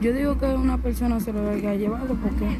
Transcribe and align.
Yo 0.00 0.14
digo 0.14 0.38
que 0.38 0.46
una 0.46 0.78
persona 0.78 1.20
se 1.20 1.32
lo 1.32 1.50
haya 1.50 1.74
llevado 1.74 2.14
porque... 2.14 2.56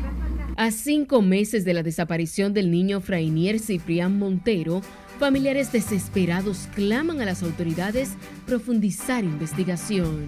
A 0.56 0.70
cinco 0.70 1.22
meses 1.22 1.64
de 1.64 1.72
la 1.72 1.82
desaparición 1.82 2.52
del 2.52 2.70
niño 2.70 3.00
Frainier 3.00 3.58
Ciprián 3.58 4.18
Montero, 4.18 4.82
familiares 5.18 5.72
desesperados 5.72 6.68
claman 6.74 7.22
a 7.22 7.24
las 7.24 7.42
autoridades 7.42 8.10
profundizar 8.46 9.24
investigación. 9.24 10.26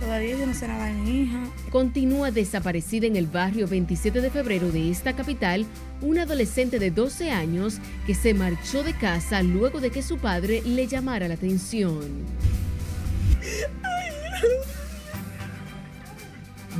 Todavía 0.00 0.36
yo 0.36 0.46
no 0.46 0.52
sé 0.52 0.68
nada 0.68 0.86
de 0.86 0.94
mi 0.94 1.22
hija. 1.22 1.42
Continúa 1.70 2.30
desaparecida 2.30 3.06
en 3.06 3.16
el 3.16 3.26
barrio 3.26 3.66
27 3.66 4.20
de 4.20 4.30
febrero 4.30 4.70
de 4.70 4.90
esta 4.90 5.14
capital 5.14 5.64
una 6.02 6.22
adolescente 6.22 6.78
de 6.78 6.90
12 6.90 7.30
años 7.30 7.78
que 8.06 8.14
se 8.14 8.34
marchó 8.34 8.82
de 8.82 8.92
casa 8.92 9.42
luego 9.42 9.80
de 9.80 9.90
que 9.90 10.02
su 10.02 10.18
padre 10.18 10.62
le 10.66 10.86
llamara 10.86 11.26
la 11.26 11.34
atención. 11.34 12.00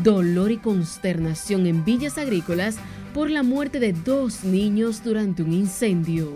Dolor 0.03 0.51
y 0.51 0.59
consternación 0.59 1.67
en 1.67 1.85
Villas 1.85 2.19
Agrícolas 2.19 2.77
por 3.15 3.31
la 3.31 3.43
muerte 3.43 3.81
de 3.81 3.93
dos 3.93 4.45
niños 4.45 5.03
durante 5.03 5.43
un 5.43 5.53
incendio 5.53 6.33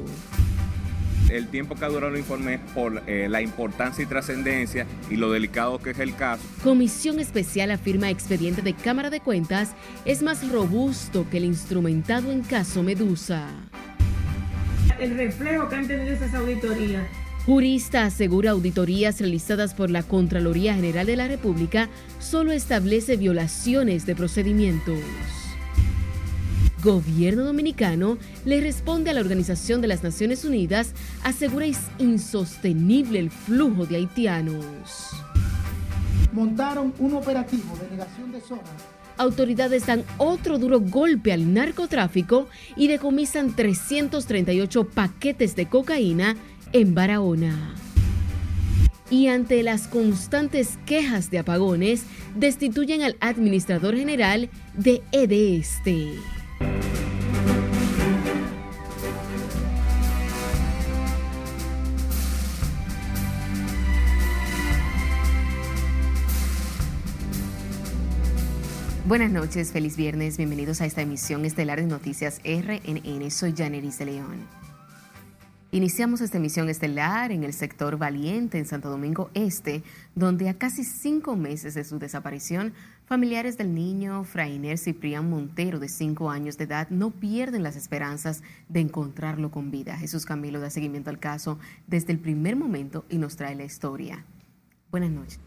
el 1.34 1.48
tiempo 1.48 1.74
que 1.74 1.84
ha 1.84 1.88
durado 1.88 2.12
el 2.12 2.18
informe 2.18 2.60
por 2.74 3.02
eh, 3.06 3.28
la 3.28 3.42
importancia 3.42 4.02
y 4.02 4.06
trascendencia 4.06 4.86
y 5.10 5.16
lo 5.16 5.30
delicado 5.30 5.78
que 5.78 5.90
es 5.90 5.98
el 5.98 6.14
caso. 6.14 6.42
Comisión 6.62 7.18
Especial 7.18 7.70
afirma 7.70 8.10
expediente 8.10 8.62
de 8.62 8.74
Cámara 8.74 9.10
de 9.10 9.20
Cuentas 9.20 9.74
es 10.04 10.22
más 10.22 10.48
robusto 10.50 11.26
que 11.30 11.38
el 11.38 11.44
instrumentado 11.44 12.30
en 12.30 12.42
caso 12.42 12.82
Medusa. 12.82 13.48
El 14.98 15.16
reflejo 15.16 15.68
que 15.68 15.74
han 15.74 15.88
tenido 15.88 16.14
esas 16.14 16.34
auditorías 16.34 17.04
Jurista 17.46 18.06
asegura 18.06 18.52
auditorías 18.52 19.20
realizadas 19.20 19.74
por 19.74 19.90
la 19.90 20.02
Contraloría 20.02 20.74
General 20.74 21.06
de 21.06 21.16
la 21.16 21.28
República 21.28 21.90
solo 22.18 22.52
establece 22.52 23.18
violaciones 23.18 24.06
de 24.06 24.16
procedimientos. 24.16 24.98
Gobierno 26.82 27.44
dominicano 27.44 28.16
le 28.46 28.62
responde 28.62 29.10
a 29.10 29.14
la 29.14 29.20
Organización 29.20 29.82
de 29.82 29.88
las 29.88 30.02
Naciones 30.02 30.46
Unidas, 30.46 30.94
asegura 31.22 31.66
es 31.66 31.80
insostenible 31.98 33.18
el 33.18 33.30
flujo 33.30 33.84
de 33.84 33.96
haitianos. 33.96 35.10
Montaron 36.32 36.94
un 36.98 37.12
operativo 37.12 37.76
de 37.76 37.90
negación 37.90 38.32
de 38.32 38.40
zonas. 38.40 38.70
Autoridades 39.16 39.86
dan 39.86 40.02
otro 40.18 40.58
duro 40.58 40.80
golpe 40.80 41.32
al 41.32 41.54
narcotráfico 41.54 42.48
y 42.74 42.88
decomisan 42.88 43.54
338 43.54 44.88
paquetes 44.88 45.54
de 45.54 45.68
cocaína 45.68 46.36
en 46.74 46.92
Barahona. 46.92 47.72
Y 49.08 49.28
ante 49.28 49.62
las 49.62 49.86
constantes 49.86 50.76
quejas 50.86 51.30
de 51.30 51.38
apagones, 51.38 52.02
destituyen 52.34 53.02
al 53.02 53.16
administrador 53.20 53.96
general 53.96 54.50
de 54.74 55.00
EDESTE. 55.12 56.14
Buenas 69.06 69.30
noches, 69.30 69.70
feliz 69.70 69.96
viernes, 69.96 70.38
bienvenidos 70.38 70.80
a 70.80 70.86
esta 70.86 71.02
emisión 71.02 71.44
estelar 71.44 71.80
de 71.80 71.86
Noticias 71.86 72.40
RNN. 72.42 73.30
Soy 73.30 73.54
Janeris 73.56 73.98
de 73.98 74.06
León. 74.06 74.63
Iniciamos 75.74 76.20
esta 76.20 76.38
emisión 76.38 76.68
estelar 76.68 77.32
en 77.32 77.42
el 77.42 77.52
sector 77.52 77.98
Valiente, 77.98 78.58
en 78.58 78.64
Santo 78.64 78.88
Domingo 78.90 79.30
Este, 79.34 79.82
donde 80.14 80.48
a 80.48 80.54
casi 80.56 80.84
cinco 80.84 81.34
meses 81.34 81.74
de 81.74 81.82
su 81.82 81.98
desaparición, 81.98 82.74
familiares 83.06 83.58
del 83.58 83.74
niño 83.74 84.22
Frainer 84.22 84.78
Ciprián 84.78 85.28
Montero, 85.28 85.80
de 85.80 85.88
cinco 85.88 86.30
años 86.30 86.56
de 86.58 86.64
edad, 86.64 86.88
no 86.90 87.10
pierden 87.10 87.64
las 87.64 87.74
esperanzas 87.74 88.44
de 88.68 88.78
encontrarlo 88.78 89.50
con 89.50 89.72
vida. 89.72 89.96
Jesús 89.96 90.26
Camilo 90.26 90.60
da 90.60 90.70
seguimiento 90.70 91.10
al 91.10 91.18
caso 91.18 91.58
desde 91.88 92.12
el 92.12 92.20
primer 92.20 92.54
momento 92.54 93.04
y 93.10 93.18
nos 93.18 93.34
trae 93.34 93.56
la 93.56 93.64
historia. 93.64 94.24
Buenas 94.92 95.10
noches. 95.10 95.40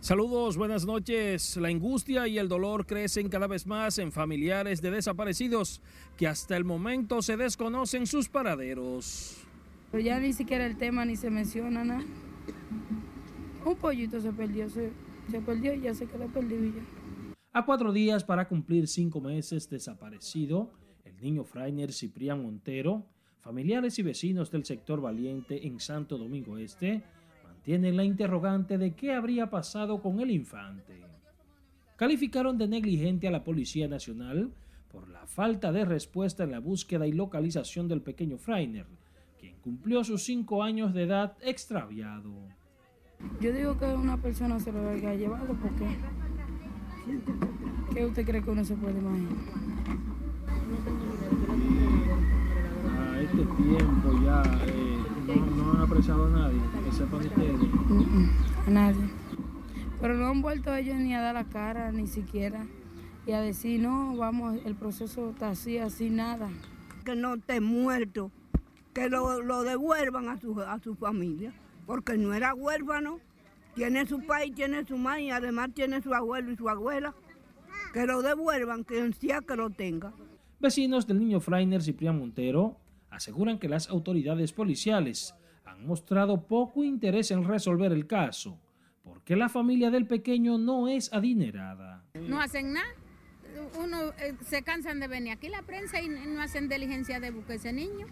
Saludos, 0.00 0.56
buenas 0.56 0.86
noches. 0.86 1.58
La 1.58 1.68
angustia 1.68 2.26
y 2.26 2.38
el 2.38 2.48
dolor 2.48 2.86
crecen 2.86 3.28
cada 3.28 3.46
vez 3.46 3.66
más 3.66 3.98
en 3.98 4.12
familiares 4.12 4.80
de 4.80 4.90
desaparecidos 4.90 5.82
que 6.16 6.26
hasta 6.26 6.56
el 6.56 6.64
momento 6.64 7.20
se 7.20 7.36
desconocen 7.36 8.06
sus 8.06 8.30
paraderos. 8.30 9.36
Pero 9.90 10.02
ya 10.02 10.18
ni 10.18 10.32
siquiera 10.32 10.64
el 10.64 10.78
tema 10.78 11.04
ni 11.04 11.16
se 11.16 11.28
menciona 11.28 11.84
nada. 11.84 12.02
Un 13.66 13.76
pollito 13.76 14.22
se 14.22 14.32
perdió, 14.32 14.70
se, 14.70 14.90
perdió 15.44 15.74
y 15.74 15.82
ya 15.82 15.92
se 15.92 16.06
quedó 16.06 16.28
perdido 16.28 16.64
ya. 16.64 16.82
A 17.52 17.66
cuatro 17.66 17.92
días 17.92 18.24
para 18.24 18.48
cumplir 18.48 18.88
cinco 18.88 19.20
meses 19.20 19.68
desaparecido, 19.68 20.70
el 21.04 21.20
niño 21.20 21.44
Frainer 21.44 21.92
Ciprián 21.92 22.42
Montero, 22.42 23.04
familiares 23.42 23.98
y 23.98 24.02
vecinos 24.02 24.50
del 24.50 24.64
sector 24.64 25.02
Valiente 25.02 25.66
en 25.66 25.78
Santo 25.78 26.16
Domingo 26.16 26.56
Este, 26.56 27.02
tienen 27.62 27.96
la 27.96 28.04
interrogante 28.04 28.78
de 28.78 28.92
qué 28.92 29.12
habría 29.12 29.50
pasado 29.50 30.00
con 30.00 30.20
el 30.20 30.30
infante. 30.30 31.00
Calificaron 31.96 32.56
de 32.56 32.66
negligente 32.66 33.28
a 33.28 33.30
la 33.30 33.44
Policía 33.44 33.86
Nacional 33.86 34.50
por 34.90 35.08
la 35.08 35.26
falta 35.26 35.70
de 35.70 35.84
respuesta 35.84 36.44
en 36.44 36.52
la 36.52 36.58
búsqueda 36.58 37.06
y 37.06 37.12
localización 37.12 37.88
del 37.88 38.00
pequeño 38.00 38.38
Freiner, 38.38 38.86
quien 39.38 39.54
cumplió 39.60 40.02
sus 40.02 40.22
cinco 40.24 40.62
años 40.62 40.94
de 40.94 41.02
edad 41.02 41.36
extraviado. 41.42 42.32
Yo 43.40 43.52
digo 43.52 43.78
que 43.78 43.84
una 43.84 44.16
persona 44.16 44.58
se 44.58 44.72
lo 44.72 44.88
haya 44.88 45.14
llevado 45.14 45.54
porque 45.54 45.98
¿qué 47.92 48.06
usted 48.06 48.24
cree 48.24 48.42
que 48.42 48.50
uno 48.50 48.64
se 48.64 48.74
puede 48.74 48.98
imaginar? 48.98 49.32
A 52.98 53.20
este 53.20 53.44
tiempo 53.44 54.22
ya 54.24 54.42
eh, 54.66 54.89
no, 55.36 55.72
han 55.72 55.80
apresado 55.80 56.26
a 56.26 56.30
nadie, 56.30 56.60
que 56.84 56.92
sepan 56.92 57.20
ustedes. 57.20 57.60
a 58.66 58.70
nadie. 58.70 59.10
Pero 60.00 60.14
no 60.14 60.28
han 60.28 60.42
vuelto 60.42 60.74
ellos 60.74 60.96
ni 60.96 61.14
a 61.14 61.20
dar 61.20 61.34
la 61.34 61.44
cara, 61.44 61.92
ni 61.92 62.06
siquiera. 62.06 62.66
Y 63.26 63.32
a 63.32 63.40
decir, 63.40 63.80
no, 63.80 64.16
vamos, 64.16 64.58
el 64.64 64.74
proceso 64.74 65.30
está 65.30 65.50
así, 65.50 65.78
así, 65.78 66.10
nada. 66.10 66.48
Que 67.04 67.14
no 67.14 67.34
esté 67.34 67.60
muerto, 67.60 68.30
que 68.94 69.08
lo, 69.08 69.62
devuelvan 69.62 70.28
a 70.28 70.38
su, 70.38 70.60
a 70.60 70.78
su 70.78 70.94
familia, 70.94 71.52
porque 71.86 72.16
no 72.16 72.32
era 72.34 72.54
huérfano, 72.54 73.20
tiene 73.74 74.06
su 74.06 74.24
país, 74.26 74.54
tiene 74.54 74.84
su 74.86 74.96
madre 74.96 75.24
y 75.24 75.30
además 75.30 75.70
tiene 75.74 76.02
su 76.02 76.14
abuelo 76.14 76.50
y 76.50 76.56
su 76.56 76.68
abuela. 76.68 77.14
Que 77.92 78.06
lo 78.06 78.22
devuelvan, 78.22 78.84
que 78.84 79.12
sea 79.12 79.40
que 79.40 79.56
lo 79.56 79.70
tenga. 79.70 80.12
Vecinos 80.60 81.06
del 81.06 81.18
niño 81.18 81.40
Freiner 81.40 81.82
Ciprián 81.82 82.18
Montero 82.18 82.76
aseguran 83.10 83.58
que 83.58 83.68
las 83.68 83.88
autoridades 83.88 84.52
policiales 84.52 85.34
han 85.64 85.86
mostrado 85.86 86.46
poco 86.46 86.84
interés 86.84 87.30
en 87.30 87.44
resolver 87.44 87.92
el 87.92 88.06
caso, 88.06 88.58
porque 89.02 89.36
la 89.36 89.48
familia 89.48 89.90
del 89.90 90.06
pequeño 90.06 90.58
no 90.58 90.88
es 90.88 91.12
adinerada. 91.12 92.04
No 92.14 92.40
hacen 92.40 92.72
nada. 92.72 92.88
Uno 93.78 94.12
eh, 94.18 94.34
se 94.46 94.62
cansan 94.62 95.00
de 95.00 95.08
venir 95.08 95.32
aquí 95.32 95.48
la 95.48 95.62
prensa 95.62 96.00
y 96.00 96.08
no 96.08 96.40
hacen 96.40 96.68
diligencia 96.68 97.20
de 97.20 97.30
buscar 97.30 97.56
ese 97.56 97.72
niño. 97.72 98.06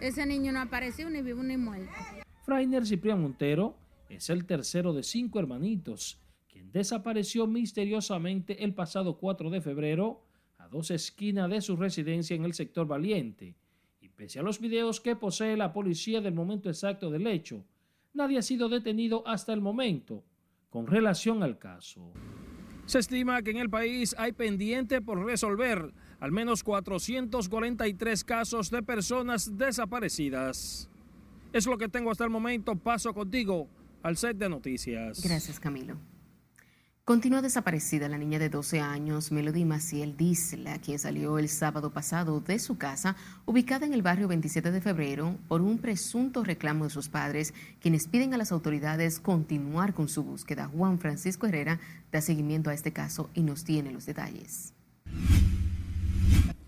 Ese 0.00 0.26
niño 0.26 0.52
no 0.52 0.60
apareció 0.60 1.08
ni 1.10 1.22
vivo 1.22 1.42
ni 1.42 1.56
muerto. 1.56 1.92
Frainer 2.44 2.86
Ciprián 2.86 3.22
Montero 3.22 3.76
es 4.08 4.28
el 4.30 4.44
tercero 4.44 4.92
de 4.92 5.02
cinco 5.02 5.38
hermanitos, 5.38 6.20
quien 6.48 6.70
desapareció 6.70 7.46
misteriosamente 7.46 8.64
el 8.64 8.74
pasado 8.74 9.16
4 9.18 9.50
de 9.50 9.60
febrero 9.60 10.22
a 10.58 10.68
dos 10.68 10.90
esquinas 10.90 11.50
de 11.50 11.60
su 11.60 11.76
residencia 11.76 12.36
en 12.36 12.44
el 12.44 12.54
sector 12.54 12.86
Valiente, 12.86 13.56
Pese 14.16 14.38
a 14.38 14.42
los 14.42 14.60
videos 14.60 15.00
que 15.00 15.16
posee 15.16 15.56
la 15.56 15.72
policía 15.72 16.20
del 16.20 16.34
momento 16.34 16.68
exacto 16.68 17.10
del 17.10 17.26
hecho, 17.26 17.64
nadie 18.12 18.38
ha 18.38 18.42
sido 18.42 18.68
detenido 18.68 19.26
hasta 19.26 19.52
el 19.52 19.60
momento 19.60 20.22
con 20.70 20.86
relación 20.86 21.42
al 21.42 21.58
caso. 21.58 22.12
Se 22.86 22.98
estima 22.98 23.42
que 23.42 23.50
en 23.50 23.56
el 23.56 23.70
país 23.70 24.14
hay 24.18 24.32
pendiente 24.32 25.00
por 25.00 25.24
resolver 25.24 25.92
al 26.20 26.32
menos 26.32 26.62
443 26.62 28.24
casos 28.24 28.70
de 28.70 28.82
personas 28.82 29.56
desaparecidas. 29.56 30.88
Es 31.52 31.66
lo 31.66 31.78
que 31.78 31.88
tengo 31.88 32.10
hasta 32.10 32.24
el 32.24 32.30
momento. 32.30 32.76
Paso 32.76 33.12
contigo 33.14 33.68
al 34.02 34.16
set 34.16 34.36
de 34.36 34.48
noticias. 34.48 35.22
Gracias, 35.22 35.60
Camilo. 35.60 35.96
Continúa 37.06 37.42
desaparecida 37.42 38.08
la 38.08 38.16
niña 38.16 38.38
de 38.38 38.48
12 38.48 38.80
años, 38.80 39.30
Melody 39.30 39.66
Maciel 39.66 40.16
Disla, 40.16 40.78
quien 40.78 40.98
salió 40.98 41.38
el 41.38 41.50
sábado 41.50 41.90
pasado 41.90 42.40
de 42.40 42.58
su 42.58 42.78
casa, 42.78 43.14
ubicada 43.44 43.84
en 43.84 43.92
el 43.92 44.00
barrio 44.00 44.26
27 44.26 44.70
de 44.72 44.80
febrero, 44.80 45.36
por 45.46 45.60
un 45.60 45.76
presunto 45.76 46.42
reclamo 46.44 46.84
de 46.84 46.90
sus 46.90 47.10
padres, 47.10 47.52
quienes 47.78 48.08
piden 48.08 48.32
a 48.32 48.38
las 48.38 48.52
autoridades 48.52 49.20
continuar 49.20 49.92
con 49.92 50.08
su 50.08 50.22
búsqueda. 50.22 50.66
Juan 50.66 50.98
Francisco 50.98 51.46
Herrera 51.46 51.78
da 52.10 52.22
seguimiento 52.22 52.70
a 52.70 52.74
este 52.74 52.94
caso 52.94 53.28
y 53.34 53.42
nos 53.42 53.64
tiene 53.64 53.92
los 53.92 54.06
detalles. 54.06 54.72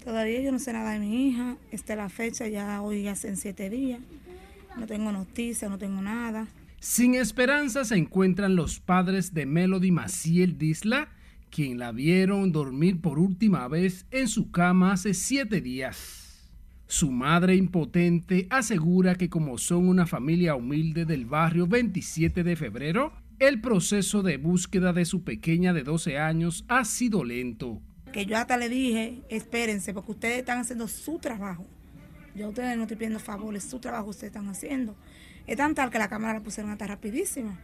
Todavía 0.04 0.42
yo 0.42 0.52
no 0.52 0.58
sé 0.58 0.74
nada 0.74 0.90
de 0.90 0.98
mi 0.98 1.28
hija. 1.28 1.56
Esta 1.70 1.94
es 1.94 1.96
la 1.96 2.10
fecha, 2.10 2.46
ya 2.46 2.82
hoy 2.82 3.08
hacen 3.08 3.38
siete 3.38 3.70
días. 3.70 4.00
No 4.76 4.86
tengo 4.86 5.12
noticias, 5.12 5.70
no 5.70 5.78
tengo 5.78 6.02
nada. 6.02 6.46
Sin 6.80 7.14
esperanza 7.14 7.84
se 7.84 7.96
encuentran 7.96 8.54
los 8.54 8.80
padres 8.80 9.32
de 9.34 9.46
Melody 9.46 9.90
Maciel 9.90 10.58
Disla, 10.58 11.08
quien 11.50 11.78
la 11.78 11.92
vieron 11.92 12.52
dormir 12.52 13.00
por 13.00 13.18
última 13.18 13.66
vez 13.66 14.06
en 14.10 14.28
su 14.28 14.50
cama 14.50 14.92
hace 14.92 15.14
siete 15.14 15.60
días. 15.60 16.50
Su 16.86 17.10
madre 17.10 17.56
impotente 17.56 18.46
asegura 18.50 19.16
que 19.16 19.28
como 19.28 19.58
son 19.58 19.88
una 19.88 20.06
familia 20.06 20.54
humilde 20.54 21.04
del 21.04 21.24
barrio 21.24 21.66
27 21.66 22.44
de 22.44 22.56
febrero, 22.56 23.12
el 23.38 23.60
proceso 23.60 24.22
de 24.22 24.36
búsqueda 24.36 24.92
de 24.92 25.04
su 25.04 25.24
pequeña 25.24 25.72
de 25.72 25.82
12 25.82 26.18
años 26.18 26.64
ha 26.68 26.84
sido 26.84 27.24
lento. 27.24 27.82
Que 28.12 28.24
yo 28.24 28.36
hasta 28.36 28.56
le 28.56 28.68
dije, 28.68 29.22
espérense, 29.28 29.92
porque 29.92 30.12
ustedes 30.12 30.38
están 30.38 30.60
haciendo 30.60 30.86
su 30.86 31.18
trabajo. 31.18 31.66
Yo 32.36 32.46
a 32.46 32.48
ustedes 32.50 32.76
no 32.76 32.82
estoy 32.82 32.96
pidiendo 32.96 33.18
favores, 33.18 33.64
su 33.64 33.78
trabajo 33.80 34.10
ustedes 34.10 34.28
están 34.28 34.48
haciendo. 34.48 34.94
Es 35.46 35.56
tan 35.56 35.74
tal 35.74 35.90
que 35.90 35.98
la 35.98 36.08
cámara 36.08 36.34
la 36.34 36.42
pusieron 36.42 36.72
hasta 36.72 36.86
rapidísima 36.86 37.56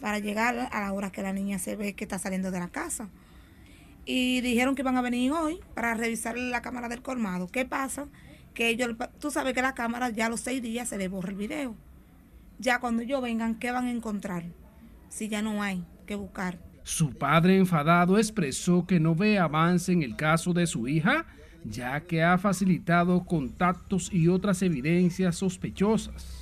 para 0.00 0.18
llegar 0.18 0.68
a 0.72 0.80
la 0.80 0.92
hora 0.92 1.12
que 1.12 1.22
la 1.22 1.32
niña 1.32 1.58
se 1.58 1.76
ve 1.76 1.94
que 1.94 2.04
está 2.04 2.18
saliendo 2.18 2.50
de 2.50 2.58
la 2.58 2.68
casa. 2.68 3.08
Y 4.04 4.40
dijeron 4.40 4.74
que 4.74 4.82
iban 4.82 4.96
a 4.96 5.02
venir 5.02 5.30
hoy 5.32 5.60
para 5.74 5.94
revisar 5.94 6.36
la 6.36 6.62
cámara 6.62 6.88
del 6.88 7.02
colmado. 7.02 7.46
¿Qué 7.46 7.64
pasa? 7.64 8.08
Que 8.54 8.68
ellos, 8.68 8.96
tú 9.20 9.30
sabes 9.30 9.54
que 9.54 9.62
la 9.62 9.74
cámara 9.74 10.08
ya 10.08 10.26
a 10.26 10.28
los 10.28 10.40
seis 10.40 10.60
días 10.60 10.88
se 10.88 10.98
le 10.98 11.08
borra 11.08 11.30
el 11.30 11.36
video. 11.36 11.76
Ya 12.58 12.80
cuando 12.80 13.02
ellos 13.02 13.22
vengan, 13.22 13.54
¿qué 13.54 13.70
van 13.70 13.86
a 13.86 13.90
encontrar? 13.90 14.44
Si 15.08 15.28
ya 15.28 15.42
no 15.42 15.62
hay 15.62 15.84
que 16.06 16.16
buscar. 16.16 16.58
Su 16.82 17.10
padre 17.16 17.58
enfadado 17.58 18.18
expresó 18.18 18.86
que 18.86 18.98
no 18.98 19.14
ve 19.14 19.38
avance 19.38 19.92
en 19.92 20.02
el 20.02 20.16
caso 20.16 20.52
de 20.52 20.66
su 20.66 20.88
hija, 20.88 21.26
ya 21.64 22.00
que 22.00 22.24
ha 22.24 22.38
facilitado 22.38 23.24
contactos 23.24 24.12
y 24.12 24.28
otras 24.28 24.62
evidencias 24.62 25.36
sospechosas 25.36 26.39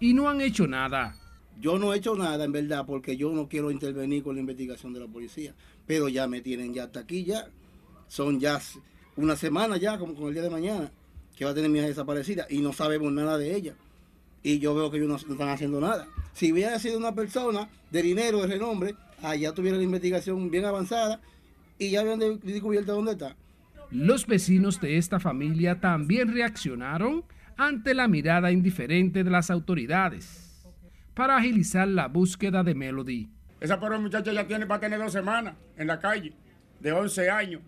y 0.00 0.14
no 0.14 0.28
han 0.28 0.40
hecho 0.40 0.66
nada. 0.66 1.16
Yo 1.60 1.78
no 1.78 1.92
he 1.92 1.98
hecho 1.98 2.14
nada, 2.14 2.44
en 2.44 2.52
verdad, 2.52 2.84
porque 2.86 3.16
yo 3.16 3.32
no 3.32 3.48
quiero 3.48 3.70
intervenir 3.70 4.22
con 4.22 4.36
la 4.36 4.40
investigación 4.40 4.92
de 4.92 5.00
la 5.00 5.06
policía. 5.06 5.54
Pero 5.86 6.08
ya 6.08 6.28
me 6.28 6.40
tienen 6.40 6.72
ya 6.72 6.84
hasta 6.84 7.00
aquí, 7.00 7.24
ya. 7.24 7.48
Son 8.06 8.38
ya 8.38 8.60
una 9.16 9.34
semana 9.34 9.76
ya, 9.76 9.98
como 9.98 10.14
con 10.14 10.28
el 10.28 10.34
día 10.34 10.42
de 10.42 10.50
mañana, 10.50 10.92
que 11.36 11.44
va 11.44 11.50
a 11.50 11.54
tener 11.54 11.68
mi 11.68 11.78
hija 11.78 11.88
desaparecida 11.88 12.46
y 12.48 12.58
no 12.58 12.72
sabemos 12.72 13.12
nada 13.12 13.36
de 13.38 13.56
ella. 13.56 13.74
Y 14.42 14.60
yo 14.60 14.74
veo 14.74 14.90
que 14.90 14.98
ellos 14.98 15.26
no, 15.26 15.32
están 15.32 15.48
haciendo 15.48 15.80
nada. 15.80 16.06
Si 16.32 16.52
hubiera 16.52 16.78
sido 16.78 16.96
una 16.96 17.14
persona 17.14 17.68
de 17.90 18.02
dinero, 18.02 18.40
de 18.42 18.46
renombre, 18.46 18.94
allá 19.22 19.52
tuviera 19.52 19.76
la 19.76 19.82
investigación 19.82 20.50
bien 20.50 20.64
avanzada 20.64 21.20
y 21.76 21.90
ya 21.90 22.00
habían 22.00 22.20
descubierto 22.40 22.94
dónde 22.94 23.12
está. 23.12 23.36
Los 23.90 24.26
vecinos 24.26 24.80
de 24.80 24.98
esta 24.98 25.18
familia 25.18 25.80
también 25.80 26.32
reaccionaron 26.32 27.24
ante 27.58 27.92
la 27.92 28.06
mirada 28.06 28.52
indiferente 28.52 29.24
de 29.24 29.30
las 29.30 29.50
autoridades 29.50 30.64
para 31.14 31.36
agilizar 31.36 31.88
la 31.88 32.06
búsqueda 32.06 32.62
de 32.62 32.74
Melody. 32.74 33.28
Esa 33.60 33.80
pobre 33.80 33.98
muchacha 33.98 34.32
ya 34.32 34.46
tiene, 34.46 34.64
va 34.64 34.76
a 34.76 34.80
tener 34.80 35.00
dos 35.00 35.12
semanas 35.12 35.56
en 35.76 35.88
la 35.88 35.98
calle, 35.98 36.32
de 36.78 36.92
11 36.92 37.28
años. 37.28 37.62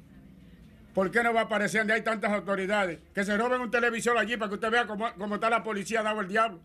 ¿Por 0.95 1.11
qué 1.11 1.25
no 1.25 1.35
va 1.35 1.41
a 1.41 1.45
aparecer 1.45 1.81
donde 1.81 1.95
hay 1.95 2.03
tantas 2.03 2.31
autoridades? 2.31 3.01
Que 3.13 3.25
se 3.25 3.37
roben 3.37 3.61
un 3.61 3.71
televisor 3.71 4.17
allí 4.17 4.37
para 4.37 4.49
que 4.49 4.55
usted 4.55 4.71
vea 4.71 4.87
cómo, 4.87 5.07
cómo 5.19 5.35
está 5.35 5.51
la 5.51 5.65
policía 5.65 6.05
dado 6.05 6.21
el 6.21 6.29
diablo. 6.29 6.61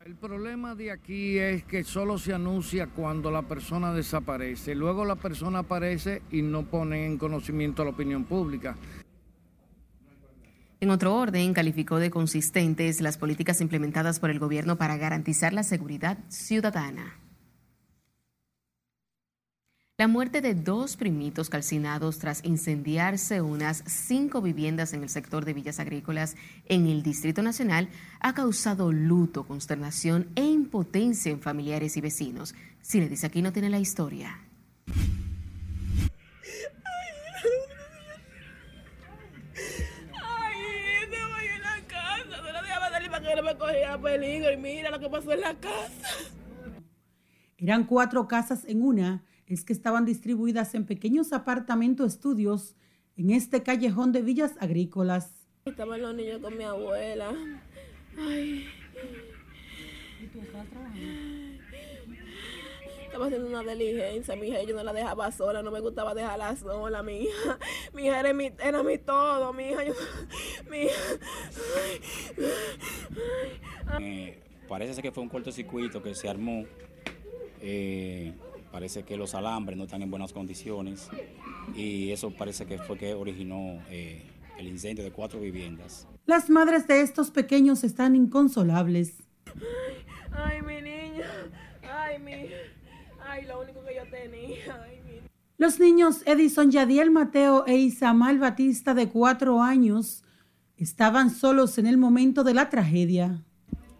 El 0.09 0.15
problema 0.15 0.73
de 0.73 0.89
aquí 0.89 1.37
es 1.37 1.63
que 1.65 1.83
solo 1.83 2.17
se 2.17 2.33
anuncia 2.33 2.87
cuando 2.87 3.29
la 3.29 3.43
persona 3.43 3.93
desaparece. 3.93 4.73
Luego 4.73 5.05
la 5.05 5.15
persona 5.15 5.59
aparece 5.59 6.23
y 6.31 6.41
no 6.41 6.63
pone 6.63 7.05
en 7.05 7.19
conocimiento 7.19 7.83
a 7.83 7.85
la 7.85 7.91
opinión 7.91 8.23
pública. 8.23 8.75
En 10.79 10.89
otro 10.89 11.15
orden, 11.15 11.53
calificó 11.53 11.99
de 11.99 12.09
consistentes 12.09 13.01
las 13.01 13.19
políticas 13.19 13.61
implementadas 13.61 14.19
por 14.19 14.31
el 14.31 14.39
gobierno 14.39 14.77
para 14.79 14.97
garantizar 14.97 15.53
la 15.53 15.61
seguridad 15.61 16.17
ciudadana. 16.29 17.19
La 19.99 20.07
muerte 20.07 20.39
de 20.39 20.55
dos 20.55 20.95
primitos 20.95 21.49
calcinados 21.49 22.19
tras 22.19 22.45
incendiarse 22.45 23.41
unas 23.41 23.83
cinco 23.85 24.41
viviendas 24.41 24.93
en 24.93 25.03
el 25.03 25.09
sector 25.09 25.43
de 25.43 25.51
villas 25.51 25.81
agrícolas 25.81 26.37
en 26.69 26.87
el 26.87 27.03
Distrito 27.03 27.41
Nacional 27.41 27.89
ha 28.21 28.33
causado 28.33 28.93
luto, 28.93 29.45
consternación 29.45 30.29
e 30.37 30.45
impotencia 30.45 31.33
en 31.33 31.41
familiares 31.41 31.97
y 31.97 31.99
vecinos. 31.99 32.55
Si 32.81 33.01
le 33.01 33.09
dice 33.09 33.27
aquí 33.27 33.41
no 33.41 33.51
tiene 33.51 33.69
la 33.69 33.79
historia. 33.79 34.39
peligro 44.01 44.53
y 44.53 44.55
mira 44.55 44.91
lo 44.91 44.99
que 45.01 45.09
pasó 45.09 45.33
en 45.33 45.41
la 45.41 45.53
casa. 45.55 46.07
Eran 47.57 47.83
cuatro 47.83 48.29
casas 48.29 48.63
en 48.63 48.81
una, 48.81 49.21
es 49.49 49.65
que 49.65 49.73
estaban 49.73 50.05
distribuidas 50.05 50.75
en 50.75 50.85
pequeños 50.85 51.33
apartamentos 51.33 52.13
estudios 52.13 52.75
en 53.17 53.31
este 53.31 53.63
callejón 53.63 54.11
de 54.11 54.21
villas 54.21 54.53
agrícolas. 54.59 55.47
Estaban 55.65 56.01
los 56.01 56.15
niños 56.15 56.39
con 56.39 56.55
mi 56.55 56.63
abuela. 56.63 57.33
Ay. 58.17 58.67
¿Y 60.21 60.27
tú 60.27 60.39
estás 60.39 60.69
trabajando? 60.69 60.99
Estaba 63.05 63.25
haciendo 63.25 63.47
una 63.47 63.73
diligencia, 63.73 64.35
mi 64.35 64.49
hija, 64.49 64.61
yo 64.61 64.75
no 64.75 64.83
la 64.83 64.93
dejaba 64.93 65.31
sola, 65.31 65.63
no 65.63 65.71
me 65.71 65.79
gustaba 65.79 66.13
dejarla 66.13 66.55
sola, 66.55 67.01
mi 67.01 67.23
hija. 67.23 67.57
Mi 67.91 68.05
hija 68.05 68.19
era 68.19 68.33
mi, 68.33 68.51
era 68.63 68.83
mi 68.83 68.99
todo, 68.99 69.51
mi 69.51 69.69
hija. 69.69 69.83
Yo, 69.83 69.93
mi 70.69 70.83
hija. 70.83 70.93
Eh, 73.99 74.39
parece 74.67 75.01
que 75.01 75.11
fue 75.11 75.23
un 75.23 75.29
cortocircuito 75.29 76.03
que 76.03 76.13
se 76.13 76.29
armó. 76.29 76.65
Eh, 77.61 78.31
parece 78.71 79.03
que 79.03 79.17
los 79.17 79.35
alambres 79.35 79.77
no 79.77 79.85
están 79.85 80.01
en 80.01 80.11
buenas 80.11 80.33
condiciones 80.33 81.09
y 81.75 82.11
eso 82.11 82.31
parece 82.31 82.65
que 82.65 82.77
fue 82.77 82.97
que 82.97 83.13
originó 83.13 83.81
eh, 83.89 84.23
el 84.57 84.67
incendio 84.67 85.03
de 85.03 85.11
cuatro 85.11 85.39
viviendas. 85.39 86.07
Las 86.25 86.49
madres 86.49 86.87
de 86.87 87.01
estos 87.01 87.31
pequeños 87.31 87.83
están 87.83 88.15
inconsolables. 88.15 89.23
Ay, 90.31 90.61
mi 90.61 90.81
niña. 90.81 91.25
Ay, 91.91 92.19
mi. 92.19 92.33
Ay, 93.27 93.45
lo 93.45 93.61
único 93.61 93.83
que 93.83 93.95
yo 93.95 94.03
tenía. 94.11 94.83
Ay, 94.83 94.99
mi... 95.05 95.19
Los 95.57 95.79
niños 95.79 96.21
Edison 96.25 96.71
Yadiel 96.71 97.11
Mateo 97.11 97.65
e 97.65 97.75
Isamal 97.75 98.37
Batista, 98.37 98.93
de 98.93 99.09
cuatro 99.09 99.61
años, 99.61 100.23
estaban 100.77 101.29
solos 101.29 101.77
en 101.77 101.87
el 101.87 101.97
momento 101.97 102.43
de 102.43 102.53
la 102.53 102.69
tragedia. 102.69 103.43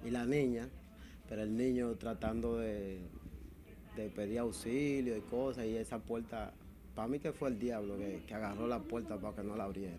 Y 0.05 0.11
la 0.11 0.25
niña, 0.25 0.69
pero 1.27 1.43
el 1.43 1.57
niño 1.57 1.95
tratando 1.95 2.57
de, 2.57 3.09
de 4.03 4.09
pedir 4.09 4.39
auxilio 4.39 5.17
y 5.17 5.21
cosas, 5.21 5.65
y 5.65 5.75
esa 5.75 5.99
puerta, 5.99 6.51
para 6.95 7.07
mí 7.07 7.19
que 7.19 7.31
fue 7.31 7.49
el 7.49 7.59
diablo 7.59 7.97
que, 7.97 8.23
que 8.27 8.33
agarró 8.33 8.67
la 8.67 8.79
puerta 8.79 9.17
para 9.17 9.35
que 9.35 9.43
no 9.43 9.55
la 9.55 9.65
abriera. 9.65 9.97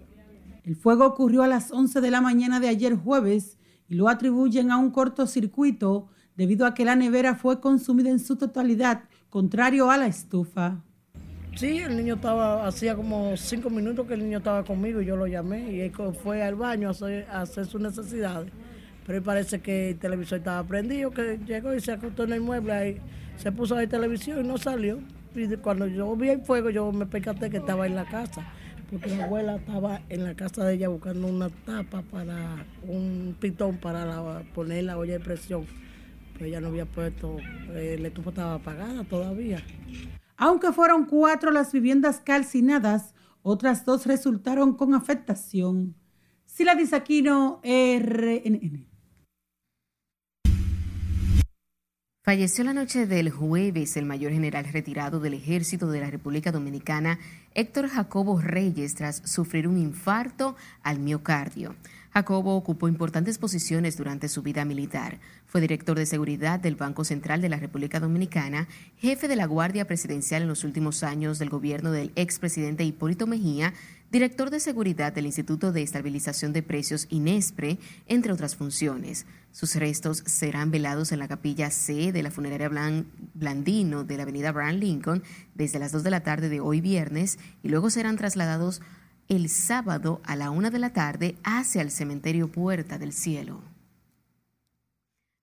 El 0.64 0.76
fuego 0.76 1.06
ocurrió 1.06 1.42
a 1.42 1.48
las 1.48 1.70
11 1.70 2.00
de 2.00 2.10
la 2.10 2.20
mañana 2.20 2.60
de 2.60 2.68
ayer 2.68 2.94
jueves 2.94 3.56
y 3.88 3.94
lo 3.94 4.08
atribuyen 4.08 4.70
a 4.70 4.76
un 4.76 4.90
cortocircuito 4.90 6.08
debido 6.36 6.66
a 6.66 6.74
que 6.74 6.84
la 6.84 6.96
nevera 6.96 7.34
fue 7.34 7.60
consumida 7.60 8.10
en 8.10 8.18
su 8.18 8.36
totalidad, 8.36 9.04
contrario 9.28 9.90
a 9.90 9.96
la 9.96 10.06
estufa. 10.06 10.82
Sí, 11.56 11.78
el 11.78 11.96
niño 11.96 12.14
estaba, 12.14 12.66
hacía 12.66 12.94
como 12.94 13.36
cinco 13.36 13.68
minutos 13.68 14.06
que 14.06 14.14
el 14.14 14.20
niño 14.20 14.38
estaba 14.38 14.64
conmigo 14.64 15.02
y 15.02 15.06
yo 15.06 15.16
lo 15.16 15.26
llamé 15.26 15.72
y 15.72 15.80
él 15.80 15.92
fue 16.22 16.42
al 16.42 16.54
baño 16.54 16.88
a 16.88 16.90
hacer, 16.92 17.26
a 17.30 17.42
hacer 17.42 17.66
sus 17.66 17.80
necesidades. 17.80 18.50
Pero 19.06 19.22
parece 19.22 19.60
que 19.60 19.90
el 19.90 19.98
televisor 19.98 20.38
estaba 20.38 20.62
prendido, 20.66 21.10
que 21.10 21.38
llegó 21.44 21.74
y 21.74 21.80
se 21.80 21.92
acostó 21.92 22.24
en 22.24 22.34
el 22.34 22.40
mueble 22.40 22.72
ahí, 22.72 23.00
se 23.40 23.52
puso 23.52 23.74
a 23.74 23.78
ver 23.78 23.88
televisión 23.88 24.44
y 24.44 24.48
no 24.48 24.58
salió. 24.58 24.98
Y 25.34 25.48
cuando 25.56 25.86
yo 25.86 26.14
vi 26.16 26.28
el 26.28 26.42
fuego, 26.42 26.70
yo 26.70 26.92
me 26.92 27.06
percaté 27.06 27.50
que 27.50 27.58
estaba 27.58 27.86
en 27.86 27.94
la 27.94 28.04
casa, 28.04 28.46
porque 28.90 29.16
la 29.16 29.24
abuela 29.24 29.56
estaba 29.56 30.00
en 30.08 30.24
la 30.24 30.34
casa 30.34 30.64
de 30.64 30.74
ella 30.74 30.88
buscando 30.88 31.26
una 31.26 31.48
tapa 31.48 32.02
para 32.02 32.66
un 32.86 33.36
pitón 33.38 33.78
para 33.78 34.42
poner 34.54 34.84
la 34.84 34.98
olla 34.98 35.14
de 35.14 35.20
presión. 35.20 35.64
Pero 36.34 36.46
ella 36.46 36.60
no 36.60 36.68
había 36.68 36.86
puesto, 36.86 37.38
eh, 37.70 37.94
el 37.98 38.06
estufa 38.06 38.30
estaba 38.30 38.54
apagada 38.54 39.04
todavía. 39.04 39.62
Aunque 40.36 40.72
fueron 40.72 41.04
cuatro 41.06 41.50
las 41.50 41.72
viviendas 41.72 42.20
calcinadas, 42.20 43.14
otras 43.42 43.84
dos 43.84 44.06
resultaron 44.06 44.74
con 44.74 44.94
afectación. 44.94 45.94
Sila 46.44 46.74
Disaquino, 46.74 47.60
RNN. 47.62 48.89
Falleció 52.30 52.62
la 52.62 52.72
noche 52.72 53.08
del 53.08 53.28
jueves 53.28 53.96
el 53.96 54.04
mayor 54.04 54.30
general 54.30 54.64
retirado 54.66 55.18
del 55.18 55.34
ejército 55.34 55.90
de 55.90 55.98
la 56.00 56.12
República 56.12 56.52
Dominicana, 56.52 57.18
Héctor 57.54 57.88
Jacobo 57.88 58.40
Reyes, 58.40 58.94
tras 58.94 59.20
sufrir 59.24 59.66
un 59.66 59.76
infarto 59.76 60.54
al 60.84 61.00
miocardio. 61.00 61.74
Jacobo 62.12 62.54
ocupó 62.54 62.86
importantes 62.86 63.36
posiciones 63.38 63.96
durante 63.96 64.28
su 64.28 64.42
vida 64.42 64.64
militar. 64.64 65.18
Fue 65.46 65.60
director 65.60 65.98
de 65.98 66.06
seguridad 66.06 66.60
del 66.60 66.76
Banco 66.76 67.02
Central 67.02 67.40
de 67.40 67.48
la 67.48 67.56
República 67.56 67.98
Dominicana, 67.98 68.68
jefe 68.98 69.26
de 69.26 69.34
la 69.34 69.46
Guardia 69.46 69.88
Presidencial 69.88 70.42
en 70.42 70.48
los 70.48 70.62
últimos 70.62 71.02
años 71.02 71.40
del 71.40 71.50
gobierno 71.50 71.90
del 71.90 72.12
expresidente 72.14 72.84
Hipólito 72.84 73.26
Mejía, 73.26 73.74
director 74.10 74.50
de 74.50 74.60
seguridad 74.60 75.12
del 75.12 75.26
Instituto 75.26 75.72
de 75.72 75.82
Estabilización 75.82 76.52
de 76.52 76.62
Precios 76.62 77.06
INESPRE, 77.10 77.78
entre 78.06 78.32
otras 78.32 78.56
funciones. 78.56 79.26
Sus 79.52 79.74
restos 79.76 80.22
serán 80.26 80.70
velados 80.70 81.12
en 81.12 81.18
la 81.18 81.28
capilla 81.28 81.70
C 81.70 82.12
de 82.12 82.22
la 82.22 82.30
funeraria 82.30 82.70
Blandino 83.34 84.04
de 84.04 84.16
la 84.16 84.24
avenida 84.24 84.48
Abraham 84.48 84.76
Lincoln 84.76 85.22
desde 85.54 85.78
las 85.78 85.92
2 85.92 86.02
de 86.02 86.10
la 86.10 86.22
tarde 86.22 86.48
de 86.48 86.60
hoy 86.60 86.80
viernes 86.80 87.38
y 87.62 87.68
luego 87.68 87.90
serán 87.90 88.16
trasladados 88.16 88.80
el 89.28 89.48
sábado 89.48 90.20
a 90.24 90.34
la 90.34 90.50
una 90.50 90.70
de 90.70 90.80
la 90.80 90.92
tarde 90.92 91.36
hacia 91.44 91.82
el 91.82 91.90
cementerio 91.90 92.50
Puerta 92.50 92.98
del 92.98 93.12
Cielo. 93.12 93.69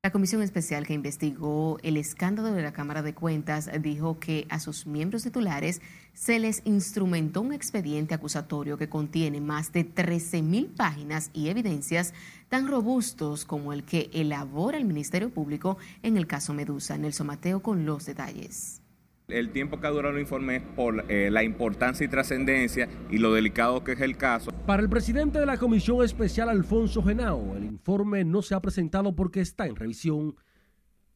La 0.08 0.14
comisión 0.14 0.42
especial 0.42 0.88
que 0.88 0.94
investigó 0.94 1.80
el 1.84 1.98
escándalo 1.98 2.54
de 2.54 2.62
la 2.62 2.72
Cámara 2.72 3.02
de 3.02 3.14
Cuentas 3.14 3.70
dijo 3.82 4.20
que 4.20 4.48
a 4.50 4.62
sus 4.62 4.88
miembros 4.88 5.24
titulares 5.24 5.82
se 6.14 6.40
les 6.40 6.62
instrumentó 6.64 7.42
un 7.42 7.52
expediente 7.52 8.14
acusatorio 8.14 8.78
que 8.78 8.88
contiene 8.88 9.42
más 9.42 9.74
de 9.74 9.86
13.000 9.86 10.74
páginas 10.78 11.30
y 11.34 11.50
evidencias 11.50 12.14
tan 12.48 12.70
robustos 12.70 13.44
como 13.44 13.74
el 13.74 13.84
que 13.84 14.10
elabora 14.14 14.78
el 14.78 14.86
Ministerio 14.86 15.30
Público 15.30 15.78
en 16.04 16.16
el 16.16 16.26
caso 16.26 16.54
Medusa. 16.54 16.98
Nelson 16.98 17.28
Mateo 17.28 17.62
con 17.62 17.86
los 17.86 18.06
detalles. 18.06 18.82
El 19.29 19.51
tiempo 19.51 19.81
que 19.81 19.88
ha 19.88 19.89
durado 19.89 20.15
el 20.15 20.22
informe 20.22 20.55
es 20.55 20.63
por 20.63 21.12
eh, 21.12 21.29
la 21.29 21.43
importancia 21.43 22.05
y 22.05 22.07
trascendencia 22.07 22.88
y 23.12 23.17
lo 23.17 23.34
delicado 23.34 23.84
que 23.84 23.91
es 23.91 24.00
el 24.00 24.15
caso. 24.15 24.53
Para 24.65 24.81
el 24.81 24.88
presidente 24.88 25.38
de 25.38 25.46
la 25.46 25.57
Comisión 25.57 26.01
Especial, 26.01 26.48
Alfonso 26.48 27.03
Genao, 27.03 27.57
el 27.57 27.65
informe 27.65 28.24
no 28.24 28.41
se 28.41 28.55
ha 28.55 28.62
presentado 28.62 29.13
porque 29.17 29.41
está 29.41 29.67
en 29.67 29.75
revisión. 29.75 30.38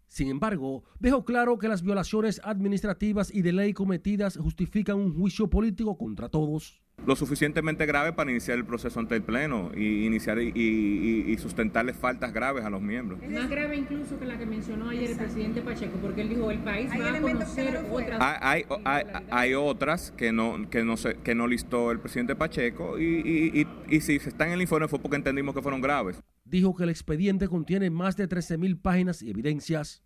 Sin 0.09 0.27
embargo, 0.27 0.83
dejó 0.99 1.23
claro 1.23 1.57
que 1.57 1.69
las 1.69 1.83
violaciones 1.83 2.41
administrativas 2.43 3.33
y 3.33 3.43
de 3.43 3.53
ley 3.53 3.71
cometidas 3.71 4.35
justifican 4.35 4.97
un 4.97 5.15
juicio 5.17 5.49
político 5.49 5.97
contra 5.97 6.27
todos 6.27 6.81
lo 7.05 7.15
suficientemente 7.15 7.85
grave 7.85 8.13
para 8.13 8.31
iniciar 8.31 8.57
el 8.57 8.65
proceso 8.65 8.99
ante 8.99 9.15
el 9.15 9.23
Pleno 9.23 9.71
y 9.75 10.05
iniciar 10.05 10.39
y, 10.39 11.35
sustentarle 11.41 11.93
faltas 11.93 12.33
graves 12.33 12.63
a 12.63 12.69
los 12.69 12.81
miembros. 12.81 13.19
Más 13.27 13.49
grave 13.49 13.77
incluso 13.77 14.19
que 14.19 14.25
la 14.25 14.37
que 14.37 14.45
mencionó 14.45 14.89
ayer 14.89 15.11
el 15.11 15.17
presidente 15.17 15.61
Pacheco, 15.61 15.97
porque 15.99 16.21
él 16.21 16.29
dijo 16.29 16.51
el 16.51 16.59
país 16.59 16.91
va 16.91 17.17
a 17.17 17.21
conocer 17.21 17.85
otras. 17.91 18.19
Hay, 18.19 18.65
hay, 18.85 19.03
hay, 19.31 19.53
otras 19.55 20.11
que 20.11 20.31
no 20.31 20.69
que 20.69 20.83
no 20.83 20.97
se, 20.97 21.15
que 21.15 21.33
no 21.33 21.47
listó 21.47 21.91
el 21.91 21.99
presidente 21.99 22.35
Pacheco 22.35 22.99
y, 22.99 23.67
y 23.87 24.01
si 24.01 24.15
está 24.17 24.45
en 24.45 24.53
el 24.53 24.61
informe 24.61 24.87
fue 24.87 24.99
porque 24.99 25.17
entendimos 25.17 25.55
que 25.55 25.61
fueron 25.61 25.81
graves. 25.81 26.21
Dijo 26.45 26.75
que 26.75 26.83
el 26.83 26.89
expediente 26.89 27.47
contiene 27.47 27.89
más 27.89 28.17
de 28.17 28.29
13.000 28.29 28.79
páginas 28.81 29.21
y 29.23 29.31
evidencias 29.31 30.03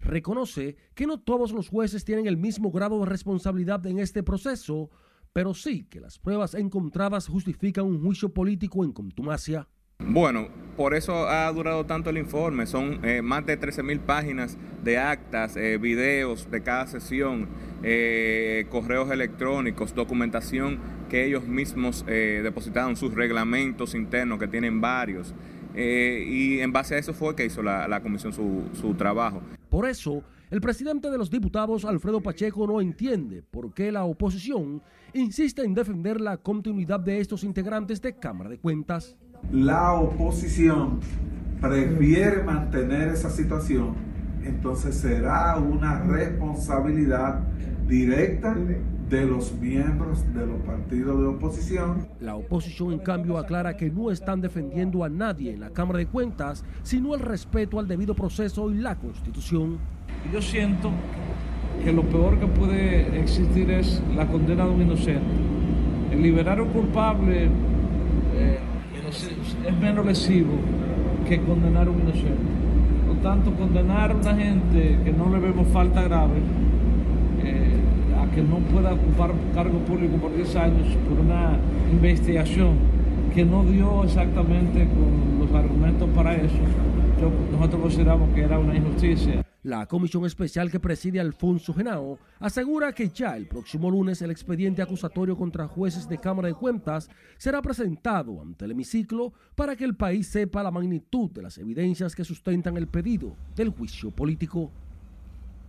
reconoce 0.00 0.76
que 0.94 1.06
no 1.06 1.18
todos 1.20 1.52
los 1.52 1.68
jueces 1.68 2.04
tienen 2.04 2.26
el 2.26 2.36
mismo 2.36 2.70
grado 2.70 3.00
de 3.00 3.06
responsabilidad 3.06 3.84
en 3.86 3.98
este 3.98 4.22
proceso, 4.22 4.90
pero 5.32 5.54
sí 5.54 5.84
que 5.84 6.00
las 6.00 6.18
pruebas 6.18 6.54
encontradas 6.54 7.28
justifican 7.28 7.84
un 7.84 8.02
juicio 8.02 8.28
político 8.32 8.84
en 8.84 8.92
contumacia. 8.92 9.68
Bueno, 9.98 10.48
por 10.76 10.94
eso 10.94 11.26
ha 11.26 11.50
durado 11.52 11.86
tanto 11.86 12.10
el 12.10 12.18
informe. 12.18 12.66
Son 12.66 13.04
eh, 13.04 13.22
más 13.22 13.46
de 13.46 13.56
13 13.56 13.82
mil 13.82 14.00
páginas 14.00 14.58
de 14.84 14.98
actas, 14.98 15.56
eh, 15.56 15.78
videos 15.78 16.50
de 16.50 16.62
cada 16.62 16.86
sesión, 16.86 17.48
eh, 17.82 18.66
correos 18.70 19.10
electrónicos, 19.10 19.94
documentación 19.94 20.78
que 21.08 21.24
ellos 21.24 21.46
mismos 21.46 22.04
depositaron, 22.04 22.96
sus 22.96 23.14
reglamentos 23.14 23.94
internos, 23.94 24.40
que 24.40 24.48
tienen 24.48 24.80
varios. 24.80 25.34
y 25.74 26.58
en 26.58 26.72
base 26.72 26.96
a 26.96 26.98
eso 26.98 27.14
fue 27.14 27.36
que 27.36 27.44
hizo 27.44 27.62
la, 27.62 28.00
comisión 28.02 28.32
su, 28.32 28.64
su 28.72 28.94
trabajo. 28.94 29.40
Por 29.68 29.86
eso, 29.86 30.24
el 30.48 30.60
presidente 30.60 31.10
de 31.10 31.18
los 31.18 31.28
diputados, 31.28 31.84
Alfredo 31.84 32.20
Pacheco, 32.20 32.66
no 32.68 32.80
entiende 32.80 33.42
por 33.42 33.74
qué 33.74 33.90
la 33.90 34.04
oposición 34.04 34.80
insiste 35.12 35.64
en 35.64 35.74
defender 35.74 36.20
la 36.20 36.36
continuidad 36.36 37.00
de 37.00 37.18
estos 37.18 37.42
integrantes 37.42 38.00
de 38.00 38.16
Cámara 38.16 38.50
de 38.50 38.58
Cuentas. 38.58 39.16
La 39.50 39.94
oposición 39.94 41.00
prefiere 41.60 42.44
mantener 42.44 43.08
esa 43.08 43.28
situación, 43.28 43.94
entonces 44.44 44.94
será 44.94 45.56
una 45.56 46.00
responsabilidad 46.04 47.40
directa 47.88 48.56
de 49.08 49.24
los 49.24 49.52
miembros 49.54 50.32
de 50.32 50.46
los 50.46 50.60
partidos 50.62 51.18
de 51.20 51.26
oposición. 51.26 52.08
La 52.20 52.36
oposición, 52.36 52.92
en 52.92 52.98
cambio, 53.00 53.38
aclara 53.38 53.76
que 53.76 53.90
no 53.90 54.12
están 54.12 54.40
defendiendo 54.40 55.02
a 55.02 55.08
nadie 55.08 55.52
en 55.52 55.60
la 55.60 55.70
Cámara 55.70 55.98
de 55.98 56.06
Cuentas, 56.06 56.64
sino 56.82 57.14
el 57.14 57.20
respeto 57.20 57.78
al 57.78 57.88
debido 57.88 58.14
proceso 58.14 58.70
y 58.70 58.74
la 58.74 58.96
Constitución. 58.96 59.78
Yo 60.32 60.42
siento 60.42 60.90
que 61.84 61.92
lo 61.92 62.02
peor 62.02 62.38
que 62.38 62.46
puede 62.46 63.20
existir 63.20 63.70
es 63.70 64.02
la 64.16 64.26
condena 64.26 64.64
de 64.64 64.70
un 64.70 64.82
inocente. 64.82 65.20
El 66.12 66.22
liberar 66.22 66.58
a 66.58 66.62
un 66.62 66.70
culpable 66.70 67.44
eh, 68.34 68.58
es 69.66 69.78
menos 69.78 70.04
lesivo 70.04 70.54
que 71.28 71.40
condenar 71.40 71.86
a 71.86 71.90
un 71.90 72.00
inocente. 72.00 72.56
Por 73.06 73.16
tanto, 73.18 73.52
condenar 73.52 74.10
a 74.10 74.14
una 74.14 74.34
gente 74.34 74.98
que 75.04 75.12
no 75.12 75.30
le 75.30 75.38
vemos 75.38 75.68
falta 75.68 76.02
grave, 76.02 76.40
eh, 77.44 77.76
a 78.20 78.34
que 78.34 78.42
no 78.42 78.56
pueda 78.58 78.94
ocupar 78.94 79.32
cargo 79.54 79.78
público 79.80 80.16
por 80.16 80.34
10 80.34 80.56
años 80.56 80.88
por 81.08 81.20
una 81.20 81.58
investigación 81.92 82.74
que 83.34 83.44
no 83.44 83.64
dio 83.64 84.04
exactamente 84.04 84.88
con 84.88 85.38
los 85.46 85.54
argumentos 85.54 86.08
para 86.14 86.34
eso, 86.34 86.56
nosotros 87.52 87.82
consideramos 87.82 88.30
que 88.34 88.42
era 88.42 88.58
una 88.58 88.74
injusticia. 88.74 89.42
La 89.66 89.84
comisión 89.86 90.24
especial 90.24 90.70
que 90.70 90.78
preside 90.78 91.18
Alfonso 91.18 91.74
Genao 91.74 92.20
asegura 92.38 92.92
que 92.92 93.08
ya 93.08 93.36
el 93.36 93.48
próximo 93.48 93.90
lunes 93.90 94.22
el 94.22 94.30
expediente 94.30 94.80
acusatorio 94.80 95.36
contra 95.36 95.66
jueces 95.66 96.08
de 96.08 96.18
Cámara 96.18 96.46
de 96.46 96.54
Cuentas 96.54 97.10
será 97.36 97.60
presentado 97.60 98.40
ante 98.40 98.64
el 98.64 98.70
hemiciclo 98.70 99.32
para 99.56 99.74
que 99.74 99.82
el 99.82 99.96
país 99.96 100.28
sepa 100.28 100.62
la 100.62 100.70
magnitud 100.70 101.32
de 101.32 101.42
las 101.42 101.58
evidencias 101.58 102.14
que 102.14 102.22
sustentan 102.22 102.76
el 102.76 102.86
pedido 102.86 103.36
del 103.56 103.70
juicio 103.70 104.12
político. 104.12 104.70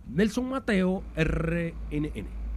Nelson 0.06 0.48
Mateo, 0.48 1.02
RNN. 1.16 2.47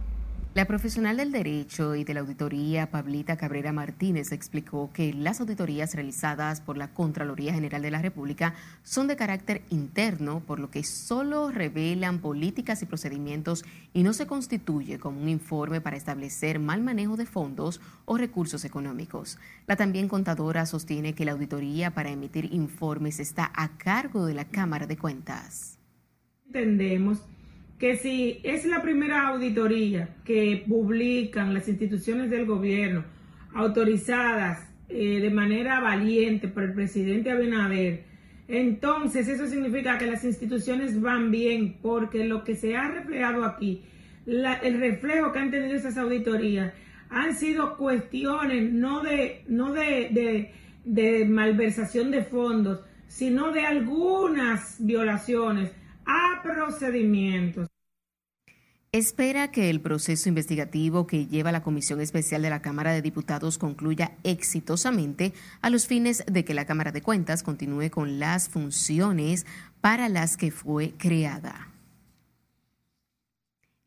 La 0.54 0.66
profesional 0.66 1.16
del 1.16 1.32
derecho 1.32 1.94
y 1.94 2.04
de 2.04 2.12
la 2.12 2.20
auditoría, 2.20 2.90
Pablita 2.90 3.38
Cabrera 3.38 3.72
Martínez, 3.72 4.32
explicó 4.32 4.90
que 4.92 5.14
las 5.14 5.40
auditorías 5.40 5.94
realizadas 5.94 6.60
por 6.60 6.76
la 6.76 6.92
Contraloría 6.92 7.54
General 7.54 7.80
de 7.80 7.90
la 7.90 8.02
República 8.02 8.52
son 8.82 9.06
de 9.06 9.16
carácter 9.16 9.62
interno, 9.70 10.40
por 10.40 10.60
lo 10.60 10.70
que 10.70 10.84
solo 10.84 11.50
revelan 11.50 12.18
políticas 12.18 12.82
y 12.82 12.86
procedimientos 12.86 13.64
y 13.94 14.02
no 14.02 14.12
se 14.12 14.26
constituye 14.26 14.98
como 14.98 15.22
un 15.22 15.30
informe 15.30 15.80
para 15.80 15.96
establecer 15.96 16.58
mal 16.58 16.82
manejo 16.82 17.16
de 17.16 17.24
fondos 17.24 17.80
o 18.04 18.18
recursos 18.18 18.66
económicos. 18.66 19.38
La 19.66 19.76
también 19.76 20.06
contadora 20.06 20.66
sostiene 20.66 21.14
que 21.14 21.24
la 21.24 21.32
auditoría 21.32 21.92
para 21.92 22.10
emitir 22.10 22.52
informes 22.52 23.20
está 23.20 23.50
a 23.54 23.78
cargo 23.78 24.26
de 24.26 24.34
la 24.34 24.44
Cámara 24.44 24.86
de 24.86 24.98
Cuentas. 24.98 25.78
Entendemos 26.44 27.20
que 27.82 27.96
si 27.96 28.38
es 28.44 28.64
la 28.64 28.80
primera 28.80 29.26
auditoría 29.26 30.08
que 30.24 30.62
publican 30.68 31.52
las 31.52 31.66
instituciones 31.66 32.30
del 32.30 32.46
gobierno 32.46 33.02
autorizadas 33.54 34.70
eh, 34.88 35.18
de 35.18 35.30
manera 35.30 35.80
valiente 35.80 36.46
por 36.46 36.62
el 36.62 36.74
presidente 36.74 37.32
Abinader, 37.32 38.04
entonces 38.46 39.26
eso 39.26 39.48
significa 39.48 39.98
que 39.98 40.06
las 40.06 40.22
instituciones 40.22 41.00
van 41.00 41.32
bien 41.32 41.78
porque 41.82 42.24
lo 42.24 42.44
que 42.44 42.54
se 42.54 42.76
ha 42.76 42.86
reflejado 42.86 43.44
aquí 43.44 43.82
el 44.26 44.78
reflejo 44.78 45.32
que 45.32 45.40
han 45.40 45.50
tenido 45.50 45.74
esas 45.74 45.98
auditorías 45.98 46.72
han 47.10 47.34
sido 47.34 47.76
cuestiones 47.76 48.72
no 48.72 49.02
de, 49.02 49.42
no 49.48 49.72
de, 49.72 50.52
de 50.84 51.24
malversación 51.24 52.12
de 52.12 52.22
fondos, 52.22 52.78
sino 53.08 53.50
de 53.50 53.66
algunas 53.66 54.76
violaciones 54.78 55.72
a 56.06 56.40
procedimientos. 56.44 57.71
Espera 58.94 59.50
que 59.50 59.70
el 59.70 59.80
proceso 59.80 60.28
investigativo 60.28 61.06
que 61.06 61.26
lleva 61.26 61.50
la 61.50 61.62
Comisión 61.62 62.02
Especial 62.02 62.42
de 62.42 62.50
la 62.50 62.60
Cámara 62.60 62.92
de 62.92 63.00
Diputados 63.00 63.56
concluya 63.56 64.18
exitosamente 64.22 65.32
a 65.62 65.70
los 65.70 65.86
fines 65.86 66.22
de 66.26 66.44
que 66.44 66.52
la 66.52 66.66
Cámara 66.66 66.92
de 66.92 67.00
Cuentas 67.00 67.42
continúe 67.42 67.88
con 67.88 68.18
las 68.18 68.50
funciones 68.50 69.46
para 69.80 70.10
las 70.10 70.36
que 70.36 70.50
fue 70.50 70.92
creada. 70.98 71.68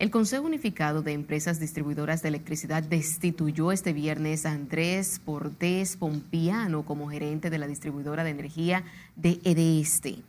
El 0.00 0.10
Consejo 0.10 0.44
Unificado 0.44 1.02
de 1.02 1.12
Empresas 1.12 1.60
Distribuidoras 1.60 2.22
de 2.22 2.30
Electricidad 2.30 2.82
destituyó 2.82 3.70
este 3.70 3.92
viernes 3.92 4.44
a 4.44 4.50
Andrés 4.50 5.20
Portés 5.24 5.96
Pompiano 5.96 6.84
como 6.84 7.10
gerente 7.10 7.48
de 7.48 7.58
la 7.58 7.68
distribuidora 7.68 8.24
de 8.24 8.30
energía 8.30 8.82
de 9.14 9.38
EDESTE. 9.44 10.24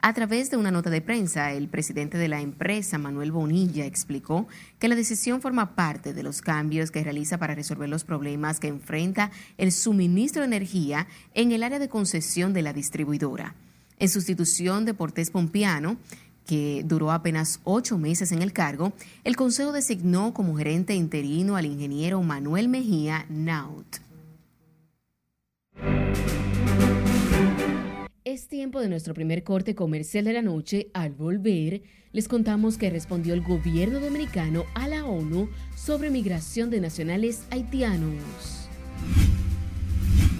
A 0.00 0.12
través 0.12 0.50
de 0.50 0.56
una 0.56 0.70
nota 0.70 0.90
de 0.90 1.00
prensa, 1.00 1.52
el 1.52 1.68
presidente 1.68 2.16
de 2.16 2.28
la 2.28 2.40
empresa, 2.40 2.96
Manuel 2.96 3.32
Bonilla, 3.32 3.86
explicó 3.86 4.46
que 4.78 4.88
la 4.88 4.94
decisión 4.94 5.40
forma 5.40 5.74
parte 5.74 6.14
de 6.14 6.22
los 6.22 6.42
cambios 6.42 6.90
que 6.90 7.02
realiza 7.02 7.38
para 7.38 7.54
resolver 7.54 7.88
los 7.88 8.04
problemas 8.04 8.60
que 8.60 8.68
enfrenta 8.68 9.32
el 9.58 9.72
suministro 9.72 10.42
de 10.42 10.46
energía 10.46 11.08
en 11.34 11.50
el 11.50 11.62
área 11.62 11.78
de 11.78 11.88
concesión 11.88 12.52
de 12.52 12.62
la 12.62 12.72
distribuidora. 12.72 13.54
En 13.98 14.08
sustitución 14.08 14.84
de 14.84 14.94
Portés 14.94 15.30
Pompiano, 15.30 15.96
que 16.46 16.82
duró 16.84 17.10
apenas 17.10 17.60
ocho 17.64 17.98
meses 17.98 18.30
en 18.30 18.42
el 18.42 18.52
cargo, 18.52 18.92
el 19.24 19.34
Consejo 19.34 19.72
designó 19.72 20.32
como 20.32 20.56
gerente 20.56 20.94
interino 20.94 21.56
al 21.56 21.66
ingeniero 21.66 22.22
Manuel 22.22 22.68
Mejía 22.68 23.26
Naut. 23.28 24.05
Es 28.26 28.48
tiempo 28.48 28.80
de 28.80 28.88
nuestro 28.88 29.14
primer 29.14 29.44
corte 29.44 29.76
comercial 29.76 30.24
de 30.24 30.32
la 30.32 30.42
noche. 30.42 30.90
Al 30.94 31.12
volver, 31.12 31.82
les 32.10 32.26
contamos 32.26 32.76
que 32.76 32.90
respondió 32.90 33.34
el 33.34 33.40
gobierno 33.40 34.00
dominicano 34.00 34.64
a 34.74 34.88
la 34.88 35.04
ONU 35.04 35.48
sobre 35.76 36.10
migración 36.10 36.68
de 36.68 36.80
nacionales 36.80 37.44
haitianos. 37.52 38.68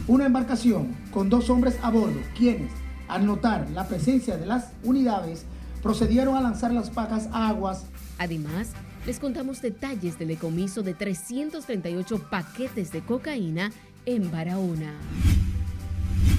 Una 0.08 0.26
embarcación 0.26 0.96
con 1.12 1.30
dos 1.30 1.48
hombres 1.48 1.78
a 1.80 1.92
bordo, 1.92 2.18
quienes, 2.36 2.72
al 3.06 3.24
notar 3.24 3.70
la 3.70 3.86
presencia 3.86 4.36
de 4.36 4.46
las 4.46 4.72
unidades, 4.82 5.44
procedieron 5.80 6.34
a 6.34 6.40
lanzar 6.40 6.72
las 6.72 6.90
pacas 6.90 7.28
a 7.30 7.50
aguas. 7.50 7.84
Además, 8.18 8.72
les 9.06 9.20
contamos 9.20 9.62
detalles 9.62 10.18
del 10.18 10.26
decomiso 10.26 10.82
de 10.82 10.94
338 10.94 12.30
paquetes 12.30 12.90
de 12.90 13.02
cocaína 13.02 13.70
en 14.06 14.28
Barahona 14.32 14.92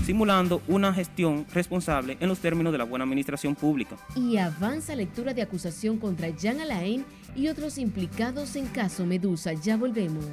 simulando 0.07 0.61
una 0.69 0.93
gestión 0.93 1.45
responsable 1.53 2.15
en 2.21 2.29
los 2.29 2.39
términos 2.39 2.71
de 2.71 2.77
la 2.77 2.85
buena 2.85 3.03
administración 3.03 3.55
pública. 3.55 3.97
Y 4.15 4.37
avanza 4.37 4.95
lectura 4.95 5.33
de 5.33 5.41
acusación 5.41 5.97
contra 5.97 6.29
Jean 6.29 6.61
Alain 6.61 7.03
y 7.35 7.49
otros 7.49 7.77
implicados 7.77 8.55
en 8.55 8.67
caso 8.67 9.05
Medusa. 9.05 9.51
Ya 9.51 9.75
volvemos. 9.75 10.23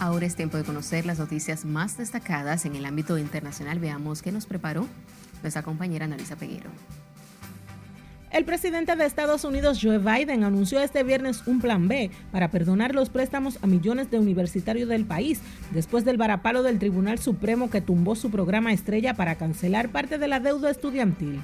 Ahora 0.00 0.26
es 0.26 0.34
tiempo 0.34 0.56
de 0.56 0.64
conocer 0.64 1.06
las 1.06 1.20
noticias 1.20 1.64
más 1.64 1.96
destacadas 1.96 2.66
en 2.66 2.74
el 2.74 2.86
ámbito 2.86 3.18
internacional. 3.18 3.78
Veamos 3.78 4.20
qué 4.20 4.32
nos 4.32 4.46
preparó 4.46 4.88
nuestra 5.42 5.62
compañera 5.62 6.06
Analisa 6.06 6.34
Peguero. 6.34 6.70
El 8.34 8.44
presidente 8.44 8.96
de 8.96 9.06
Estados 9.06 9.44
Unidos, 9.44 9.78
Joe 9.80 9.98
Biden, 9.98 10.42
anunció 10.42 10.80
este 10.80 11.04
viernes 11.04 11.46
un 11.46 11.60
plan 11.60 11.86
B 11.86 12.10
para 12.32 12.50
perdonar 12.50 12.92
los 12.92 13.08
préstamos 13.08 13.60
a 13.62 13.68
millones 13.68 14.10
de 14.10 14.18
universitarios 14.18 14.88
del 14.88 15.04
país 15.04 15.40
después 15.70 16.04
del 16.04 16.16
varapalo 16.16 16.64
del 16.64 16.80
Tribunal 16.80 17.20
Supremo 17.20 17.70
que 17.70 17.80
tumbó 17.80 18.16
su 18.16 18.32
programa 18.32 18.72
estrella 18.72 19.14
para 19.14 19.36
cancelar 19.36 19.90
parte 19.90 20.18
de 20.18 20.26
la 20.26 20.40
deuda 20.40 20.68
estudiantil. 20.68 21.38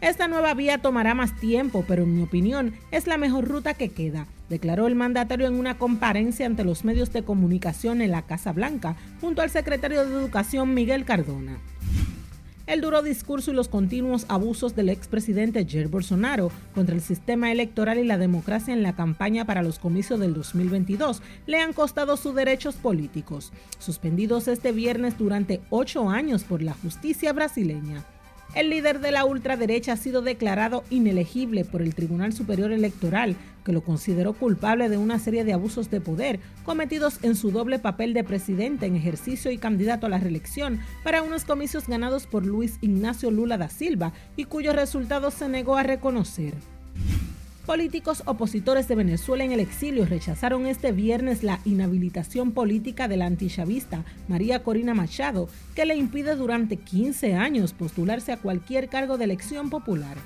Esta 0.00 0.26
nueva 0.26 0.52
vía 0.54 0.78
tomará 0.78 1.14
más 1.14 1.32
tiempo, 1.36 1.84
pero 1.86 2.02
en 2.02 2.16
mi 2.16 2.24
opinión 2.24 2.74
es 2.90 3.06
la 3.06 3.18
mejor 3.18 3.46
ruta 3.46 3.74
que 3.74 3.90
queda, 3.90 4.26
declaró 4.48 4.88
el 4.88 4.96
mandatario 4.96 5.46
en 5.46 5.54
una 5.54 5.78
comparencia 5.78 6.46
ante 6.46 6.64
los 6.64 6.84
medios 6.84 7.12
de 7.12 7.22
comunicación 7.22 8.00
en 8.00 8.10
la 8.10 8.22
Casa 8.22 8.50
Blanca, 8.52 8.96
junto 9.20 9.42
al 9.42 9.50
secretario 9.50 10.04
de 10.04 10.12
Educación 10.12 10.74
Miguel 10.74 11.04
Cardona. 11.04 11.60
El 12.66 12.80
duro 12.80 13.00
discurso 13.00 13.52
y 13.52 13.54
los 13.54 13.68
continuos 13.68 14.26
abusos 14.28 14.74
del 14.74 14.88
expresidente 14.88 15.64
Jair 15.64 15.86
Bolsonaro 15.86 16.50
contra 16.74 16.96
el 16.96 17.00
sistema 17.00 17.52
electoral 17.52 18.00
y 18.00 18.04
la 18.04 18.18
democracia 18.18 18.74
en 18.74 18.82
la 18.82 18.96
campaña 18.96 19.44
para 19.44 19.62
los 19.62 19.78
comicios 19.78 20.18
del 20.18 20.34
2022 20.34 21.22
le 21.46 21.60
han 21.60 21.72
costado 21.72 22.16
sus 22.16 22.34
derechos 22.34 22.74
políticos, 22.74 23.52
suspendidos 23.78 24.48
este 24.48 24.72
viernes 24.72 25.16
durante 25.16 25.60
ocho 25.70 26.10
años 26.10 26.42
por 26.42 26.60
la 26.60 26.74
justicia 26.74 27.32
brasileña. 27.32 28.04
El 28.56 28.70
líder 28.70 29.00
de 29.00 29.12
la 29.12 29.26
ultraderecha 29.26 29.92
ha 29.92 29.96
sido 29.98 30.22
declarado 30.22 30.82
inelegible 30.88 31.66
por 31.66 31.82
el 31.82 31.94
Tribunal 31.94 32.32
Superior 32.32 32.72
Electoral, 32.72 33.36
que 33.66 33.72
lo 33.72 33.82
consideró 33.82 34.32
culpable 34.32 34.88
de 34.88 34.96
una 34.96 35.18
serie 35.18 35.44
de 35.44 35.52
abusos 35.52 35.90
de 35.90 36.00
poder 36.00 36.40
cometidos 36.64 37.18
en 37.22 37.36
su 37.36 37.50
doble 37.50 37.78
papel 37.78 38.14
de 38.14 38.24
presidente 38.24 38.86
en 38.86 38.96
ejercicio 38.96 39.50
y 39.50 39.58
candidato 39.58 40.06
a 40.06 40.08
la 40.08 40.16
reelección 40.16 40.80
para 41.04 41.20
unos 41.20 41.44
comicios 41.44 41.86
ganados 41.86 42.26
por 42.26 42.46
Luis 42.46 42.78
Ignacio 42.80 43.30
Lula 43.30 43.58
da 43.58 43.68
Silva 43.68 44.14
y 44.36 44.44
cuyos 44.44 44.74
resultados 44.74 45.34
se 45.34 45.50
negó 45.50 45.76
a 45.76 45.82
reconocer. 45.82 46.54
Políticos 47.66 48.22
opositores 48.26 48.86
de 48.86 48.94
Venezuela 48.94 49.42
en 49.42 49.50
el 49.50 49.58
exilio 49.58 50.06
rechazaron 50.06 50.66
este 50.66 50.92
viernes 50.92 51.42
la 51.42 51.58
inhabilitación 51.64 52.52
política 52.52 53.08
de 53.08 53.16
la 53.16 53.26
antichavista 53.26 54.04
María 54.28 54.62
Corina 54.62 54.94
Machado, 54.94 55.48
que 55.74 55.84
le 55.84 55.96
impide 55.96 56.36
durante 56.36 56.76
15 56.76 57.34
años 57.34 57.72
postularse 57.72 58.30
a 58.30 58.36
cualquier 58.36 58.88
cargo 58.88 59.18
de 59.18 59.24
elección 59.24 59.68
popular. 59.68 60.16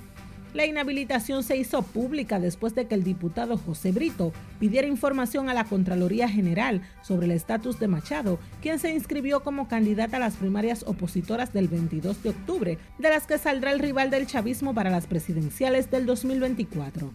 La 0.53 0.67
inhabilitación 0.67 1.45
se 1.45 1.57
hizo 1.57 1.83
pública 1.83 2.41
después 2.41 2.75
de 2.75 2.87
que 2.87 2.97
el 2.97 3.05
diputado 3.05 3.57
José 3.57 3.93
Brito 3.93 4.33
pidiera 4.59 4.89
información 4.89 5.49
a 5.49 5.55
la 5.55 5.65
Contraloría 5.65 6.29
General 6.29 6.83
sobre 7.03 7.27
el 7.27 7.33
estatus 7.33 7.79
de 7.79 7.87
Machado, 7.87 8.41
quien 8.61 8.81
se 8.81 8.93
inscribió 8.93 9.45
como 9.45 9.69
candidata 9.69 10.17
a 10.17 10.21
las 10.21 10.35
primarias 10.35 10.85
opositoras 10.89 11.53
del 11.53 11.69
22 11.69 12.25
de 12.25 12.31
octubre, 12.31 12.79
de 12.99 13.11
las 13.11 13.29
que 13.29 13.39
saldrá 13.39 13.71
el 13.71 13.79
rival 13.79 14.11
del 14.11 14.27
chavismo 14.27 14.75
para 14.75 14.91
las 14.91 15.07
presidenciales 15.07 15.89
del 15.89 16.05
2024. 16.05 17.13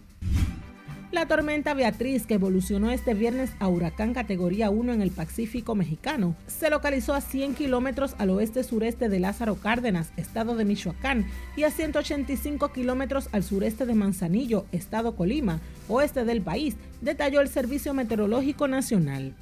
La 1.16 1.24
tormenta 1.24 1.72
Beatriz, 1.72 2.26
que 2.26 2.34
evolucionó 2.34 2.90
este 2.90 3.14
viernes 3.14 3.50
a 3.58 3.68
huracán 3.68 4.12
categoría 4.12 4.68
1 4.68 4.92
en 4.92 5.00
el 5.00 5.10
Pacífico 5.10 5.74
mexicano, 5.74 6.36
se 6.46 6.68
localizó 6.68 7.14
a 7.14 7.22
100 7.22 7.54
kilómetros 7.54 8.14
al 8.18 8.28
oeste-sureste 8.28 9.08
de 9.08 9.18
Lázaro 9.18 9.54
Cárdenas, 9.54 10.12
estado 10.18 10.56
de 10.56 10.66
Michoacán, 10.66 11.26
y 11.56 11.62
a 11.62 11.70
185 11.70 12.70
kilómetros 12.70 13.30
al 13.32 13.44
sureste 13.44 13.86
de 13.86 13.94
Manzanillo, 13.94 14.66
estado 14.72 15.16
Colima, 15.16 15.60
oeste 15.88 16.26
del 16.26 16.42
país, 16.42 16.76
detalló 17.00 17.40
el 17.40 17.48
Servicio 17.48 17.94
Meteorológico 17.94 18.68
Nacional. 18.68 19.32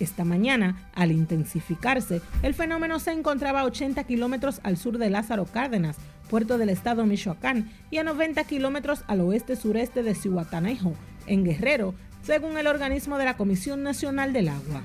Esta 0.00 0.24
mañana, 0.24 0.90
al 0.92 1.12
intensificarse, 1.12 2.20
el 2.42 2.52
fenómeno 2.52 2.98
se 2.98 3.12
encontraba 3.12 3.60
a 3.60 3.64
80 3.66 4.02
kilómetros 4.02 4.58
al 4.64 4.76
sur 4.76 4.98
de 4.98 5.08
Lázaro 5.08 5.44
Cárdenas, 5.44 5.98
puerto 6.28 6.58
del 6.58 6.70
estado 6.70 7.06
Michoacán, 7.06 7.70
y 7.92 7.98
a 7.98 8.02
90 8.02 8.42
kilómetros 8.42 9.04
al 9.06 9.20
oeste-sureste 9.20 10.02
de 10.02 10.16
Cihuatanejo, 10.16 10.96
en 11.26 11.44
Guerrero, 11.44 11.94
según 12.22 12.56
el 12.58 12.66
organismo 12.66 13.18
de 13.18 13.24
la 13.24 13.36
Comisión 13.36 13.82
Nacional 13.82 14.32
del 14.32 14.48
Agua. 14.48 14.82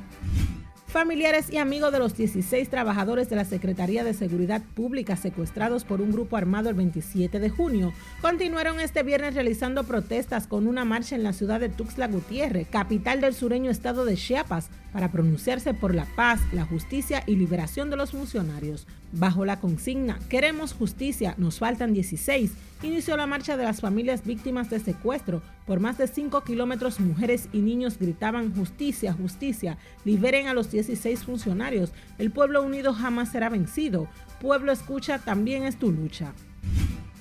Familiares 0.88 1.52
y 1.52 1.58
amigos 1.58 1.91
de 1.91 2.00
los 2.00 2.15
16 2.15 2.69
trabajadores 2.69 3.30
de 3.30 3.36
la 3.36 3.43
Secretaría 3.43 4.06
de 4.06 4.13
Seguridad 4.13 4.62
Pública 4.73 5.17
secuestrados 5.17 5.84
por 5.84 6.00
un 6.00 6.13
grupo 6.13 6.38
armado 6.38 6.69
el 6.69 6.76
27 6.76 7.39
de 7.39 7.50
junio 7.50 7.93
continuaron 8.21 8.80
este 8.80 9.04
viernes 9.04 9.36
realizando 9.36 9.84
protestas 9.84 10.47
con 10.47 10.65
una 10.65 10.86
marcha 10.86 11.15
en 11.15 11.23
la 11.23 11.34
ciudad 11.34 11.60
de 11.60 11.67
Tuxtla 11.67 12.08
Gutiérrez, 12.08 12.69
capital 12.69 13.19
del 13.19 13.34
sureño 13.34 13.69
estado 13.69 14.06
de 14.06 14.15
Chiapas, 14.15 14.69
para 14.97 15.12
pronunciarse 15.12 15.75
por 15.75 15.93
la 15.93 16.05
paz, 16.15 16.41
la 16.53 16.65
justicia 16.65 17.21
y 17.27 17.36
liberación 17.36 17.91
de 17.91 17.97
los 17.97 18.13
funcionarios. 18.13 18.88
Bajo 19.12 19.45
la 19.45 19.60
consigna 19.60 20.17
Queremos 20.27 20.73
justicia, 20.73 21.36
nos 21.38 21.60
faltan 21.60 21.93
16, 21.93 22.53
inició 22.81 23.15
la 23.15 23.27
marcha 23.27 23.57
de 23.57 23.63
las 23.63 23.79
familias 23.79 24.25
víctimas 24.25 24.71
de 24.71 24.79
secuestro. 24.79 25.43
Por 25.67 25.79
más 25.79 25.99
de 25.99 26.07
5 26.07 26.43
kilómetros 26.43 26.99
mujeres 26.99 27.47
y 27.53 27.60
niños 27.60 27.99
gritaban 27.99 28.55
justicia, 28.55 29.13
justicia, 29.13 29.77
liberen 30.03 30.47
a 30.47 30.55
los 30.55 30.71
16 30.71 31.25
funcionarios. 31.25 31.91
El 32.17 32.31
pueblo 32.31 32.63
unido 32.63 32.91
jamás 32.91 33.29
será 33.31 33.49
vencido. 33.49 34.07
Pueblo 34.41 34.71
escucha, 34.71 35.19
también 35.19 35.62
es 35.62 35.77
tu 35.77 35.91
lucha. 35.91 36.33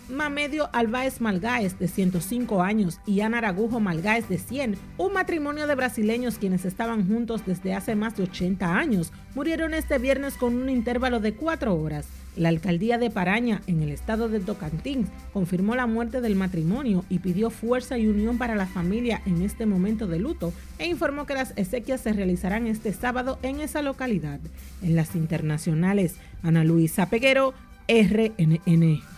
Mamedio 0.09 0.71
Albaez 0.73 1.21
Malgáez, 1.21 1.79
de 1.81 1.89
105 1.89 2.63
años, 2.63 3.01
y 3.07 3.21
Ana 3.21 3.39
Aragujo 3.39 3.81
Malgáez, 3.81 4.29
de 4.29 4.39
100, 4.39 4.77
un 4.99 5.13
matrimonio 5.13 5.67
de 5.67 5.75
brasileños 5.75 6.39
quienes 6.39 6.65
estaban 6.65 7.09
juntos 7.09 7.43
desde 7.45 7.75
hace 7.75 7.97
más 7.97 8.17
de 8.17 8.23
80 8.23 8.77
años, 8.77 9.13
murieron 9.35 9.75
este 9.75 9.99
viernes 9.99 10.35
con 10.35 10.55
un 10.55 10.69
intervalo 10.69 11.19
de 11.19 11.35
cuatro 11.35 11.75
horas. 11.75 12.07
La 12.37 12.51
alcaldía 12.51 12.99
de 12.99 13.11
Paraña, 13.11 13.63
en 13.67 13.83
el 13.83 13.91
estado 13.91 14.29
de 14.29 14.41
Tocantins, 14.41 15.09
confirmó 15.33 15.75
la 15.75 15.87
muerte 15.87 16.21
del 16.21 16.37
matrimonio 16.37 17.05
y 17.09 17.19
pidió 17.19 17.51
fuerza 17.51 17.99
y 17.99 18.07
unión 18.07 18.39
para 18.39 18.55
la 18.55 18.67
familia 18.67 19.23
en 19.27 19.43
este 19.43 19.67
momento 19.67 20.07
de 20.07 20.19
luto 20.21 20.53
e 20.79 20.87
informó 20.87 21.27
que 21.27 21.35
las 21.35 21.55
exequias 21.57 22.03
se 22.03 22.13
realizarán 22.13 22.67
este 22.67 22.93
sábado 22.93 23.39
en 23.43 23.61
esa 23.61 23.83
localidad. 23.83 24.39
En 24.83 24.95
las 24.95 25.17
internacionales, 25.17 26.17
Ana 26.43 26.63
Luisa 26.63 27.09
Peguero, 27.09 27.55
RNN. 27.89 29.16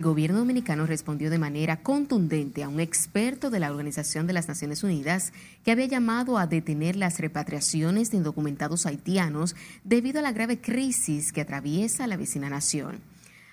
El 0.00 0.06
gobierno 0.06 0.38
dominicano 0.38 0.86
respondió 0.86 1.28
de 1.28 1.38
manera 1.38 1.82
contundente 1.82 2.64
a 2.64 2.70
un 2.70 2.80
experto 2.80 3.50
de 3.50 3.60
la 3.60 3.70
Organización 3.70 4.26
de 4.26 4.32
las 4.32 4.48
Naciones 4.48 4.82
Unidas 4.82 5.34
que 5.62 5.72
había 5.72 5.84
llamado 5.84 6.38
a 6.38 6.46
detener 6.46 6.96
las 6.96 7.18
repatriaciones 7.18 8.10
de 8.10 8.16
indocumentados 8.16 8.86
haitianos 8.86 9.54
debido 9.84 10.20
a 10.20 10.22
la 10.22 10.32
grave 10.32 10.58
crisis 10.58 11.32
que 11.32 11.42
atraviesa 11.42 12.06
la 12.06 12.16
vecina 12.16 12.48
nación. 12.48 13.00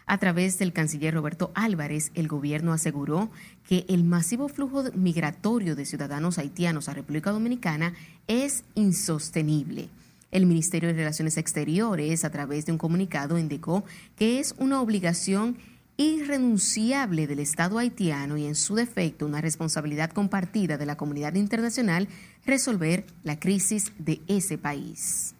A 0.05 0.19
través 0.19 0.57
del 0.57 0.71
canciller 0.71 1.13
Roberto 1.13 1.51
Álvarez, 1.53 2.11
el 2.15 2.29
gobierno 2.29 2.71
aseguró 2.71 3.29
que 3.67 3.85
el 3.89 4.05
masivo 4.05 4.47
flujo 4.47 4.85
migratorio 4.93 5.75
de 5.75 5.85
ciudadanos 5.85 6.37
haitianos 6.37 6.87
a 6.87 6.93
República 6.93 7.31
Dominicana 7.31 7.93
es 8.27 8.63
insostenible. 8.73 9.89
El 10.31 10.45
Ministerio 10.45 10.89
de 10.89 10.95
Relaciones 10.95 11.37
Exteriores, 11.37 12.25
a 12.25 12.31
través 12.31 12.65
de 12.65 12.71
un 12.71 12.77
comunicado, 12.77 13.37
indicó 13.37 13.85
que 14.15 14.39
es 14.39 14.55
una 14.57 14.81
obligación 14.81 15.57
irrenunciable 15.97 17.25
del 17.25 17.39
Estado 17.39 17.79
haitiano 17.79 18.37
y 18.37 18.45
en 18.45 18.55
su 18.55 18.75
defecto 18.75 19.25
una 19.25 19.41
responsabilidad 19.41 20.11
compartida 20.11 20.77
de 20.77 20.85
la 20.85 20.95
comunidad 20.95 21.33
internacional 21.33 22.07
resolver 22.45 23.05
la 23.23 23.39
crisis 23.39 23.91
de 23.97 24.21
ese 24.27 24.57
país. 24.57 25.33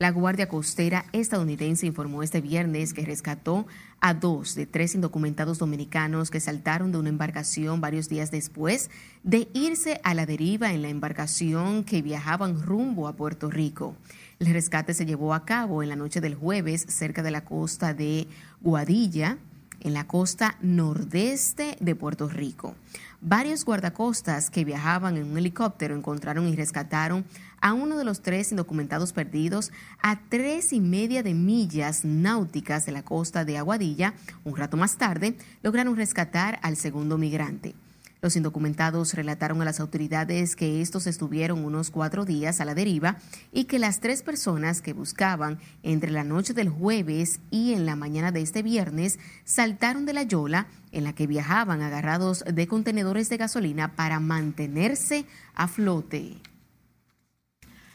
La 0.00 0.12
Guardia 0.12 0.48
Costera 0.48 1.06
estadounidense 1.10 1.84
informó 1.84 2.22
este 2.22 2.40
viernes 2.40 2.94
que 2.94 3.04
rescató 3.04 3.66
a 3.98 4.14
dos 4.14 4.54
de 4.54 4.64
tres 4.64 4.94
indocumentados 4.94 5.58
dominicanos 5.58 6.30
que 6.30 6.38
saltaron 6.38 6.92
de 6.92 6.98
una 6.98 7.08
embarcación 7.08 7.80
varios 7.80 8.08
días 8.08 8.30
después 8.30 8.92
de 9.24 9.48
irse 9.54 10.00
a 10.04 10.14
la 10.14 10.24
deriva 10.24 10.72
en 10.72 10.82
la 10.82 10.88
embarcación 10.88 11.82
que 11.82 12.00
viajaban 12.00 12.62
rumbo 12.62 13.08
a 13.08 13.16
Puerto 13.16 13.50
Rico. 13.50 13.96
El 14.38 14.52
rescate 14.52 14.94
se 14.94 15.04
llevó 15.04 15.34
a 15.34 15.44
cabo 15.44 15.82
en 15.82 15.88
la 15.88 15.96
noche 15.96 16.20
del 16.20 16.36
jueves 16.36 16.86
cerca 16.88 17.24
de 17.24 17.32
la 17.32 17.44
costa 17.44 17.92
de 17.92 18.28
Guadilla, 18.60 19.38
en 19.80 19.94
la 19.94 20.06
costa 20.06 20.56
nordeste 20.60 21.76
de 21.80 21.94
Puerto 21.94 22.28
Rico. 22.28 22.74
Varios 23.20 23.64
guardacostas 23.64 24.50
que 24.50 24.64
viajaban 24.64 25.16
en 25.16 25.30
un 25.30 25.38
helicóptero 25.38 25.96
encontraron 25.96 26.46
y 26.48 26.54
rescataron 26.54 27.24
a 27.60 27.72
uno 27.72 27.96
de 27.96 28.04
los 28.04 28.22
tres 28.22 28.52
indocumentados 28.52 29.12
perdidos 29.12 29.72
a 30.00 30.20
tres 30.28 30.72
y 30.72 30.80
media 30.80 31.22
de 31.22 31.34
millas 31.34 32.04
náuticas 32.04 32.86
de 32.86 32.92
la 32.92 33.02
costa 33.02 33.44
de 33.44 33.58
Aguadilla. 33.58 34.14
Un 34.44 34.56
rato 34.56 34.76
más 34.76 34.96
tarde 34.96 35.36
lograron 35.62 35.96
rescatar 35.96 36.60
al 36.62 36.76
segundo 36.76 37.18
migrante. 37.18 37.74
Los 38.20 38.34
indocumentados 38.34 39.14
relataron 39.14 39.62
a 39.62 39.64
las 39.64 39.78
autoridades 39.78 40.56
que 40.56 40.80
estos 40.80 41.06
estuvieron 41.06 41.64
unos 41.64 41.90
cuatro 41.90 42.24
días 42.24 42.60
a 42.60 42.64
la 42.64 42.74
deriva 42.74 43.16
y 43.52 43.64
que 43.64 43.78
las 43.78 44.00
tres 44.00 44.22
personas 44.22 44.80
que 44.80 44.92
buscaban 44.92 45.60
entre 45.84 46.10
la 46.10 46.24
noche 46.24 46.52
del 46.52 46.68
jueves 46.68 47.40
y 47.50 47.74
en 47.74 47.86
la 47.86 47.94
mañana 47.94 48.32
de 48.32 48.42
este 48.42 48.62
viernes 48.62 49.20
saltaron 49.44 50.04
de 50.04 50.14
la 50.14 50.24
yola 50.24 50.66
en 50.90 51.04
la 51.04 51.12
que 51.12 51.28
viajaban 51.28 51.80
agarrados 51.82 52.44
de 52.44 52.66
contenedores 52.66 53.28
de 53.28 53.36
gasolina 53.36 53.94
para 53.94 54.18
mantenerse 54.18 55.24
a 55.54 55.68
flote. 55.68 56.38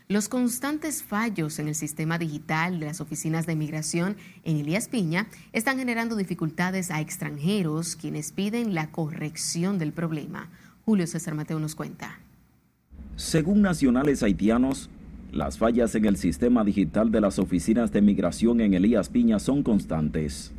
Los 0.10 0.28
constantes 0.28 1.02
fallos 1.02 1.60
en 1.60 1.68
el 1.68 1.76
sistema 1.76 2.18
digital 2.18 2.80
de 2.80 2.88
las 2.88 3.00
oficinas 3.00 3.46
de 3.46 3.56
migración 3.56 4.18
en 4.44 4.58
Elías 4.58 4.90
Piña 4.90 5.28
están 5.54 5.78
generando 5.78 6.16
dificultades 6.16 6.92
a 6.92 7.00
extranjeros 7.00 7.96
quienes 7.96 8.32
piden 8.32 8.74
la 8.74 8.92
corrección 8.92 9.80
del 9.80 9.94
problema. 9.94 10.50
Julio 10.86 11.08
César 11.08 11.36
Mateo 11.36 11.60
nos 11.60 11.76
cuenta. 11.76 12.20
Según 13.16 13.62
nacionales 13.62 14.24
haitianos, 14.24 14.90
las 15.32 15.58
fallas 15.58 15.96
en 15.96 16.06
el 16.06 16.18
sistema 16.18 16.64
digital 16.64 17.12
de 17.12 17.22
las 17.22 17.40
oficinas 17.40 17.92
de 17.92 18.02
migración 18.02 18.60
en 18.60 18.74
Elías 18.74 19.10
Piña 19.10 19.40
son 19.40 19.64
constantes. 19.64 20.52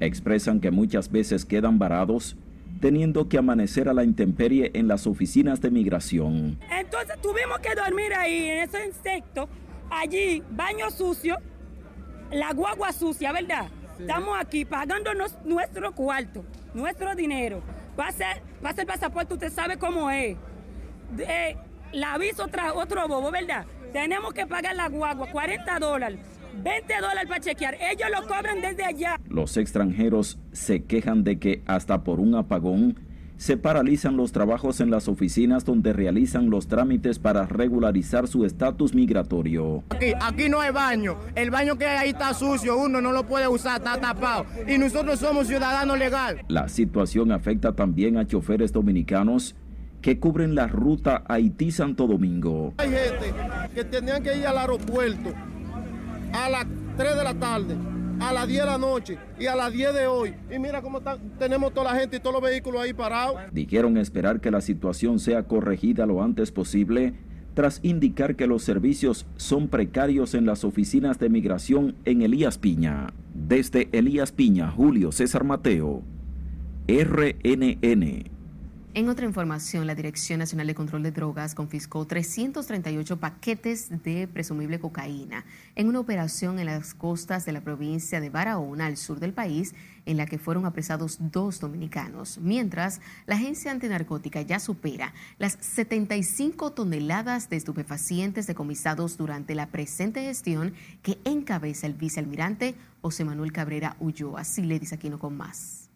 Expresan 0.00 0.60
que 0.60 0.70
muchas 0.70 1.10
veces 1.10 1.44
quedan 1.44 1.78
varados 1.78 2.36
teniendo 2.80 3.28
que 3.28 3.38
amanecer 3.38 3.88
a 3.88 3.94
la 3.94 4.04
intemperie 4.04 4.70
en 4.74 4.88
las 4.88 5.06
oficinas 5.06 5.60
de 5.60 5.70
migración. 5.70 6.58
Entonces 6.70 7.20
tuvimos 7.20 7.58
que 7.58 7.74
dormir 7.74 8.14
ahí 8.14 8.50
en 8.50 8.58
ese 8.60 8.86
insecto, 8.86 9.48
allí, 9.90 10.42
baño 10.50 10.90
sucio, 10.90 11.38
la 12.30 12.52
guagua 12.52 12.92
sucia, 12.92 13.32
¿verdad? 13.32 13.66
Estamos 13.98 14.38
aquí 14.38 14.64
pagándonos 14.64 15.36
nuestro 15.44 15.92
cuarto, 15.92 16.44
nuestro 16.72 17.14
dinero. 17.16 17.62
Pasa, 17.96 18.26
pasa 18.62 18.82
el 18.82 18.86
pasaporte, 18.86 19.34
usted 19.34 19.50
sabe 19.50 19.76
cómo 19.76 20.08
es. 20.10 20.36
la 21.92 22.14
aviso 22.14 22.44
otra, 22.44 22.74
otro 22.74 23.08
bobo, 23.08 23.32
¿verdad? 23.32 23.66
Tenemos 23.92 24.32
que 24.32 24.46
pagar 24.46 24.76
la 24.76 24.88
guagua, 24.88 25.28
40 25.30 25.78
dólares. 25.78 26.18
20 26.62 26.94
dólares 27.00 27.24
para 27.28 27.40
chequear. 27.40 27.76
Ellos 27.80 28.08
lo 28.10 28.26
cobran 28.26 28.60
desde 28.60 28.84
allá. 28.84 29.20
Los 29.28 29.56
extranjeros 29.56 30.38
se 30.52 30.84
quejan 30.84 31.24
de 31.24 31.38
que 31.38 31.62
hasta 31.66 32.02
por 32.02 32.20
un 32.20 32.34
apagón 32.34 32.98
se 33.36 33.56
paralizan 33.56 34.16
los 34.16 34.32
trabajos 34.32 34.80
en 34.80 34.90
las 34.90 35.06
oficinas 35.06 35.64
donde 35.64 35.92
realizan 35.92 36.50
los 36.50 36.66
trámites 36.66 37.20
para 37.20 37.46
regularizar 37.46 38.26
su 38.26 38.44
estatus 38.44 38.94
migratorio. 38.94 39.84
Aquí, 39.90 40.12
aquí 40.20 40.48
no 40.48 40.60
hay 40.60 40.72
baño. 40.72 41.16
El 41.36 41.50
baño 41.50 41.78
que 41.78 41.86
hay 41.86 41.98
ahí 41.98 42.10
está 42.10 42.34
sucio, 42.34 42.76
uno 42.76 43.00
no 43.00 43.12
lo 43.12 43.24
puede 43.24 43.46
usar, 43.46 43.78
está 43.78 44.00
tapado. 44.00 44.44
Y 44.66 44.76
nosotros 44.76 45.20
somos 45.20 45.46
ciudadanos 45.46 45.96
legales. 45.96 46.44
La 46.48 46.68
situación 46.68 47.30
afecta 47.30 47.76
también 47.76 48.16
a 48.16 48.26
choferes 48.26 48.72
dominicanos 48.72 49.54
que 50.00 50.18
cubren 50.18 50.54
la 50.54 50.66
ruta 50.66 51.24
Haití-Santo 51.28 52.06
Domingo. 52.06 52.74
Hay 52.78 52.90
gente 52.90 53.34
que 53.74 53.84
tenían 53.84 54.22
que 54.22 54.36
ir 54.36 54.46
al 54.46 54.58
aeropuerto 54.58 55.30
a 56.32 56.48
las 56.48 56.66
3 56.96 57.16
de 57.16 57.24
la 57.24 57.34
tarde, 57.34 57.76
a 58.20 58.32
las 58.32 58.46
10 58.46 58.60
de 58.60 58.66
la 58.66 58.78
noche 58.78 59.18
y 59.38 59.46
a 59.46 59.56
las 59.56 59.72
10 59.72 59.94
de 59.94 60.06
hoy. 60.06 60.34
Y 60.54 60.58
mira 60.58 60.82
cómo 60.82 61.00
tenemos 61.38 61.72
toda 61.72 61.92
la 61.92 61.98
gente 61.98 62.16
y 62.16 62.20
todos 62.20 62.34
los 62.34 62.42
vehículos 62.42 62.82
ahí 62.82 62.92
parados. 62.92 63.36
Dijeron 63.52 63.96
esperar 63.96 64.40
que 64.40 64.50
la 64.50 64.60
situación 64.60 65.18
sea 65.18 65.44
corregida 65.44 66.06
lo 66.06 66.22
antes 66.22 66.52
posible 66.52 67.14
tras 67.54 67.80
indicar 67.82 68.36
que 68.36 68.46
los 68.46 68.62
servicios 68.62 69.26
son 69.36 69.66
precarios 69.66 70.34
en 70.34 70.46
las 70.46 70.62
oficinas 70.62 71.18
de 71.18 71.28
migración 71.28 71.96
en 72.04 72.22
Elías 72.22 72.56
Piña. 72.56 73.08
Desde 73.34 73.88
Elías 73.90 74.30
Piña, 74.30 74.70
Julio 74.70 75.10
César 75.10 75.42
Mateo, 75.42 76.02
RNN. 76.86 78.37
En 78.94 79.08
otra 79.08 79.26
información, 79.26 79.86
la 79.86 79.94
Dirección 79.94 80.38
Nacional 80.38 80.66
de 80.66 80.74
Control 80.74 81.02
de 81.02 81.12
Drogas 81.12 81.54
confiscó 81.54 82.06
338 82.06 83.20
paquetes 83.20 83.90
de 84.02 84.26
presumible 84.26 84.80
cocaína 84.80 85.44
en 85.76 85.88
una 85.88 86.00
operación 86.00 86.58
en 86.58 86.66
las 86.66 86.94
costas 86.94 87.44
de 87.44 87.52
la 87.52 87.60
provincia 87.60 88.20
de 88.20 88.30
Barahona, 88.30 88.86
al 88.86 88.96
sur 88.96 89.20
del 89.20 89.34
país, 89.34 89.74
en 90.06 90.16
la 90.16 90.24
que 90.24 90.38
fueron 90.38 90.64
apresados 90.64 91.18
dos 91.20 91.60
dominicanos, 91.60 92.38
mientras 92.38 93.00
la 93.26 93.36
agencia 93.36 93.70
antinarcótica 93.70 94.40
ya 94.40 94.58
supera 94.58 95.12
las 95.38 95.58
75 95.60 96.72
toneladas 96.72 97.50
de 97.50 97.56
estupefacientes 97.56 98.46
decomisados 98.46 99.18
durante 99.18 99.54
la 99.54 99.66
presente 99.66 100.22
gestión 100.22 100.72
que 101.02 101.18
encabeza 101.24 101.86
el 101.86 101.92
vicealmirante 101.92 102.74
José 103.02 103.24
Manuel 103.24 103.52
Cabrera 103.52 103.96
Ulloa. 104.00 104.40
Así 104.40 104.62
le 104.62 104.80
dice 104.80 104.94
Aquino 104.94 105.18
con 105.18 105.36
más. 105.36 105.88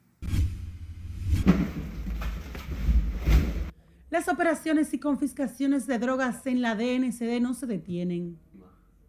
Las 4.12 4.28
operaciones 4.28 4.92
y 4.92 4.98
confiscaciones 4.98 5.86
de 5.86 5.98
drogas 5.98 6.46
en 6.46 6.60
la 6.60 6.74
DNCD 6.74 7.40
no 7.40 7.54
se 7.54 7.64
detienen. 7.64 8.36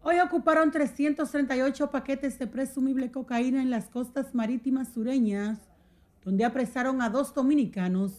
Hoy 0.02 0.18
ocuparon 0.18 0.70
338 0.70 1.90
paquetes 1.90 2.38
de 2.38 2.46
presumible 2.46 3.10
cocaína 3.10 3.60
en 3.60 3.68
las 3.68 3.90
costas 3.90 4.34
marítimas 4.34 4.88
sureñas, 4.88 5.58
donde 6.24 6.46
apresaron 6.46 7.02
a 7.02 7.10
dos 7.10 7.34
dominicanos. 7.34 8.12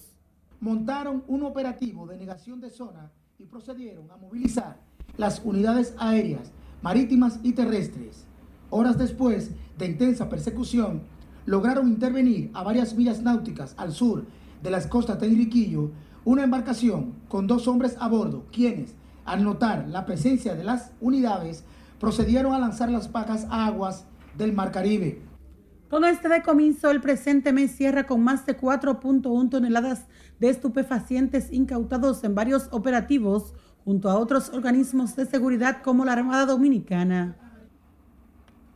Montaron 0.60 1.24
un 1.26 1.42
operativo 1.42 2.06
de 2.06 2.18
negación 2.18 2.62
de 2.62 2.70
zona 2.70 3.12
y 3.40 3.46
procedieron 3.46 4.12
a 4.12 4.18
movilizar 4.18 4.78
las 5.18 5.42
unidades 5.44 5.96
aéreas, 5.98 6.52
marítimas 6.84 7.40
y 7.42 7.54
terrestres. 7.54 8.26
Horas 8.70 9.00
después 9.00 9.50
de 9.76 9.88
intensa 9.88 10.30
persecución, 10.30 11.02
lograron 11.48 11.88
intervenir 11.88 12.52
a 12.54 12.62
varias 12.62 12.94
millas 12.94 13.24
náuticas 13.24 13.74
al 13.76 13.92
sur 13.92 14.24
de 14.62 14.70
las 14.70 14.86
costas 14.86 15.20
de 15.20 15.26
Enriquillo 15.26 15.90
una 16.26 16.44
embarcación 16.44 17.14
con 17.30 17.46
dos 17.46 17.68
hombres 17.68 17.96
a 18.00 18.08
bordo, 18.08 18.48
quienes, 18.52 18.96
al 19.26 19.44
notar 19.44 19.88
la 19.88 20.06
presencia 20.06 20.56
de 20.56 20.64
las 20.64 20.92
unidades, 21.00 21.64
procedieron 22.00 22.52
a 22.52 22.60
lanzar 22.60 22.90
las 22.90 23.08
pacas 23.08 23.48
a 23.50 23.68
aguas 23.68 24.08
del 24.36 24.52
Mar 24.52 24.72
Caribe. 24.72 25.22
Con 25.88 26.04
este 26.04 26.28
decomiso, 26.28 26.90
el 26.90 27.00
presente 27.00 27.54
mes 27.54 27.76
cierra 27.76 28.08
con 28.08 28.24
más 28.24 28.46
de 28.48 28.58
4.1 28.58 29.50
toneladas 29.50 30.08
de 30.40 30.50
estupefacientes 30.50 31.54
incautados 31.54 32.24
en 32.24 32.34
varios 32.34 32.70
operativos 32.72 33.54
junto 33.86 34.10
a 34.10 34.18
otros 34.18 34.50
organismos 34.50 35.16
de 35.16 35.26
seguridad 35.26 35.84
como 35.84 36.06
la 36.06 36.14
Armada 36.14 36.48
Dominicana. 36.48 37.38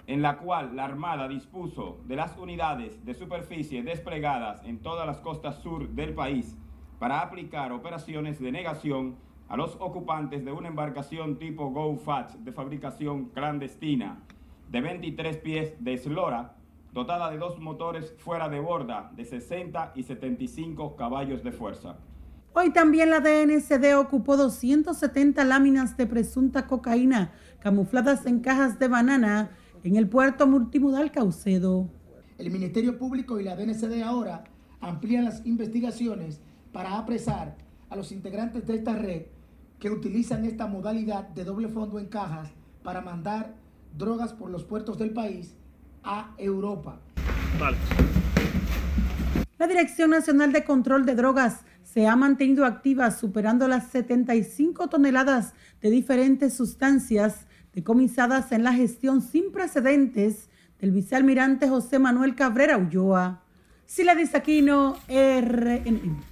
En 0.06 0.22
la 0.22 0.38
cual 0.38 0.76
la 0.76 0.86
Armada 0.86 1.28
dispuso 1.28 1.98
de 2.08 2.16
las 2.16 2.38
unidades 2.38 3.04
de 3.04 3.16
superficie 3.16 3.82
desplegadas 3.82 4.62
en 4.66 4.80
todas 4.80 5.08
las 5.08 5.18
costas 5.18 5.58
sur 5.64 5.90
del 5.90 6.14
país 6.14 6.56
para 7.00 7.22
aplicar 7.22 7.72
operaciones 7.72 8.40
de 8.40 8.52
negación 8.52 9.16
a 9.48 9.58
los 9.58 9.78
ocupantes 9.80 10.46
de 10.46 10.52
una 10.52 10.68
embarcación 10.68 11.40
tipo 11.40 11.72
GoFatch 11.72 12.34
de 12.36 12.52
fabricación 12.52 13.30
clandestina 13.30 14.22
de 14.70 14.82
23 14.82 15.38
pies 15.38 15.74
de 15.80 15.94
eslora, 15.94 16.56
dotada 16.94 17.32
de 17.32 17.38
dos 17.38 17.58
motores 17.58 18.14
fuera 18.20 18.50
de 18.50 18.60
borda 18.60 19.12
de 19.16 19.26
60 19.26 19.94
y 19.96 20.04
75 20.04 20.96
caballos 20.96 21.44
de 21.44 21.52
fuerza. 21.52 21.98
Hoy 22.54 22.72
también 22.72 23.10
la 23.10 23.22
DNCD 23.22 23.96
ocupó 23.98 24.36
270 24.36 25.44
láminas 25.46 25.98
de 25.98 26.06
presunta 26.06 26.68
cocaína 26.68 27.32
camufladas 27.60 28.26
en 28.26 28.42
cajas 28.42 28.78
de 28.78 28.88
banana 28.88 29.52
en 29.84 29.96
el 29.96 30.10
puerto 30.10 30.46
multimodal 30.46 31.12
Caucedo. 31.12 31.90
El 32.38 32.52
Ministerio 32.52 32.98
Público 32.98 33.40
y 33.40 33.44
la 33.44 33.56
DNCD 33.56 34.02
ahora 34.04 34.44
amplían 34.82 35.26
las 35.26 35.46
investigaciones 35.46 36.42
para 36.72 36.98
apresar 36.98 37.56
a 37.90 37.96
los 37.96 38.12
integrantes 38.12 38.66
de 38.66 38.76
esta 38.76 38.94
red 38.94 39.24
que 39.80 39.90
utilizan 39.90 40.46
esta 40.46 40.68
modalidad 40.68 41.30
de 41.30 41.44
doble 41.44 41.68
fondo 41.68 42.00
en 42.00 42.08
cajas 42.08 42.50
para 42.84 43.02
mandar 43.02 43.56
drogas 43.98 44.34
por 44.34 44.50
los 44.50 44.64
puertos 44.64 44.98
del 44.98 45.12
país 45.12 45.56
a 46.04 46.34
Europa. 46.38 47.00
La 49.58 49.68
Dirección 49.68 50.12
Nacional 50.12 50.54
de 50.54 50.64
Control 50.64 51.06
de 51.06 51.16
Drogas 51.16 51.66
se 51.84 52.08
ha 52.08 52.16
mantenido 52.16 52.66
activa 52.66 53.12
superando 53.12 53.68
las 53.68 53.88
75 53.88 54.88
toneladas 54.88 55.54
de 55.82 55.90
diferentes 55.90 56.54
sustancias 56.54 57.48
decomisadas 57.74 58.52
en 58.52 58.64
la 58.64 58.74
gestión 58.74 59.22
sin 59.22 59.52
precedentes 59.52 60.50
del 60.80 60.92
vicealmirante 60.92 61.68
José 61.68 62.00
Manuel 62.00 62.36
Cabrera 62.36 62.78
Ulloa. 62.78 63.44
Sila 63.86 64.16
Disaquino, 64.16 64.96
RNN. 65.08 66.29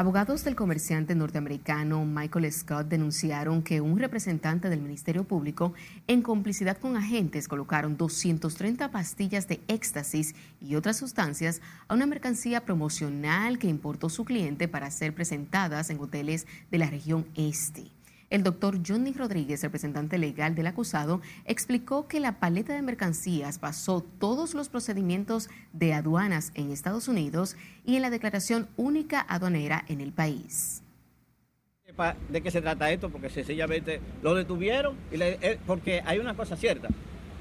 Abogados 0.00 0.44
del 0.44 0.56
comerciante 0.56 1.14
norteamericano 1.14 2.06
Michael 2.06 2.50
Scott 2.50 2.88
denunciaron 2.88 3.62
que 3.62 3.82
un 3.82 3.98
representante 3.98 4.70
del 4.70 4.80
Ministerio 4.80 5.24
Público, 5.24 5.74
en 6.06 6.22
complicidad 6.22 6.78
con 6.78 6.96
agentes, 6.96 7.48
colocaron 7.48 7.98
230 7.98 8.90
pastillas 8.92 9.46
de 9.46 9.60
éxtasis 9.68 10.34
y 10.58 10.76
otras 10.76 10.96
sustancias 10.96 11.60
a 11.86 11.92
una 11.92 12.06
mercancía 12.06 12.64
promocional 12.64 13.58
que 13.58 13.66
importó 13.66 14.08
su 14.08 14.24
cliente 14.24 14.68
para 14.68 14.90
ser 14.90 15.14
presentadas 15.14 15.90
en 15.90 16.00
hoteles 16.00 16.46
de 16.70 16.78
la 16.78 16.88
región 16.88 17.26
este. 17.36 17.90
El 18.30 18.44
doctor 18.44 18.78
Johnny 18.86 19.12
Rodríguez, 19.12 19.60
representante 19.62 20.16
legal 20.16 20.54
del 20.54 20.68
acusado, 20.68 21.20
explicó 21.46 22.06
que 22.06 22.20
la 22.20 22.38
paleta 22.38 22.72
de 22.72 22.80
mercancías 22.80 23.58
pasó 23.58 24.02
todos 24.20 24.54
los 24.54 24.68
procedimientos 24.68 25.50
de 25.72 25.94
aduanas 25.94 26.52
en 26.54 26.70
Estados 26.70 27.08
Unidos 27.08 27.56
y 27.84 27.96
en 27.96 28.02
la 28.02 28.10
declaración 28.10 28.68
única 28.76 29.20
aduanera 29.28 29.84
en 29.88 30.00
el 30.00 30.12
país. 30.12 30.84
¿De 32.28 32.40
qué 32.40 32.52
se 32.52 32.62
trata 32.62 32.92
esto? 32.92 33.10
Porque 33.10 33.28
sencillamente 33.28 34.00
lo 34.22 34.36
detuvieron 34.36 34.94
y 35.10 35.16
le, 35.16 35.58
porque 35.66 36.00
hay 36.06 36.20
una 36.20 36.34
cosa 36.34 36.56
cierta. 36.56 36.88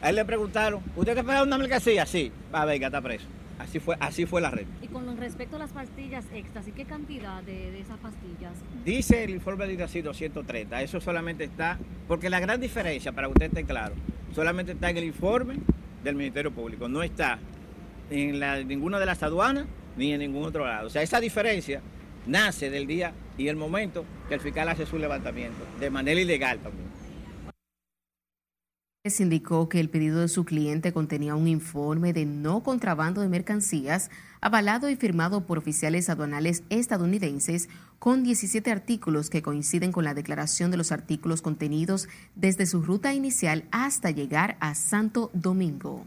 A 0.02 0.10
él 0.10 0.16
le 0.16 0.26
preguntaron, 0.26 0.82
¿usted 0.96 1.14
te 1.14 1.24
paga 1.24 1.44
una 1.44 1.60
mercancía? 1.60 2.04
Sí, 2.08 2.32
va, 2.54 2.66
venga, 2.66 2.88
está 2.88 3.00
preso. 3.00 3.28
Así 3.60 3.80
fue, 3.80 3.98
así 4.00 4.26
fue 4.26 4.40
la 4.40 4.50
red. 4.52 4.66
Y 4.82 4.88
con 4.88 5.18
respecto 5.18 5.58
a 5.58 5.60
las 5.60 5.72
pastillas 5.72 6.24
éxtasis, 6.34 6.74
¿qué 6.74 6.86
cantidad 6.86 7.44
de, 7.44 7.78
esas 7.80 7.98
pastillas? 7.98 8.54
Dice 8.86 9.26
el 9.26 9.32
informe 9.32 9.68
de 9.68 9.74
IDACI 9.74 10.02
230, 10.02 10.82
eso 10.82 11.02
solamente 11.02 11.44
está, 11.44 11.78
porque 12.08 12.30
la 12.30 12.40
gran 12.40 12.62
diferencia, 12.62 13.12
para 13.12 13.28
que 13.28 13.34
usted 13.34 13.46
esté 13.48 13.66
claro, 13.66 13.96
solamente 14.34 14.72
está 14.72 14.90
en 14.90 14.98
el 14.98 15.04
informe 15.04 15.58
del 16.04 16.16
Ministerio 16.16 16.52
Público, 16.52 16.88
no 16.88 17.04
está 17.04 17.38
en 18.10 18.40
la, 18.40 18.64
ninguna 18.64 18.98
de 18.98 19.06
las 19.06 19.22
aduanas 19.24 19.66
ni 19.98 20.14
en 20.14 20.20
ningún 20.20 20.46
otro 20.46 20.66
lado. 20.66 20.88
O 20.88 20.90
sea, 20.90 21.02
esa 21.02 21.20
diferencia 21.20 21.82
nace 22.28 22.70
del 22.70 22.88
día 22.88 23.12
y 23.38 23.50
el 23.50 23.58
momento 23.58 24.06
que 24.30 24.36
el 24.36 24.40
fiscal 24.40 24.70
hace 24.70 24.86
su 24.86 24.98
levantamiento, 24.98 25.60
de 25.82 25.90
manera 25.90 26.22
ilegal 26.22 26.60
también 26.60 26.99
indicó 29.04 29.70
que 29.70 29.80
el 29.80 29.90
pedido 29.90 30.20
de 30.20 30.28
su 30.28 30.44
cliente 30.44 30.92
contenía 30.92 31.34
un 31.34 31.48
informe 31.48 32.12
de 32.12 32.26
no 32.26 32.64
contrabando 32.64 33.22
de 33.22 33.30
mercancías 33.30 34.12
avalado 34.42 34.90
y 34.90 34.98
firmado 34.98 35.46
por 35.46 35.58
oficiales 35.58 36.10
aduanales 36.10 36.64
estadounidenses 36.70 37.70
con 37.98 38.24
17 38.24 38.70
artículos 38.70 39.30
que 39.30 39.42
coinciden 39.42 39.94
con 39.94 40.04
la 40.04 40.14
declaración 40.14 40.70
de 40.70 40.78
los 40.78 40.92
artículos 40.92 41.42
contenidos 41.42 42.10
desde 42.36 42.66
su 42.66 42.82
ruta 42.82 43.14
inicial 43.14 43.64
hasta 43.72 44.12
llegar 44.12 44.58
a 44.60 44.76
Santo 44.76 45.32
Domingo. 45.34 46.06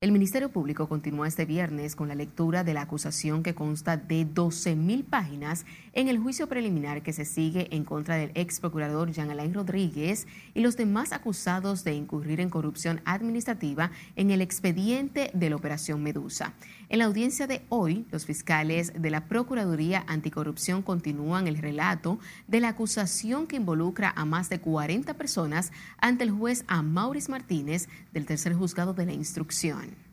El 0.00 0.12
Ministerio 0.12 0.50
Público 0.50 0.88
continúa 0.88 1.26
este 1.26 1.46
viernes 1.46 1.96
con 1.96 2.08
la 2.08 2.14
lectura 2.14 2.64
de 2.64 2.74
la 2.74 2.82
acusación 2.82 3.42
que 3.42 3.54
consta 3.54 3.96
de 3.96 4.26
12.000 4.26 5.04
páginas 5.04 5.66
en 5.96 6.08
el 6.08 6.18
juicio 6.18 6.46
preliminar 6.46 7.02
que 7.02 7.14
se 7.14 7.24
sigue 7.24 7.74
en 7.74 7.84
contra 7.84 8.16
del 8.16 8.30
ex 8.34 8.60
procurador 8.60 9.12
Jean 9.12 9.30
Alain 9.30 9.54
Rodríguez 9.54 10.26
y 10.52 10.60
los 10.60 10.76
demás 10.76 11.12
acusados 11.12 11.84
de 11.84 11.94
incurrir 11.94 12.38
en 12.40 12.50
corrupción 12.50 13.00
administrativa 13.06 13.90
en 14.14 14.30
el 14.30 14.42
expediente 14.42 15.30
de 15.32 15.48
la 15.48 15.56
Operación 15.56 16.02
Medusa. 16.02 16.52
En 16.90 16.98
la 16.98 17.06
audiencia 17.06 17.46
de 17.46 17.62
hoy, 17.70 18.06
los 18.12 18.26
fiscales 18.26 18.92
de 18.94 19.08
la 19.08 19.26
Procuraduría 19.26 20.04
Anticorrupción 20.06 20.82
continúan 20.82 21.48
el 21.48 21.56
relato 21.56 22.18
de 22.46 22.60
la 22.60 22.68
acusación 22.68 23.46
que 23.46 23.56
involucra 23.56 24.12
a 24.14 24.26
más 24.26 24.50
de 24.50 24.60
40 24.60 25.14
personas 25.14 25.72
ante 25.96 26.24
el 26.24 26.30
juez 26.30 26.64
Amauris 26.68 27.30
Martínez 27.30 27.88
del 28.12 28.26
tercer 28.26 28.52
juzgado 28.52 28.92
de 28.92 29.06
la 29.06 29.14
instrucción. 29.14 30.05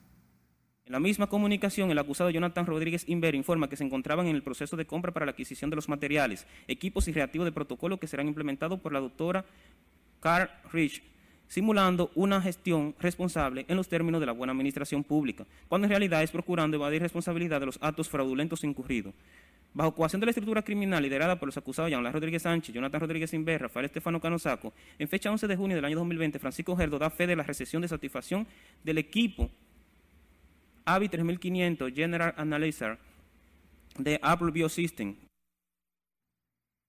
En 0.86 0.92
la 0.92 1.00
misma 1.00 1.28
comunicación, 1.28 1.92
el 1.92 1.98
acusado 1.98 2.30
Jonathan 2.30 2.66
Rodríguez 2.66 3.06
Inver 3.08 3.36
informa 3.36 3.70
que 3.70 3.78
se 3.78 3.86
encontraban 3.86 4.28
en 4.28 4.36
el 4.36 4.44
proceso 4.44 4.76
de 4.76 4.86
compra 4.86 5.14
para 5.14 5.26
la 5.26 5.32
adquisición 5.32 5.70
de 5.70 5.78
los 5.78 5.88
materiales, 5.88 6.46
equipos 6.68 7.08
y 7.08 7.14
reactivos 7.14 7.46
de 7.46 7.54
protocolo 7.54 7.98
que 7.98 8.08
serán 8.08 8.28
implementados 8.28 8.82
por 8.82 8.92
la 8.92 9.00
doctora 9.00 9.46
Carl 10.20 10.50
Rich, 10.74 11.02
simulando 11.48 12.12
una 12.16 12.42
gestión 12.42 12.96
responsable 13.00 13.64
en 13.70 13.78
los 13.78 13.88
términos 13.88 14.20
de 14.20 14.26
la 14.26 14.34
buena 14.34 14.52
administración 14.52 15.06
pública, 15.06 15.46
cuando 15.70 15.86
en 15.86 15.92
realidad 15.92 16.22
es 16.22 16.32
procurando 16.32 16.76
evadir 16.76 17.02
responsabilidad 17.02 17.62
de 17.62 17.68
los 17.68 17.80
actos 17.82 18.10
fraudulentos 18.10 18.66
incurridos. 18.66 19.14
Bajo 19.74 19.96
coacción 19.96 20.20
de 20.20 20.26
la 20.26 20.32
estructura 20.32 20.64
criminal 20.64 21.02
liderada 21.02 21.40
por 21.40 21.48
los 21.48 21.58
acusados 21.58 21.92
Jean 21.92 22.04
Rodríguez 22.12 22.42
Sánchez, 22.42 22.76
Jonathan 22.76 23.00
Rodríguez 23.00 23.34
Inver, 23.34 23.62
Rafael 23.62 23.86
Estefano 23.86 24.20
Canosaco, 24.20 24.74
en 25.00 25.08
fecha 25.08 25.32
11 25.32 25.48
de 25.48 25.56
junio 25.56 25.78
del 25.78 25.86
año 25.86 25.96
2020, 25.96 26.40
Francisco 26.40 26.76
Gerdo 26.76 27.00
da 27.00 27.10
fe 27.10 27.26
de 27.26 27.38
la 27.38 27.44
recesión 27.44 27.82
de 27.82 27.88
satisfacción 27.88 28.46
del 28.84 28.98
equipo 28.98 29.50
AVI 30.86 31.10
3500 31.10 31.92
General 31.94 32.34
Analyzer 32.38 32.98
de 33.98 34.20
Apple 34.22 34.52
Biosystem. 34.52 35.16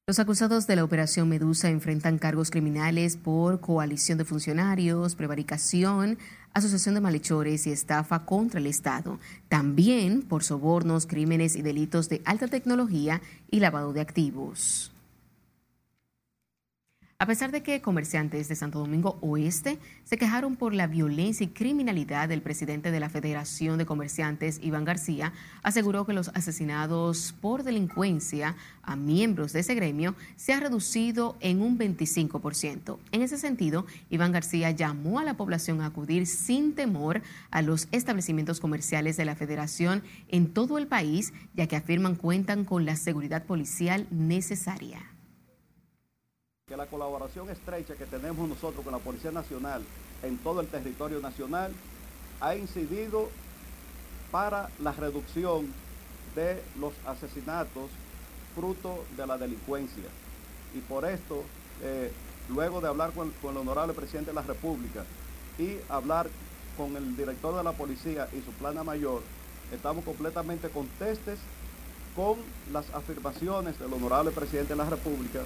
Los 0.06 0.18
acusados 0.18 0.66
de 0.66 0.76
la 0.76 0.84
operación 0.84 1.30
Medusa 1.30 1.70
enfrentan 1.70 2.18
cargos 2.18 2.50
criminales 2.50 3.16
por 3.16 3.60
coalición 3.60 4.18
de 4.18 4.26
funcionarios, 4.26 5.14
prevaricación, 5.14 6.18
asociación 6.52 6.94
de 6.94 7.00
malhechores 7.00 7.66
y 7.66 7.72
estafa 7.72 8.26
contra 8.26 8.60
el 8.60 8.66
Estado. 8.66 9.18
También 9.48 10.20
por 10.20 10.44
sobornos, 10.44 11.06
crímenes 11.06 11.56
y 11.56 11.62
delitos 11.62 12.10
de 12.10 12.20
alta 12.26 12.48
tecnología 12.48 13.22
y 13.50 13.60
lavado 13.60 13.94
de 13.94 14.02
activos. 14.02 14.93
A 17.24 17.26
pesar 17.26 17.52
de 17.52 17.62
que 17.62 17.80
comerciantes 17.80 18.48
de 18.48 18.54
Santo 18.54 18.78
Domingo 18.78 19.16
Oeste 19.22 19.78
se 20.04 20.18
quejaron 20.18 20.56
por 20.56 20.74
la 20.74 20.86
violencia 20.86 21.44
y 21.44 21.48
criminalidad, 21.48 22.30
el 22.30 22.42
presidente 22.42 22.90
de 22.90 23.00
la 23.00 23.08
Federación 23.08 23.78
de 23.78 23.86
Comerciantes, 23.86 24.60
Iván 24.62 24.84
García, 24.84 25.32
aseguró 25.62 26.04
que 26.04 26.12
los 26.12 26.28
asesinados 26.34 27.34
por 27.40 27.62
delincuencia 27.62 28.56
a 28.82 28.94
miembros 28.94 29.54
de 29.54 29.60
ese 29.60 29.74
gremio 29.74 30.14
se 30.36 30.52
ha 30.52 30.60
reducido 30.60 31.38
en 31.40 31.62
un 31.62 31.78
25%. 31.78 32.98
En 33.10 33.22
ese 33.22 33.38
sentido, 33.38 33.86
Iván 34.10 34.32
García 34.32 34.70
llamó 34.72 35.18
a 35.18 35.24
la 35.24 35.38
población 35.38 35.80
a 35.80 35.86
acudir 35.86 36.26
sin 36.26 36.74
temor 36.74 37.22
a 37.50 37.62
los 37.62 37.88
establecimientos 37.90 38.60
comerciales 38.60 39.16
de 39.16 39.24
la 39.24 39.34
Federación 39.34 40.02
en 40.28 40.52
todo 40.52 40.76
el 40.76 40.88
país, 40.88 41.32
ya 41.54 41.68
que 41.68 41.76
afirman 41.76 42.16
cuentan 42.16 42.66
con 42.66 42.84
la 42.84 42.96
seguridad 42.96 43.44
policial 43.44 44.06
necesaria 44.10 45.13
que 46.74 46.78
la 46.78 46.86
colaboración 46.86 47.48
estrecha 47.50 47.94
que 47.94 48.04
tenemos 48.04 48.48
nosotros 48.48 48.82
con 48.82 48.92
la 48.92 48.98
Policía 48.98 49.30
Nacional 49.30 49.84
en 50.24 50.36
todo 50.38 50.60
el 50.60 50.66
territorio 50.66 51.20
nacional 51.20 51.72
ha 52.40 52.56
incidido 52.56 53.28
para 54.32 54.68
la 54.80 54.90
reducción 54.90 55.72
de 56.34 56.60
los 56.80 56.92
asesinatos 57.06 57.90
fruto 58.56 59.04
de 59.16 59.24
la 59.24 59.38
delincuencia. 59.38 60.02
Y 60.74 60.80
por 60.80 61.04
esto, 61.04 61.44
eh, 61.80 62.10
luego 62.48 62.80
de 62.80 62.88
hablar 62.88 63.12
con, 63.12 63.30
con 63.40 63.52
el 63.52 63.58
honorable 63.58 63.94
presidente 63.94 64.32
de 64.32 64.34
la 64.34 64.42
República 64.42 65.04
y 65.60 65.76
hablar 65.88 66.26
con 66.76 66.96
el 66.96 67.16
director 67.16 67.54
de 67.56 67.62
la 67.62 67.72
policía 67.72 68.28
y 68.32 68.40
su 68.42 68.50
plana 68.50 68.82
mayor, 68.82 69.22
estamos 69.72 70.04
completamente 70.04 70.68
contestes 70.70 71.38
con 72.16 72.36
las 72.72 72.92
afirmaciones 72.92 73.78
del 73.78 73.92
honorable 73.92 74.32
presidente 74.32 74.72
de 74.72 74.78
la 74.78 74.90
República 74.90 75.42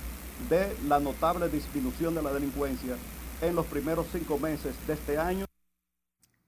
de 0.49 0.75
la 0.87 1.01
notable 1.01 1.49
disminución 1.49 2.15
de 2.15 2.23
la 2.23 2.33
delincuencia 2.33 2.97
en 3.41 3.55
los 3.55 3.67
primeros 3.67 4.07
cinco 4.13 4.39
meses 4.39 4.75
de 4.87 4.95
este 4.95 5.19
año. 5.19 5.45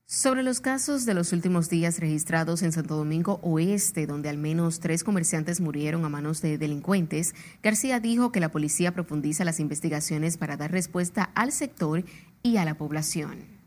Sobre 0.06 0.42
los 0.42 0.60
casos 0.60 1.06
de 1.06 1.14
los 1.14 1.32
últimos 1.32 1.68
días 1.68 2.00
registrados 2.00 2.62
en 2.62 2.72
Santo 2.72 2.96
Domingo 2.96 3.38
Oeste, 3.42 4.08
donde 4.08 4.28
al 4.28 4.38
menos 4.38 4.80
tres 4.80 5.04
comerciantes 5.04 5.60
murieron 5.60 6.04
a 6.04 6.08
manos 6.08 6.42
de 6.42 6.58
delincuentes, 6.58 7.32
García 7.62 8.00
dijo 8.00 8.32
que 8.32 8.40
la 8.40 8.50
policía 8.50 8.92
profundiza 8.92 9.44
las 9.44 9.60
investigaciones 9.60 10.36
para 10.36 10.56
dar 10.56 10.72
respuesta 10.72 11.30
al 11.36 11.52
sector 11.52 12.04
y 12.42 12.56
a 12.56 12.64
la 12.64 12.74
población. 12.74 13.60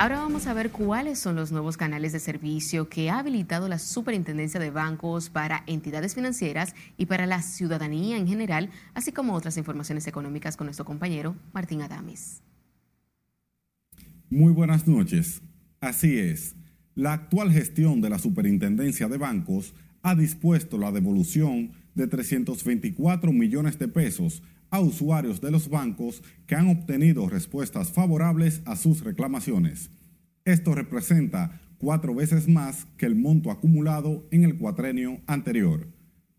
Ahora 0.00 0.20
vamos 0.20 0.46
a 0.46 0.54
ver 0.54 0.70
cuáles 0.70 1.18
son 1.18 1.36
los 1.36 1.52
nuevos 1.52 1.76
canales 1.76 2.12
de 2.12 2.20
servicio 2.20 2.88
que 2.88 3.10
ha 3.10 3.18
habilitado 3.18 3.68
la 3.68 3.78
Superintendencia 3.78 4.58
de 4.58 4.70
Bancos 4.70 5.28
para 5.28 5.62
entidades 5.66 6.14
financieras 6.14 6.74
y 6.96 7.04
para 7.04 7.26
la 7.26 7.42
ciudadanía 7.42 8.16
en 8.16 8.26
general, 8.26 8.70
así 8.94 9.12
como 9.12 9.34
otras 9.34 9.58
informaciones 9.58 10.06
económicas 10.06 10.56
con 10.56 10.68
nuestro 10.68 10.86
compañero 10.86 11.36
Martín 11.52 11.82
Adames. 11.82 12.40
Muy 14.30 14.54
buenas 14.54 14.88
noches. 14.88 15.42
Así 15.82 16.18
es, 16.18 16.56
la 16.94 17.12
actual 17.12 17.52
gestión 17.52 18.00
de 18.00 18.08
la 18.08 18.18
Superintendencia 18.18 19.06
de 19.06 19.18
Bancos 19.18 19.74
ha 20.00 20.14
dispuesto 20.14 20.78
la 20.78 20.92
devolución 20.92 21.72
de 21.94 22.06
324 22.06 23.34
millones 23.34 23.78
de 23.78 23.88
pesos 23.88 24.42
a 24.70 24.80
usuarios 24.80 25.40
de 25.40 25.50
los 25.50 25.68
bancos 25.68 26.22
que 26.46 26.54
han 26.54 26.68
obtenido 26.68 27.28
respuestas 27.28 27.90
favorables 27.90 28.62
a 28.64 28.76
sus 28.76 29.02
reclamaciones. 29.02 29.90
Esto 30.44 30.74
representa 30.74 31.60
cuatro 31.78 32.14
veces 32.14 32.48
más 32.48 32.86
que 32.96 33.06
el 33.06 33.16
monto 33.16 33.50
acumulado 33.50 34.26
en 34.30 34.44
el 34.44 34.56
cuatrenio 34.56 35.20
anterior. 35.26 35.86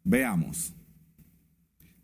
Veamos. 0.04 0.74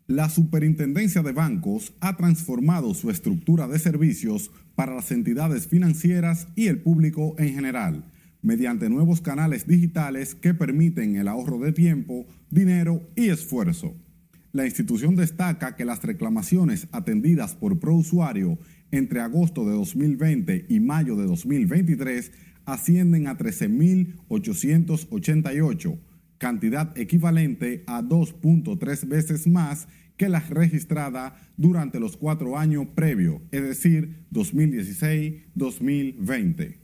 La 0.06 0.30
Superintendencia 0.30 1.22
de 1.22 1.32
Bancos 1.32 1.92
ha 2.00 2.16
transformado 2.16 2.94
su 2.94 3.10
estructura 3.10 3.68
de 3.68 3.78
servicios 3.78 4.50
para 4.74 4.94
las 4.94 5.12
entidades 5.12 5.66
financieras 5.66 6.48
y 6.56 6.68
el 6.68 6.80
público 6.80 7.34
en 7.38 7.52
general, 7.52 8.04
mediante 8.40 8.88
nuevos 8.88 9.20
canales 9.20 9.66
digitales 9.66 10.34
que 10.34 10.54
permiten 10.54 11.16
el 11.16 11.28
ahorro 11.28 11.58
de 11.58 11.72
tiempo, 11.72 12.26
dinero 12.50 13.02
y 13.16 13.28
esfuerzo. 13.28 13.94
La 14.58 14.66
institución 14.66 15.14
destaca 15.14 15.76
que 15.76 15.84
las 15.84 16.02
reclamaciones 16.02 16.88
atendidas 16.90 17.54
por 17.54 17.78
prousuario 17.78 18.58
entre 18.90 19.20
agosto 19.20 19.64
de 19.64 19.70
2020 19.70 20.66
y 20.68 20.80
mayo 20.80 21.14
de 21.14 21.26
2023 21.26 22.32
ascienden 22.64 23.28
a 23.28 23.38
13.888, 23.38 26.00
cantidad 26.38 26.98
equivalente 26.98 27.84
a 27.86 28.02
2.3 28.02 29.06
veces 29.06 29.46
más 29.46 29.86
que 30.16 30.28
la 30.28 30.40
registrada 30.40 31.36
durante 31.56 32.00
los 32.00 32.16
cuatro 32.16 32.58
años 32.58 32.88
previos, 32.96 33.40
es 33.52 33.62
decir, 33.62 34.24
2016-2020. 34.32 36.78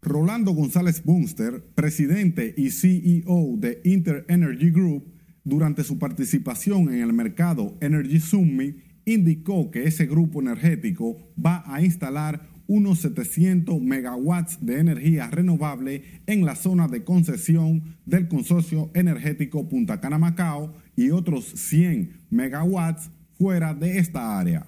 Rolando 0.00 0.52
González 0.52 1.02
Bunster, 1.02 1.64
presidente 1.74 2.54
y 2.56 2.70
CEO 2.70 3.56
de 3.56 3.80
Inter 3.82 4.24
Energy 4.28 4.70
Group, 4.70 5.15
durante 5.46 5.84
su 5.84 5.96
participación 5.98 6.92
en 6.92 7.00
el 7.02 7.12
mercado 7.12 7.78
Energy 7.80 8.18
Summit, 8.18 8.82
indicó 9.04 9.70
que 9.70 9.84
ese 9.84 10.04
grupo 10.06 10.40
energético 10.40 11.16
va 11.42 11.62
a 11.66 11.80
instalar 11.82 12.48
unos 12.66 12.98
700 12.98 13.80
megawatts 13.80 14.58
de 14.60 14.80
energía 14.80 15.28
renovable 15.30 16.02
en 16.26 16.44
la 16.44 16.56
zona 16.56 16.88
de 16.88 17.04
concesión 17.04 17.96
del 18.04 18.26
consorcio 18.26 18.90
energético 18.92 19.68
Punta 19.68 20.00
Cana 20.00 20.18
Macao 20.18 20.74
y 20.96 21.10
otros 21.10 21.44
100 21.44 22.26
megawatts 22.28 23.10
fuera 23.38 23.72
de 23.72 23.98
esta 23.98 24.40
área. 24.40 24.66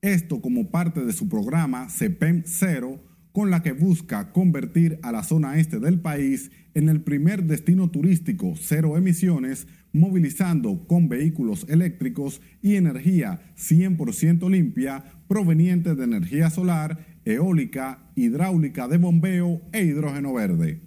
Esto 0.00 0.40
como 0.40 0.70
parte 0.70 1.04
de 1.04 1.12
su 1.12 1.28
programa 1.28 1.90
CEPEM 1.90 2.44
Cero, 2.46 3.02
con 3.32 3.50
la 3.50 3.62
que 3.62 3.72
busca 3.72 4.32
convertir 4.32 4.98
a 5.02 5.12
la 5.12 5.24
zona 5.24 5.58
este 5.58 5.78
del 5.78 6.00
país 6.00 6.50
en 6.74 6.88
el 6.88 7.00
primer 7.00 7.44
destino 7.44 7.90
turístico 7.90 8.54
cero 8.56 8.96
emisiones, 8.96 9.66
movilizando 9.92 10.86
con 10.86 11.08
vehículos 11.08 11.66
eléctricos 11.68 12.40
y 12.60 12.74
energía 12.74 13.40
100% 13.56 14.50
limpia 14.50 15.04
proveniente 15.28 15.94
de 15.94 16.04
energía 16.04 16.50
solar, 16.50 17.06
eólica, 17.24 18.10
hidráulica 18.16 18.88
de 18.88 18.98
bombeo 18.98 19.62
e 19.72 19.84
hidrógeno 19.84 20.34
verde. 20.34 20.80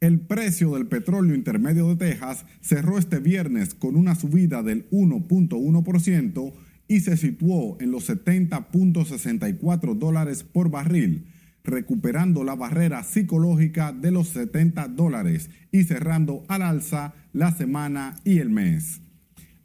El 0.00 0.20
precio 0.20 0.74
del 0.74 0.86
petróleo 0.86 1.34
intermedio 1.34 1.88
de 1.88 1.96
Texas 1.96 2.44
cerró 2.60 2.98
este 2.98 3.18
viernes 3.18 3.74
con 3.74 3.96
una 3.96 4.14
subida 4.14 4.62
del 4.62 4.88
1.1%, 4.90 6.52
y 6.88 7.00
se 7.00 7.16
situó 7.16 7.76
en 7.80 7.90
los 7.90 8.08
70.64 8.08 9.94
dólares 9.94 10.44
por 10.44 10.70
barril, 10.70 11.26
recuperando 11.66 12.44
la 12.44 12.54
barrera 12.54 13.02
psicológica 13.02 13.92
de 13.92 14.10
los 14.10 14.28
70 14.28 14.88
dólares 14.88 15.50
y 15.72 15.84
cerrando 15.84 16.44
al 16.48 16.62
alza 16.62 17.14
la 17.32 17.52
semana 17.52 18.16
y 18.24 18.38
el 18.38 18.50
mes. 18.50 19.00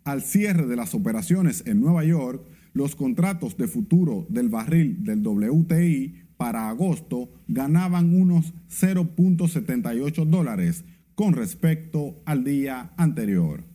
Al 0.04 0.22
cierre 0.22 0.66
de 0.68 0.76
las 0.76 0.96
operaciones 0.96 1.64
en 1.66 1.80
Nueva 1.80 2.04
York, 2.04 2.44
los 2.74 2.96
contratos 2.96 3.58
de 3.58 3.68
futuro 3.68 4.26
del 4.30 4.50
barril 4.50 5.04
del 5.04 5.26
WTI 5.26 6.16
para 6.38 6.70
agosto 6.70 7.30
ganaban 7.48 8.16
unos 8.16 8.54
0.78 8.70 10.26
dólares 10.26 10.84
con 11.16 11.34
respecto 11.34 12.22
al 12.26 12.44
día 12.44 12.92
anterior. 12.98 13.71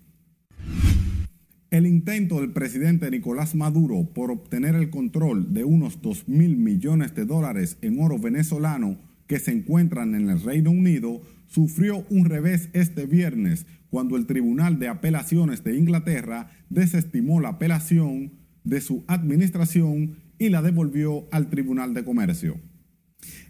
El 1.70 1.84
intento 1.84 2.40
del 2.40 2.52
presidente 2.52 3.10
Nicolás 3.10 3.56
Maduro 3.56 4.08
por 4.14 4.30
obtener 4.30 4.76
el 4.76 4.88
control 4.88 5.52
de 5.52 5.64
unos 5.64 6.00
2 6.00 6.28
mil 6.28 6.56
millones 6.56 7.16
de 7.16 7.24
dólares 7.24 7.76
en 7.82 8.00
oro 8.00 8.20
venezolano 8.20 8.98
que 9.26 9.40
se 9.40 9.50
encuentran 9.50 10.14
en 10.14 10.30
el 10.30 10.40
Reino 10.40 10.70
Unido 10.70 11.20
sufrió 11.48 12.06
un 12.08 12.26
revés 12.26 12.68
este 12.72 13.06
viernes 13.06 13.66
cuando 13.90 14.16
el 14.16 14.26
Tribunal 14.26 14.78
de 14.78 14.86
Apelaciones 14.86 15.64
de 15.64 15.76
Inglaterra 15.76 16.50
desestimó 16.70 17.40
la 17.40 17.48
apelación 17.50 18.34
de 18.62 18.80
su 18.80 19.02
administración 19.08 20.18
y 20.38 20.50
la 20.50 20.62
devolvió 20.62 21.26
al 21.32 21.50
Tribunal 21.50 21.94
de 21.94 22.04
Comercio. 22.04 22.60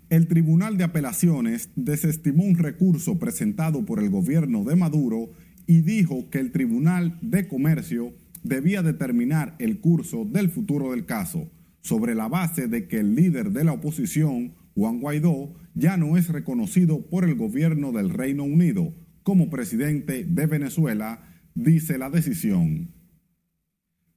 El 0.08 0.26
Tribunal 0.26 0.78
de 0.78 0.84
Apelaciones 0.84 1.68
desestimó 1.76 2.44
un 2.44 2.56
recurso 2.56 3.18
presentado 3.18 3.84
por 3.84 3.98
el 3.98 4.08
gobierno 4.08 4.64
de 4.64 4.76
Maduro 4.76 5.32
y 5.66 5.80
dijo 5.80 6.30
que 6.30 6.38
el 6.38 6.52
Tribunal 6.52 7.18
de 7.20 7.48
Comercio 7.48 8.12
debía 8.42 8.82
determinar 8.82 9.56
el 9.58 9.80
curso 9.80 10.24
del 10.24 10.48
futuro 10.50 10.92
del 10.92 11.04
caso, 11.04 11.50
sobre 11.82 12.14
la 12.14 12.28
base 12.28 12.68
de 12.68 12.88
que 12.88 13.00
el 13.00 13.14
líder 13.14 13.50
de 13.50 13.64
la 13.64 13.72
oposición, 13.72 14.54
Juan 14.74 15.00
Guaidó, 15.00 15.54
ya 15.74 15.96
no 15.96 16.16
es 16.16 16.28
reconocido 16.28 17.06
por 17.06 17.24
el 17.24 17.34
gobierno 17.34 17.92
del 17.92 18.10
Reino 18.10 18.44
Unido 18.44 18.92
como 19.22 19.50
presidente 19.50 20.24
de 20.24 20.46
Venezuela, 20.46 21.22
dice 21.54 21.98
la 21.98 22.10
decisión. 22.10 22.92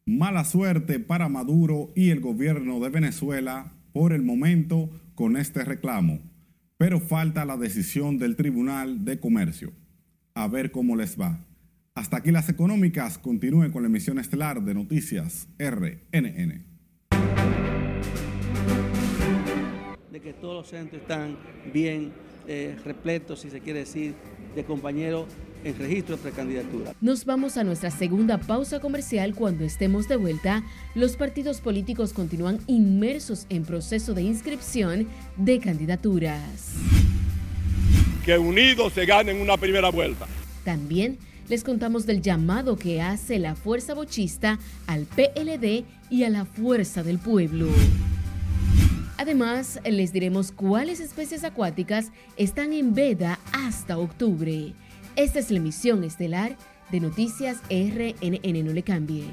Mala 0.06 0.46
suerte 0.46 1.00
para 1.00 1.30
Maduro 1.30 1.92
y 1.96 2.10
el 2.10 2.20
gobierno 2.20 2.80
de 2.80 2.90
Venezuela 2.90 3.74
por 3.94 4.14
el 4.14 4.22
momento 4.22 4.90
con 5.16 5.38
este 5.38 5.64
reclamo, 5.64 6.20
pero 6.78 7.00
falta 7.00 7.46
la 7.46 7.58
decisión 7.58 8.18
del 8.18 8.36
Tribunal 8.36 9.06
de 9.06 9.20
Comercio 9.20 9.72
a 10.40 10.48
ver 10.48 10.72
cómo 10.72 10.96
les 10.96 11.20
va. 11.20 11.38
Hasta 11.96 12.18
aquí 12.18 12.32
las 12.32 12.48
económicas. 12.48 13.18
Continúen 13.18 13.74
con 13.74 13.84
la 13.84 13.90
emisión 13.90 14.20
estelar 14.20 14.64
de 14.64 14.74
Noticias 14.74 15.50
RNN. 15.60 16.66
De 20.10 20.22
que 20.22 20.34
todos 20.34 20.56
los 20.56 20.70
centros 20.70 21.02
están 21.02 21.38
bien 21.74 22.14
eh, 22.48 22.78
repletos, 22.86 23.42
si 23.42 23.50
se 23.50 23.60
quiere 23.60 23.80
decir, 23.80 24.14
de 24.56 24.64
compañeros 24.64 25.26
en 25.66 25.78
registro 25.78 26.16
de 26.16 26.24
precandidatura. 26.24 26.94
Nos 27.02 27.26
vamos 27.26 27.58
a 27.58 27.66
nuestra 27.66 27.92
segunda 27.92 28.38
pausa 28.38 28.80
comercial. 28.80 29.36
Cuando 29.36 29.66
estemos 29.66 30.08
de 30.08 30.16
vuelta, 30.16 30.64
los 30.96 31.18
partidos 31.18 31.60
políticos 31.60 32.14
continúan 32.14 32.60
inmersos 32.66 33.46
en 33.50 33.66
proceso 33.66 34.14
de 34.14 34.22
inscripción 34.22 35.10
de 35.36 35.60
candidaturas 35.60 36.78
que 38.30 38.38
unidos 38.38 38.94
se 38.94 39.08
ganen 39.08 39.42
una 39.42 39.58
primera 39.58 39.90
vuelta. 39.90 40.28
También 40.64 41.18
les 41.48 41.64
contamos 41.64 42.06
del 42.06 42.22
llamado 42.22 42.76
que 42.76 43.02
hace 43.02 43.40
la 43.40 43.56
fuerza 43.56 43.96
bochista 43.96 44.60
al 44.86 45.06
PLD 45.06 45.84
y 46.12 46.26
a 46.26 46.30
la 46.30 46.46
fuerza 46.46 47.02
del 47.02 47.18
pueblo. 47.18 47.70
Además, 49.18 49.80
les 49.84 50.14
diremos 50.14 50.52
cuáles 50.52 51.00
especies 51.00 51.44
acuáticas 51.44 52.12
están 52.38 52.72
en 52.72 52.94
veda 52.94 53.40
hasta 53.52 53.98
octubre. 53.98 54.76
Esta 55.16 55.40
es 55.40 55.50
la 55.50 55.58
emisión 55.58 56.04
estelar 56.04 56.56
de 56.92 57.00
Noticias 57.00 57.58
RNN. 57.72 58.64
No 58.64 58.74
le 58.74 58.84
cambie. 58.84 59.24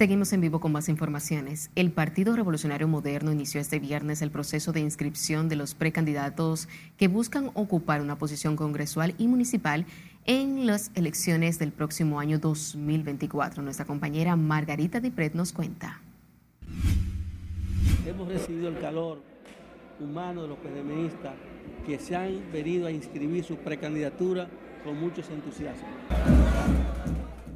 Seguimos 0.00 0.32
en 0.32 0.40
vivo 0.40 0.60
con 0.60 0.72
más 0.72 0.88
informaciones. 0.88 1.70
El 1.74 1.92
Partido 1.92 2.34
Revolucionario 2.34 2.88
Moderno 2.88 3.32
inició 3.32 3.60
este 3.60 3.78
viernes 3.78 4.22
el 4.22 4.30
proceso 4.30 4.72
de 4.72 4.80
inscripción 4.80 5.50
de 5.50 5.56
los 5.56 5.74
precandidatos 5.74 6.70
que 6.96 7.06
buscan 7.06 7.50
ocupar 7.52 8.00
una 8.00 8.16
posición 8.16 8.56
congresual 8.56 9.14
y 9.18 9.28
municipal 9.28 9.84
en 10.24 10.66
las 10.66 10.90
elecciones 10.94 11.58
del 11.58 11.70
próximo 11.70 12.18
año 12.18 12.38
2024. 12.38 13.62
Nuestra 13.62 13.84
compañera 13.84 14.36
Margarita 14.36 15.00
Dipret 15.00 15.34
nos 15.34 15.52
cuenta. 15.52 16.00
Hemos 18.06 18.26
recibido 18.26 18.70
el 18.70 18.78
calor 18.78 19.20
humano 20.00 20.40
de 20.44 20.48
los 20.48 20.56
PDMistas 20.60 21.34
que 21.84 21.98
se 21.98 22.16
han 22.16 22.40
venido 22.50 22.86
a 22.86 22.90
inscribir 22.90 23.44
su 23.44 23.56
precandidatura 23.56 24.48
con 24.82 24.98
muchos 24.98 25.28
entusiasmos. 25.28 26.39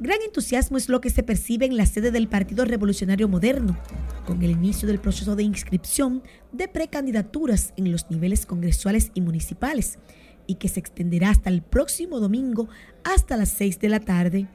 Gran 0.05 0.21
entusiasmo 0.21 0.77
es 0.77 0.87
lo 0.87 1.01
que 1.01 1.09
se 1.09 1.23
percibe 1.23 1.65
en 1.65 1.77
la 1.77 1.87
sede 1.87 2.11
del 2.11 2.27
Partido 2.27 2.63
Revolucionario 2.63 3.27
Moderno, 3.27 3.75
con 4.27 4.43
el 4.43 4.51
inicio 4.51 4.87
del 4.87 4.99
proceso 4.99 5.35
de 5.35 5.41
inscripción 5.41 6.21
de 6.51 6.67
precandidaturas 6.67 7.73
en 7.75 7.91
los 7.91 8.11
niveles 8.11 8.45
congresuales 8.45 9.09
y 9.15 9.21
municipales, 9.21 9.97
y 10.45 10.55
que 10.55 10.67
se 10.67 10.79
extenderá 10.79 11.31
hasta 11.31 11.49
el 11.49 11.63
próximo 11.63 12.19
domingo 12.19 12.69
hasta 13.03 13.35
las 13.35 13.49
6 13.49 13.79
de 13.79 13.89
la 13.89 13.99
tarde. 13.99 14.47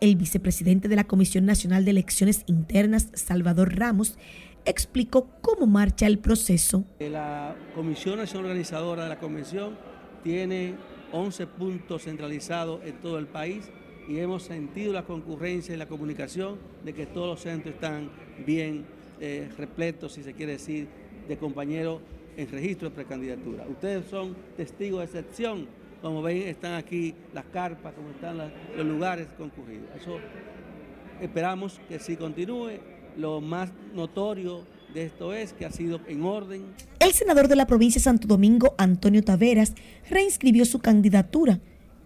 El 0.00 0.16
vicepresidente 0.16 0.88
de 0.88 0.96
la 0.96 1.04
Comisión 1.04 1.44
Nacional 1.44 1.84
de 1.84 1.90
Elecciones 1.90 2.44
Internas, 2.46 3.08
Salvador 3.12 3.78
Ramos, 3.78 4.16
explicó 4.64 5.28
cómo 5.42 5.66
marcha 5.66 6.06
el 6.06 6.18
proceso. 6.18 6.86
La 6.98 7.54
Comisión 7.74 8.16
Nacional 8.16 8.46
Organizadora 8.46 9.02
de 9.02 9.10
la 9.10 9.18
Convención 9.18 9.76
tiene 10.24 10.76
11 11.12 11.46
puntos 11.46 12.04
centralizados 12.04 12.80
en 12.86 12.98
todo 13.02 13.18
el 13.18 13.26
país 13.26 13.70
y 14.08 14.18
hemos 14.18 14.42
sentido 14.42 14.92
la 14.94 15.04
concurrencia 15.04 15.74
y 15.74 15.78
la 15.78 15.86
comunicación 15.86 16.56
de 16.82 16.94
que 16.94 17.04
todos 17.04 17.28
los 17.28 17.40
centros 17.40 17.74
están 17.74 18.10
bien 18.46 18.86
eh, 19.20 19.50
repletos, 19.58 20.14
si 20.14 20.22
se 20.22 20.32
quiere 20.32 20.52
decir, 20.52 20.88
de 21.28 21.36
compañeros 21.36 22.00
en 22.38 22.50
registro 22.50 22.88
de 22.88 22.94
precandidatura. 22.94 23.66
Ustedes 23.68 24.06
son 24.06 24.34
testigos 24.56 25.00
de 25.00 25.04
excepción. 25.04 25.66
Como 26.00 26.22
ven, 26.22 26.38
están 26.48 26.74
aquí 26.74 27.14
las 27.34 27.44
carpas, 27.46 27.92
como 27.92 28.10
están 28.10 28.38
los 28.38 28.86
lugares 28.86 29.26
concurridos. 29.36 29.88
Eso 30.00 30.18
esperamos 31.20 31.78
que 31.88 31.98
si 31.98 32.16
continúe. 32.16 32.78
Lo 33.16 33.40
más 33.40 33.72
notorio 33.94 34.64
de 34.94 35.06
esto 35.06 35.34
es 35.34 35.52
que 35.52 35.66
ha 35.66 35.72
sido 35.72 36.00
en 36.06 36.22
orden. 36.22 36.62
El 37.00 37.12
senador 37.12 37.48
de 37.48 37.56
la 37.56 37.66
provincia 37.66 37.98
de 37.98 38.04
Santo 38.04 38.28
Domingo, 38.28 38.76
Antonio 38.78 39.24
Taveras, 39.24 39.74
reinscribió 40.08 40.64
su 40.64 40.78
candidatura 40.78 41.58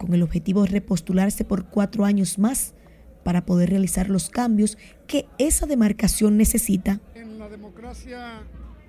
con 0.02 0.14
el 0.14 0.22
objetivo 0.24 0.62
de 0.62 0.68
repostularse 0.68 1.44
por 1.44 1.66
cuatro 1.66 2.04
años 2.04 2.36
más 2.36 2.74
para 3.22 3.46
poder 3.46 3.70
realizar 3.70 4.10
los 4.10 4.30
cambios 4.30 4.76
que 5.06 5.26
esa 5.38 5.66
demarcación 5.66 6.36
necesita. 6.36 6.98
En 7.14 7.38
la 7.38 7.48
democracia 7.48 8.42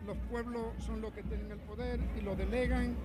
los 0.08 0.18
pueblos 0.32 0.66
son 0.84 1.02
los 1.02 1.14
que 1.14 1.22
tienen 1.22 1.52
el 1.52 1.60
poder 1.60 2.00
y 2.20 2.24
lo 2.24 2.36
delegan 2.36 2.96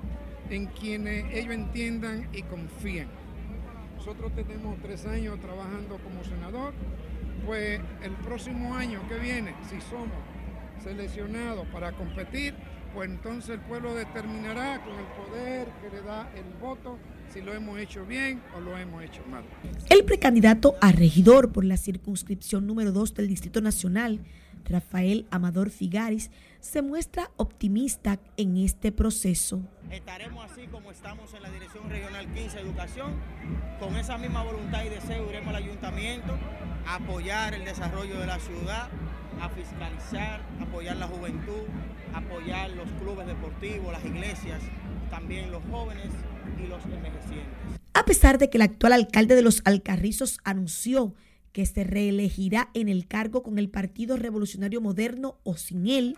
en 0.49 0.67
quienes 0.69 1.27
ellos 1.35 1.53
entiendan 1.53 2.29
y 2.33 2.43
confíen. 2.45 3.09
Nosotros 3.99 4.33
tenemos 4.35 4.79
tres 4.81 5.05
años 5.05 5.39
trabajando 5.41 5.99
como 5.99 6.25
senador, 6.25 6.73
pues 7.45 7.79
el 8.03 8.13
próximo 8.25 8.75
año 8.75 9.07
que 9.07 9.19
viene, 9.19 9.55
si 9.69 9.83
somos 9.83 10.09
seleccionados 10.83 11.67
para 11.69 11.93
competir, 11.93 12.55
pues 12.95 13.11
entonces 13.11 13.51
el 13.51 13.61
pueblo 13.61 13.95
determinará 13.95 14.83
con 14.83 14.95
el 14.95 15.05
poder 15.05 15.69
que 15.83 15.95
le 15.95 16.03
da 16.03 16.31
el 16.35 16.59
voto 16.59 16.97
si 17.33 17.41
lo 17.41 17.53
hemos 17.53 17.79
hecho 17.79 18.05
bien 18.05 18.43
o 18.57 18.61
lo 18.61 18.77
hemos 18.77 19.03
hecho 19.03 19.23
mal. 19.31 19.45
El 19.91 20.05
precandidato 20.05 20.77
a 20.81 20.93
regidor 20.93 21.53
por 21.53 21.65
la 21.65 21.77
circunscripción 21.77 22.67
número 22.67 22.93
2 22.93 23.15
del 23.15 23.29
Distrito 23.29 23.61
Nacional, 23.61 24.21
Rafael 24.65 25.27
Amador 25.31 25.71
Figaris, 25.71 26.31
se 26.61 26.83
muestra 26.83 27.31
optimista 27.37 28.19
en 28.37 28.57
este 28.57 28.93
proceso. 28.93 29.63
Estaremos 29.91 30.51
así 30.51 30.67
como 30.67 30.91
estamos 30.91 31.33
en 31.35 31.43
la 31.43 31.51
Dirección 31.51 31.89
Regional 31.89 32.27
15 32.35 32.61
Educación, 32.61 33.13
con 33.81 33.97
esa 33.97 34.19
misma 34.19 34.43
voluntad 34.43 34.85
y 34.85 34.89
deseo 34.89 35.29
iremos 35.29 35.49
al 35.49 35.63
ayuntamiento 35.63 36.37
a 36.87 36.97
apoyar 36.97 37.55
el 37.55 37.65
desarrollo 37.65 38.19
de 38.19 38.27
la 38.27 38.39
ciudad, 38.39 38.89
a 39.41 39.49
fiscalizar, 39.51 40.41
apoyar 40.61 40.97
la 40.97 41.07
juventud, 41.07 41.63
apoyar 42.13 42.71
los 42.71 42.91
clubes 43.01 43.27
deportivos, 43.27 43.93
las 43.93 44.05
iglesias, 44.05 44.61
también 45.11 45.51
los 45.51 45.63
jóvenes 45.71 46.09
y 46.63 46.67
los 46.67 46.85
envejecientes. 46.85 47.81
A 47.95 48.05
pesar 48.05 48.39
de 48.39 48.49
que 48.49 48.59
el 48.59 48.63
actual 48.63 48.93
alcalde 48.93 49.35
de 49.35 49.43
los 49.43 49.63
Alcarrizos 49.65 50.39
anunció 50.45 51.15
que 51.53 51.67
se 51.67 51.85
reelegirá 51.85 52.71
en 52.75 52.89
el 52.89 53.07
cargo 53.07 53.43
con 53.43 53.59
el 53.59 53.71
Partido 53.71 54.17
Revolucionario 54.17 54.81
Moderno 54.81 55.39
o 55.43 55.57
sin 55.57 55.89
él, 55.89 56.17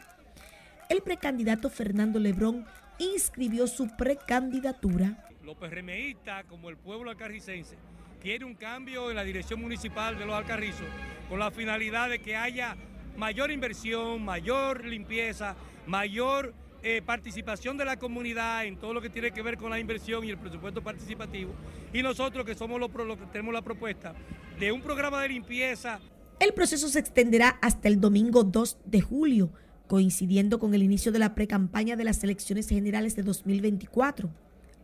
el 0.90 1.02
precandidato 1.02 1.70
Fernando 1.70 2.18
Lebrón 2.18 2.66
inscribió 2.98 3.66
su 3.66 3.88
precandidatura. 3.96 5.24
Los 5.42 5.56
PRMistas, 5.56 6.44
como 6.44 6.68
el 6.68 6.76
pueblo 6.76 7.10
alcarricense, 7.10 7.76
quiere 8.20 8.44
un 8.44 8.54
cambio 8.54 9.08
en 9.08 9.16
la 9.16 9.24
dirección 9.24 9.60
municipal 9.60 10.18
de 10.18 10.26
los 10.26 10.34
Alcarrizos 10.34 10.86
con 11.28 11.38
la 11.38 11.50
finalidad 11.50 12.10
de 12.10 12.18
que 12.18 12.36
haya 12.36 12.76
mayor 13.16 13.50
inversión, 13.50 14.22
mayor 14.22 14.84
limpieza, 14.84 15.56
mayor 15.86 16.54
eh, 16.82 17.02
participación 17.04 17.76
de 17.76 17.84
la 17.84 17.98
comunidad 17.98 18.64
en 18.64 18.76
todo 18.76 18.94
lo 18.94 19.02
que 19.02 19.10
tiene 19.10 19.32
que 19.32 19.42
ver 19.42 19.58
con 19.58 19.70
la 19.70 19.78
inversión 19.78 20.24
y 20.24 20.30
el 20.30 20.38
presupuesto 20.38 20.82
participativo. 20.82 21.52
Y 21.92 22.02
nosotros 22.02 22.46
que 22.46 22.54
somos 22.54 22.80
los, 22.80 22.90
que 22.90 23.26
tenemos 23.32 23.52
la 23.52 23.62
propuesta 23.62 24.14
de 24.58 24.72
un 24.72 24.80
programa 24.80 25.20
de 25.22 25.28
limpieza. 25.28 26.00
El 26.38 26.54
proceso 26.54 26.88
se 26.88 26.98
extenderá 26.98 27.58
hasta 27.60 27.88
el 27.88 28.00
domingo 28.00 28.44
2 28.44 28.78
de 28.86 29.00
julio, 29.02 29.50
coincidiendo 29.88 30.58
con 30.58 30.74
el 30.74 30.82
inicio 30.82 31.12
de 31.12 31.18
la 31.18 31.34
precampaña 31.34 31.96
de 31.96 32.04
las 32.04 32.24
elecciones 32.24 32.68
generales 32.68 33.14
de 33.14 33.24
2024. 33.24 34.30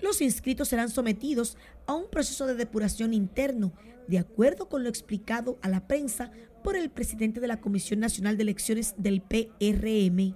Los 0.03 0.21
inscritos 0.21 0.69
serán 0.69 0.91
sometidos 0.91 1.57
a 1.87 1.95
un 1.95 2.11
proceso 2.11 2.47
de 2.47 2.55
depuración 2.55 3.15
interno, 3.15 3.73
de 4.07 4.19
acuerdo 4.19 4.69
con 4.69 4.83
lo 4.83 4.91
explicado 4.91 5.59
a 5.63 5.69
la 5.69 5.87
prensa 5.87 6.31
por 6.63 6.77
el 6.77 6.91
presidente 6.91 7.41
de 7.41 7.47
la 7.47 7.61
Comisión 7.61 8.01
Nacional 8.01 8.37
de 8.37 8.43
Elecciones 8.43 8.95
del 8.99 9.23
PRM, 9.23 10.35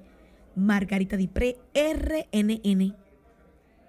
Margarita 0.61 1.17
Dipré, 1.17 1.57
RNN. 1.75 2.95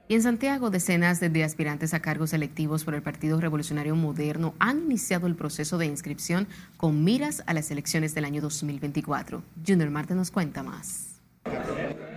Y 0.08 0.16
en 0.16 0.24
Santiago, 0.24 0.72
decenas 0.72 1.20
de 1.22 1.44
aspirantes 1.44 1.94
a 1.94 2.02
cargos 2.02 2.34
electivos 2.34 2.84
por 2.84 2.96
el 2.96 3.02
Partido 3.02 3.40
Revolucionario 3.40 3.96
Moderno 3.96 4.56
han 4.60 4.84
iniciado 4.84 5.26
el 5.26 5.36
proceso 5.36 5.78
de 5.78 5.86
inscripción 5.86 6.48
con 6.76 7.04
miras 7.04 7.44
a 7.46 7.54
las 7.54 7.72
elecciones 7.72 8.14
del 8.14 8.26
año 8.26 8.42
2024. 8.42 9.42
Junior 9.66 9.90
Marte 9.90 10.14
nos 10.14 10.30
cuenta 10.30 10.64
más. 10.64 11.22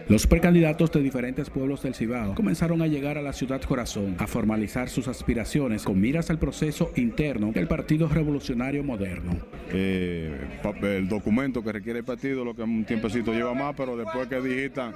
Los 0.06 0.26
precandidatos 0.26 0.92
de 0.92 1.00
diferentes 1.00 1.48
pueblos 1.48 1.82
del 1.82 1.94
Cibao 1.94 2.34
comenzaron 2.34 2.82
a 2.82 2.86
llegar 2.86 3.16
a 3.16 3.22
la 3.22 3.32
ciudad 3.32 3.62
corazón 3.62 4.16
a 4.18 4.26
formalizar 4.26 4.90
sus 4.90 5.08
aspiraciones 5.08 5.82
con 5.82 5.98
miras 5.98 6.28
al 6.28 6.38
proceso 6.38 6.92
interno 6.96 7.52
del 7.52 7.66
Partido 7.66 8.06
Revolucionario 8.08 8.84
Moderno. 8.84 9.32
Eh, 9.72 10.46
el 10.82 11.08
documento 11.08 11.64
que 11.64 11.72
requiere 11.72 12.00
el 12.00 12.04
partido, 12.04 12.44
lo 12.44 12.54
que 12.54 12.62
un 12.62 12.84
tiempecito 12.84 13.32
lleva 13.32 13.54
más, 13.54 13.74
pero 13.76 13.96
después 13.96 14.28
que 14.28 14.42
digitan 14.42 14.92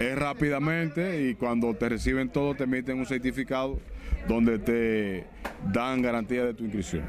es 0.00 0.18
rápidamente 0.18 1.28
y 1.28 1.36
cuando 1.36 1.72
te 1.74 1.88
reciben 1.88 2.28
todo 2.28 2.56
te 2.56 2.64
emiten 2.64 2.98
un 2.98 3.06
certificado 3.06 3.78
donde 4.26 4.58
te 4.58 5.24
dan 5.72 6.02
garantía 6.02 6.44
de 6.44 6.54
tu 6.54 6.64
inscripción 6.64 7.04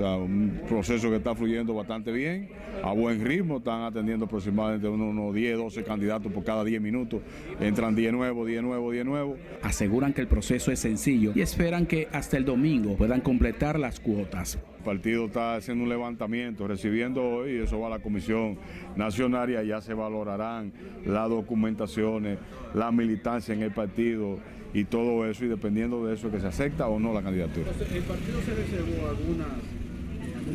un 0.00 0.60
proceso 0.68 1.10
que 1.10 1.16
está 1.16 1.34
fluyendo 1.34 1.74
bastante 1.74 2.12
bien, 2.12 2.48
a 2.82 2.92
buen 2.92 3.24
ritmo, 3.24 3.58
están 3.58 3.82
atendiendo 3.82 4.26
aproximadamente 4.26 4.88
unos, 4.88 5.34
10, 5.34 5.58
12 5.58 5.84
candidatos 5.84 6.32
por 6.32 6.44
cada 6.44 6.64
10 6.64 6.80
minutos, 6.80 7.20
entran 7.60 7.94
10 7.94 8.12
nuevos, 8.12 8.46
10 8.46 8.62
nuevos, 8.62 8.92
10 8.92 9.04
nuevos. 9.04 9.38
Aseguran 9.62 10.12
que 10.12 10.20
el 10.20 10.28
proceso 10.28 10.70
es 10.70 10.78
sencillo 10.80 11.32
y 11.34 11.40
esperan 11.40 11.86
que 11.86 12.08
hasta 12.12 12.36
el 12.36 12.44
domingo 12.44 12.96
puedan 12.96 13.20
completar 13.20 13.78
las 13.78 14.00
cuotas. 14.00 14.58
El 14.78 14.84
partido 14.84 15.26
está 15.26 15.56
haciendo 15.56 15.84
un 15.84 15.90
levantamiento, 15.90 16.66
recibiendo 16.66 17.22
hoy, 17.22 17.56
eso 17.58 17.80
va 17.80 17.88
a 17.88 17.90
la 17.90 17.98
Comisión 17.98 18.58
Nacional 18.96 19.50
y 19.50 19.66
ya 19.66 19.80
se 19.80 19.92
valorarán 19.92 20.72
las 21.04 21.28
documentaciones, 21.28 22.38
la 22.74 22.90
militancia 22.90 23.54
en 23.54 23.62
el 23.62 23.72
partido 23.72 24.38
y 24.72 24.84
todo 24.84 25.26
eso, 25.26 25.44
y 25.44 25.48
dependiendo 25.48 26.06
de 26.06 26.14
eso 26.14 26.30
que 26.30 26.40
se 26.40 26.46
acepta 26.46 26.88
o 26.88 26.98
no 26.98 27.12
la 27.12 27.22
candidatura. 27.22 27.70
el 27.70 28.02
partido 28.02 28.40
se 28.42 28.54
reservó 28.54 29.08
algunas 29.08 29.48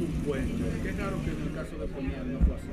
un 0.01 0.23
puesto. 0.25 0.63
Qué 0.83 0.91
raro 0.91 1.17
que 1.23 1.31
en 1.31 1.47
el 1.47 1.53
caso 1.53 1.77
de 1.77 1.87
Puñal 1.87 2.33
no 2.33 2.39
fue 2.39 2.55
así. 2.55 2.67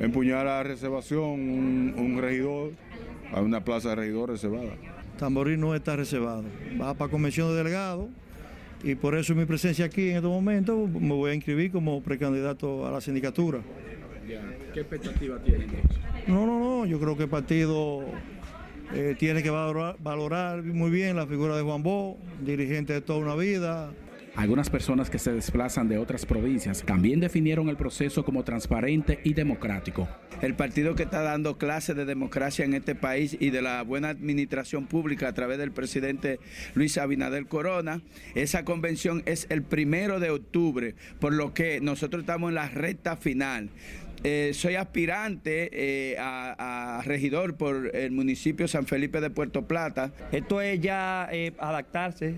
En 0.00 0.32
a 0.32 0.62
reservación 0.62 1.22
un, 1.22 2.18
regidor, 2.20 2.72
a 3.32 3.40
una 3.40 3.64
plaza 3.64 3.90
de 3.90 3.94
regidor 3.96 4.30
reservada. 4.30 4.70
Tamboril 5.18 5.58
no 5.58 5.74
está 5.74 5.96
reservado. 5.96 6.44
Va 6.80 6.94
para 6.94 7.10
convención 7.10 7.48
de 7.48 7.56
delegados 7.56 8.08
y 8.84 8.94
por 8.94 9.16
eso 9.16 9.34
mi 9.34 9.44
presencia 9.44 9.86
aquí 9.86 10.10
en 10.10 10.16
este 10.16 10.28
momento 10.28 10.86
me 10.86 11.14
voy 11.14 11.32
a 11.32 11.34
inscribir 11.34 11.72
como 11.72 12.00
precandidato 12.00 12.86
a 12.86 12.92
la 12.92 13.00
sindicatura. 13.00 13.58
¿Qué 14.72 14.80
expectativa 14.80 15.38
tiene? 15.38 15.66
No, 16.26 16.46
no, 16.46 16.60
no, 16.60 16.86
yo 16.86 17.00
creo 17.00 17.16
que 17.16 17.24
el 17.24 17.28
partido 17.28 18.04
eh, 18.94 19.16
tiene 19.18 19.42
que 19.42 19.50
valorar, 19.50 19.96
valorar, 19.98 20.62
muy 20.62 20.90
bien 20.90 21.16
la 21.16 21.26
figura 21.26 21.56
de 21.56 21.62
Juan 21.62 21.82
Bo, 21.82 22.18
dirigente 22.40 22.92
de 22.92 23.00
toda 23.00 23.18
una 23.18 23.34
vida, 23.34 23.90
algunas 24.38 24.70
personas 24.70 25.10
que 25.10 25.18
se 25.18 25.32
desplazan 25.32 25.88
de 25.88 25.98
otras 25.98 26.24
provincias 26.24 26.84
también 26.84 27.18
definieron 27.18 27.68
el 27.68 27.76
proceso 27.76 28.24
como 28.24 28.44
transparente 28.44 29.18
y 29.24 29.34
democrático. 29.34 30.08
El 30.40 30.54
partido 30.54 30.94
que 30.94 31.02
está 31.02 31.22
dando 31.22 31.58
clases 31.58 31.96
de 31.96 32.04
democracia 32.04 32.64
en 32.64 32.74
este 32.74 32.94
país 32.94 33.36
y 33.40 33.50
de 33.50 33.62
la 33.62 33.82
buena 33.82 34.10
administración 34.10 34.86
pública 34.86 35.26
a 35.26 35.32
través 35.32 35.58
del 35.58 35.72
presidente 35.72 36.38
Luis 36.76 36.98
Abinader 36.98 37.46
Corona. 37.46 38.00
Esa 38.36 38.64
convención 38.64 39.24
es 39.26 39.48
el 39.50 39.64
primero 39.64 40.20
de 40.20 40.30
octubre, 40.30 40.94
por 41.18 41.34
lo 41.34 41.52
que 41.52 41.80
nosotros 41.80 42.20
estamos 42.20 42.50
en 42.50 42.54
la 42.54 42.68
recta 42.68 43.16
final. 43.16 43.70
Eh, 44.24 44.50
soy 44.52 44.74
aspirante 44.74 45.70
eh, 45.72 46.16
a, 46.18 47.00
regidor 47.04 47.56
por 47.56 47.94
el 47.94 48.10
municipio 48.10 48.66
San 48.66 48.86
Felipe 48.86 49.20
de 49.20 49.30
Puerto 49.30 49.66
Plata. 49.66 50.12
Esto 50.32 50.60
es 50.60 50.80
ya 50.80 51.28
eh, 51.30 51.52
adaptarse, 51.58 52.34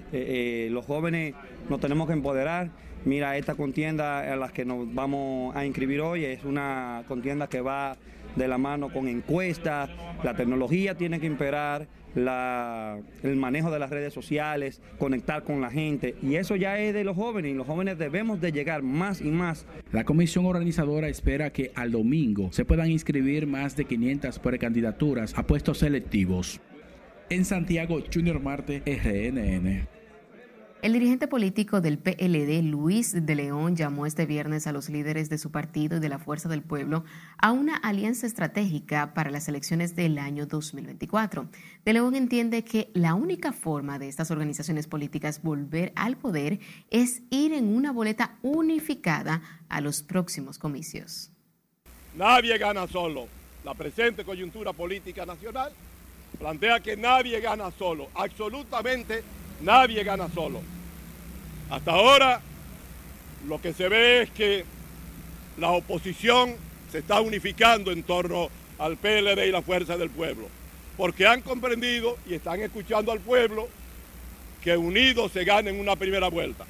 los 0.71 0.85
jóvenes 0.85 1.35
nos 1.69 1.81
tenemos 1.81 2.07
que 2.07 2.13
empoderar. 2.13 2.71
Mira, 3.05 3.39
esta 3.39 3.55
contienda 3.55 4.21
a 4.31 4.37
la 4.37 4.49
que 4.51 4.67
nos 4.67 4.95
vamos 4.95 5.57
a 5.57 5.65
inscribir 5.65 6.03
hoy 6.03 6.25
es 6.27 6.45
una 6.45 7.03
contienda 7.09 7.49
que 7.49 7.63
va 7.63 7.97
de 8.37 8.49
la 8.49 8.59
mano 8.59 8.93
con 8.93 9.09
encuestas, 9.09 9.91
la 10.23 10.35
tecnología 10.35 10.97
tiene 10.97 11.21
que 11.21 11.27
imperar, 11.27 11.89
el 12.15 13.37
manejo 13.37 13.71
de 13.71 13.79
las 13.79 13.91
redes 13.91 14.13
sociales, 14.13 14.81
conectar 14.99 15.45
con 15.45 15.61
la 15.61 15.71
gente. 15.71 16.17
Y 16.23 16.37
eso 16.37 16.57
ya 16.57 16.79
es 16.79 16.93
de 16.93 17.05
los 17.05 17.17
jóvenes 17.17 17.53
y 17.53 17.55
los 17.55 17.67
jóvenes 17.67 17.99
debemos 17.99 18.41
de 18.41 18.53
llegar 18.53 18.83
más 18.83 19.21
y 19.21 19.31
más. 19.31 19.67
La 19.93 20.05
comisión 20.05 20.47
organizadora 20.47 21.09
espera 21.09 21.51
que 21.51 21.71
al 21.75 21.93
domingo 21.93 22.51
se 22.53 22.65
puedan 22.65 22.91
inscribir 22.91 23.47
más 23.47 23.77
de 23.77 23.85
500 23.85 24.39
precandidaturas 24.39 25.37
a 25.37 25.47
puestos 25.47 25.79
selectivos. 25.79 26.61
En 27.29 27.45
Santiago, 27.45 28.01
Junior 28.13 28.41
Marte, 28.41 28.83
RNN. 28.85 30.00
El 30.83 30.95
dirigente 30.95 31.29
político 31.29 31.83
del 31.83 31.99
PLD, 31.99 32.63
Luis 32.63 33.13
de 33.13 33.35
León, 33.35 33.77
llamó 33.77 34.07
este 34.07 34.25
viernes 34.25 34.67
a 34.67 34.73
los 34.73 34.89
líderes 34.89 35.29
de 35.29 35.37
su 35.37 35.51
partido 35.51 35.99
y 35.99 36.01
de 36.01 36.09
la 36.09 36.19
Fuerza 36.19 36.49
del 36.49 36.63
Pueblo 36.63 37.05
a 37.37 37.53
una 37.53 37.77
alianza 37.77 38.27
estratégica 38.27 39.13
para 39.13 39.31
las 39.31 39.47
elecciones 39.47 39.95
del 39.95 40.17
año 40.17 40.47
2024. 40.47 41.51
De 41.85 41.93
León 41.93 42.15
entiende 42.15 42.65
que 42.65 42.91
la 42.95 43.13
única 43.13 43.53
forma 43.53 43.99
de 43.99 44.09
estas 44.09 44.31
organizaciones 44.31 44.87
políticas 44.87 45.43
volver 45.43 45.93
al 45.97 46.17
poder 46.17 46.61
es 46.89 47.21
ir 47.29 47.53
en 47.53 47.77
una 47.77 47.93
boleta 47.93 48.39
unificada 48.41 49.43
a 49.69 49.83
los 49.83 50.03
próximos 50.03 50.59
comicios. 50.59 51.31
Nadie 52.17 52.57
gana 52.57 52.87
solo. 52.87 53.27
La 53.67 53.75
presente 53.75 54.25
coyuntura 54.25 54.73
política 54.73 55.27
nacional 55.27 55.73
plantea 56.39 56.81
que 56.81 56.97
nadie 56.97 57.39
gana 57.41 57.71
solo. 57.71 58.09
Absolutamente 58.15 59.23
Nadie 59.61 60.03
gana 60.05 60.29
solo. 60.35 60.63
Hasta 61.71 61.93
ahora 61.93 62.41
lo 63.47 63.61
que 63.61 63.73
se 63.73 63.89
ve 63.89 64.23
es 64.23 64.31
que 64.31 64.65
la 65.59 65.71
oposición 65.71 66.57
se 66.91 66.99
está 66.99 67.21
unificando 67.21 67.93
en 67.93 68.03
torno 68.03 68.49
al 68.79 68.97
PLD 68.97 69.47
y 69.47 69.53
la 69.53 69.63
fuerza 69.63 69.97
del 69.97 70.11
pueblo, 70.11 70.49
porque 70.97 71.27
han 71.27 71.43
comprendido 71.43 72.17
y 72.27 72.35
están 72.35 72.61
escuchando 72.61 73.13
al 73.13 73.21
pueblo 73.21 73.69
que 74.63 74.77
unidos 74.77 75.33
se 75.33 75.45
ganen 75.45 75.79
una 75.79 75.97
primera 75.97 76.29
vuelta. 76.29 76.67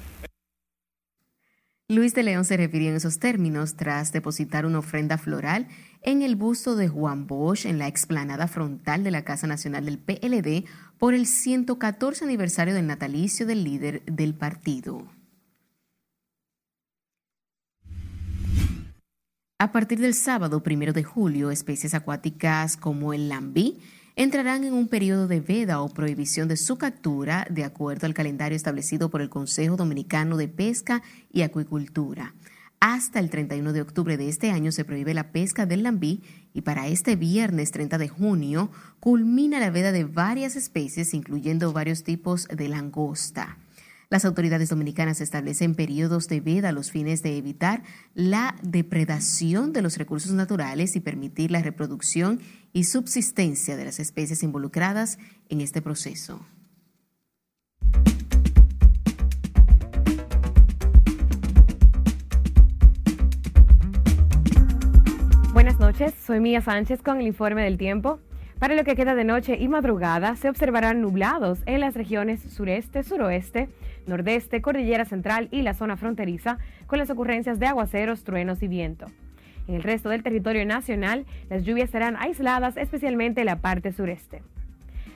Luis 1.91 2.13
de 2.13 2.23
León 2.23 2.45
se 2.45 2.55
refirió 2.55 2.89
en 2.89 2.95
esos 2.95 3.19
términos 3.19 3.75
tras 3.75 4.13
depositar 4.13 4.65
una 4.65 4.79
ofrenda 4.79 5.17
floral 5.17 5.67
en 6.01 6.21
el 6.21 6.37
busto 6.37 6.77
de 6.77 6.87
Juan 6.87 7.27
Bosch 7.27 7.65
en 7.65 7.79
la 7.79 7.89
explanada 7.89 8.47
frontal 8.47 9.03
de 9.03 9.11
la 9.11 9.25
Casa 9.25 9.45
Nacional 9.45 9.83
del 9.83 9.99
PLD 9.99 10.63
por 10.97 11.13
el 11.13 11.27
114 11.27 12.23
aniversario 12.23 12.73
del 12.73 12.87
natalicio 12.87 13.45
del 13.45 13.65
líder 13.65 14.05
del 14.05 14.33
partido. 14.33 15.05
A 19.59 19.73
partir 19.73 19.99
del 19.99 20.13
sábado 20.13 20.63
primero 20.63 20.93
de 20.93 21.03
julio, 21.03 21.51
especies 21.51 21.93
acuáticas 21.93 22.77
como 22.77 23.11
el 23.11 23.27
lambí 23.27 23.81
entrarán 24.15 24.63
en 24.63 24.73
un 24.73 24.87
periodo 24.87 25.27
de 25.27 25.39
veda 25.39 25.81
o 25.81 25.89
prohibición 25.89 26.47
de 26.47 26.57
su 26.57 26.77
captura 26.77 27.47
de 27.49 27.63
acuerdo 27.63 28.07
al 28.07 28.13
calendario 28.13 28.55
establecido 28.55 29.09
por 29.09 29.21
el 29.21 29.29
Consejo 29.29 29.75
Dominicano 29.75 30.37
de 30.37 30.47
Pesca 30.47 31.01
y 31.31 31.41
Acuicultura. 31.41 32.33
Hasta 32.79 33.19
el 33.19 33.29
31 33.29 33.73
de 33.73 33.81
octubre 33.81 34.17
de 34.17 34.27
este 34.27 34.49
año 34.49 34.71
se 34.71 34.83
prohíbe 34.83 35.13
la 35.13 35.31
pesca 35.31 35.67
del 35.67 35.83
lambí 35.83 36.23
y 36.51 36.61
para 36.61 36.87
este 36.87 37.15
viernes 37.15 37.69
30 37.69 37.99
de 37.99 38.09
junio 38.09 38.71
culmina 38.99 39.59
la 39.59 39.69
veda 39.69 39.91
de 39.91 40.03
varias 40.03 40.55
especies, 40.55 41.13
incluyendo 41.13 41.73
varios 41.73 42.03
tipos 42.03 42.47
de 42.47 42.67
langosta. 42.67 43.59
Las 44.11 44.25
autoridades 44.25 44.67
dominicanas 44.67 45.21
establecen 45.21 45.73
periodos 45.73 46.27
de 46.27 46.41
veda 46.41 46.67
a 46.67 46.71
los 46.73 46.91
fines 46.91 47.23
de 47.23 47.37
evitar 47.37 47.81
la 48.13 48.57
depredación 48.61 49.71
de 49.71 49.81
los 49.81 49.97
recursos 49.97 50.33
naturales 50.33 50.97
y 50.97 50.99
permitir 50.99 51.49
la 51.49 51.61
reproducción 51.61 52.41
y 52.73 52.83
subsistencia 52.83 53.77
de 53.77 53.85
las 53.85 54.01
especies 54.01 54.43
involucradas 54.43 55.17
en 55.47 55.61
este 55.61 55.81
proceso. 55.81 56.45
Buenas 65.53 65.79
noches, 65.79 66.13
soy 66.27 66.41
Mía 66.41 66.59
Sánchez 66.59 67.01
con 67.01 67.21
el 67.21 67.27
informe 67.27 67.63
del 67.63 67.77
tiempo. 67.77 68.19
Para 68.59 68.75
lo 68.75 68.83
que 68.83 68.95
queda 68.95 69.15
de 69.15 69.23
noche 69.23 69.57
y 69.59 69.67
madrugada 69.69 70.35
se 70.35 70.47
observarán 70.47 71.01
nublados 71.01 71.59
en 71.65 71.79
las 71.79 71.95
regiones 71.95 72.41
sureste, 72.41 73.01
suroeste, 73.01 73.69
nordeste, 74.07 74.61
cordillera 74.61 75.05
central 75.05 75.47
y 75.51 75.61
la 75.61 75.73
zona 75.73 75.97
fronteriza, 75.97 76.57
con 76.87 76.99
las 76.99 77.09
ocurrencias 77.09 77.59
de 77.59 77.67
aguaceros, 77.67 78.23
truenos 78.23 78.61
y 78.63 78.67
viento. 78.67 79.07
En 79.67 79.75
el 79.75 79.83
resto 79.83 80.09
del 80.09 80.23
territorio 80.23 80.65
nacional, 80.65 81.25
las 81.49 81.63
lluvias 81.63 81.89
serán 81.89 82.15
aisladas, 82.17 82.77
especialmente 82.77 83.41
en 83.41 83.45
la 83.45 83.57
parte 83.57 83.91
sureste. 83.91 84.41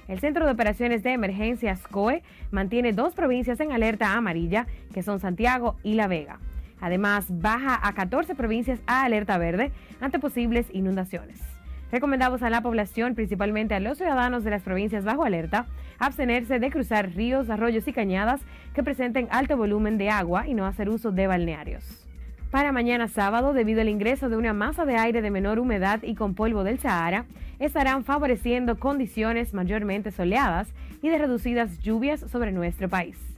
El 0.07 0.19
Centro 0.19 0.45
de 0.45 0.51
Operaciones 0.51 1.01
de 1.01 1.13
Emergencias 1.13 1.81
COE 1.87 2.21
mantiene 2.51 2.93
dos 2.93 3.15
provincias 3.15 3.59
en 3.59 3.71
alerta 3.71 4.13
amarilla, 4.13 4.67
que 4.93 5.01
son 5.01 5.19
Santiago 5.19 5.77
y 5.81 5.95
La 5.95 6.07
Vega. 6.07 6.39
Además, 6.79 7.25
baja 7.29 7.79
a 7.81 7.93
14 7.93 8.35
provincias 8.35 8.79
a 8.85 9.03
alerta 9.03 9.37
verde 9.37 9.71
ante 9.99 10.19
posibles 10.19 10.67
inundaciones. 10.71 11.54
Recomendamos 11.91 12.43
a 12.43 12.49
la 12.49 12.61
población, 12.61 13.15
principalmente 13.15 13.75
a 13.75 13.79
los 13.79 13.97
ciudadanos 13.97 14.43
de 14.43 14.49
las 14.49 14.63
provincias 14.63 15.05
bajo 15.05 15.23
alerta, 15.23 15.67
abstenerse 15.99 16.59
de 16.59 16.71
cruzar 16.71 17.11
ríos, 17.15 17.49
arroyos 17.49 17.87
y 17.87 17.93
cañadas 17.93 18.41
que 18.73 18.83
presenten 18.83 19.27
alto 19.31 19.55
volumen 19.55 19.97
de 19.97 20.09
agua 20.09 20.47
y 20.47 20.53
no 20.53 20.65
hacer 20.65 20.89
uso 20.89 21.11
de 21.11 21.27
balnearios. 21.27 22.05
Para 22.51 22.71
mañana 22.71 23.07
sábado, 23.07 23.53
debido 23.53 23.81
al 23.81 23.89
ingreso 23.89 24.29
de 24.29 24.37
una 24.37 24.53
masa 24.53 24.85
de 24.85 24.95
aire 24.95 25.21
de 25.21 25.31
menor 25.31 25.59
humedad 25.59 26.01
y 26.03 26.15
con 26.15 26.35
polvo 26.35 26.63
del 26.63 26.79
Sahara, 26.79 27.25
estarán 27.59 28.03
favoreciendo 28.03 28.79
condiciones 28.79 29.53
mayormente 29.53 30.11
soleadas 30.11 30.67
y 31.01 31.09
de 31.09 31.17
reducidas 31.17 31.79
lluvias 31.79 32.21
sobre 32.21 32.51
nuestro 32.51 32.89
país. 32.89 33.34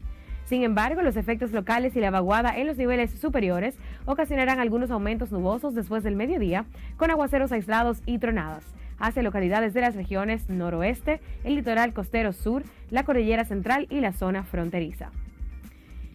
Sin 0.48 0.64
embargo, 0.64 1.02
los 1.02 1.18
efectos 1.18 1.52
locales 1.52 1.94
y 1.98 2.00
la 2.00 2.10
vaguada 2.10 2.58
en 2.58 2.68
los 2.68 2.78
niveles 2.78 3.12
superiores 3.12 3.76
ocasionarán 4.06 4.62
algunos 4.62 4.92
aumentos 4.92 5.30
nubosos 5.30 5.76
después 5.76 6.04
del 6.04 6.16
mediodía, 6.16 6.64
con 6.96 7.12
aguaceros 7.12 7.52
aislados 7.52 8.02
y 8.06 8.18
tronadas 8.18 8.64
hacia 8.98 9.24
localidades 9.24 9.74
de 9.74 9.82
las 9.82 9.94
regiones 9.94 10.50
noroeste, 10.50 11.20
el 11.44 11.56
litoral 11.56 11.94
costero 11.94 12.32
sur, 12.32 12.64
la 12.90 13.04
cordillera 13.04 13.44
central 13.44 13.88
y 13.90 14.00
la 14.00 14.14
zona 14.14 14.44
fronteriza. 14.44 15.12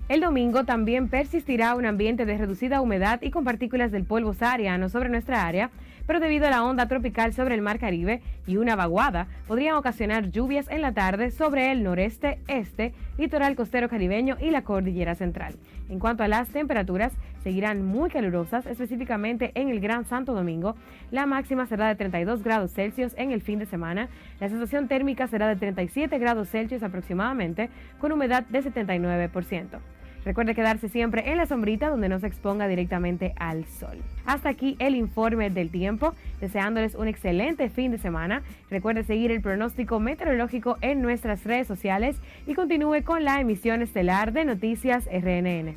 El 0.08 0.20
domingo 0.20 0.64
también 0.64 1.08
persistirá 1.08 1.74
un 1.74 1.84
ambiente 1.86 2.24
de 2.24 2.36
reducida 2.36 2.80
humedad 2.80 3.20
y 3.22 3.30
con 3.30 3.44
partículas 3.44 3.92
del 3.92 4.04
polvo 4.04 4.34
sahariano 4.34 4.88
sobre 4.88 5.10
nuestra 5.10 5.46
área, 5.46 5.70
pero 6.06 6.20
debido 6.20 6.46
a 6.46 6.50
la 6.50 6.64
onda 6.64 6.86
tropical 6.86 7.32
sobre 7.32 7.54
el 7.54 7.62
Mar 7.62 7.78
Caribe 7.78 8.20
y 8.46 8.56
una 8.56 8.76
vaguada, 8.76 9.26
podrían 9.46 9.76
ocasionar 9.76 10.30
lluvias 10.30 10.68
en 10.68 10.82
la 10.82 10.92
tarde 10.92 11.30
sobre 11.30 11.72
el 11.72 11.82
noreste, 11.82 12.38
este, 12.48 12.92
litoral 13.18 13.56
costero 13.56 13.88
caribeño 13.88 14.36
y 14.40 14.50
la 14.50 14.62
cordillera 14.62 15.14
central. 15.14 15.54
En 15.88 15.98
cuanto 15.98 16.22
a 16.22 16.28
las 16.28 16.48
temperaturas, 16.48 17.12
seguirán 17.42 17.84
muy 17.84 18.08
calurosas, 18.08 18.66
específicamente 18.66 19.52
en 19.54 19.68
el 19.68 19.80
Gran 19.80 20.04
Santo 20.04 20.32
Domingo. 20.32 20.74
La 21.10 21.26
máxima 21.26 21.66
será 21.66 21.88
de 21.88 21.96
32 21.96 22.42
grados 22.42 22.72
Celsius 22.72 23.14
en 23.16 23.30
el 23.30 23.42
fin 23.42 23.58
de 23.58 23.66
semana. 23.66 24.08
La 24.40 24.48
sensación 24.48 24.88
térmica 24.88 25.26
será 25.26 25.48
de 25.48 25.56
37 25.56 26.18
grados 26.18 26.48
Celsius 26.48 26.82
aproximadamente, 26.82 27.68
con 27.98 28.12
humedad 28.12 28.44
de 28.44 28.62
79%. 28.62 29.80
Recuerde 30.24 30.54
quedarse 30.54 30.88
siempre 30.88 31.30
en 31.30 31.38
la 31.38 31.46
sombrita 31.46 31.88
donde 31.90 32.08
no 32.08 32.18
se 32.18 32.26
exponga 32.26 32.68
directamente 32.68 33.34
al 33.36 33.64
sol. 33.66 33.98
Hasta 34.24 34.50
aquí 34.50 34.76
el 34.78 34.94
informe 34.94 35.50
del 35.50 35.70
tiempo, 35.70 36.14
deseándoles 36.40 36.94
un 36.94 37.08
excelente 37.08 37.68
fin 37.68 37.90
de 37.90 37.98
semana. 37.98 38.42
Recuerde 38.70 39.04
seguir 39.04 39.32
el 39.32 39.40
pronóstico 39.40 40.00
meteorológico 40.00 40.78
en 40.80 41.02
nuestras 41.02 41.44
redes 41.44 41.66
sociales 41.66 42.16
y 42.46 42.54
continúe 42.54 43.02
con 43.04 43.24
la 43.24 43.40
emisión 43.40 43.82
estelar 43.82 44.32
de 44.32 44.44
Noticias 44.44 45.06
RNN. 45.06 45.74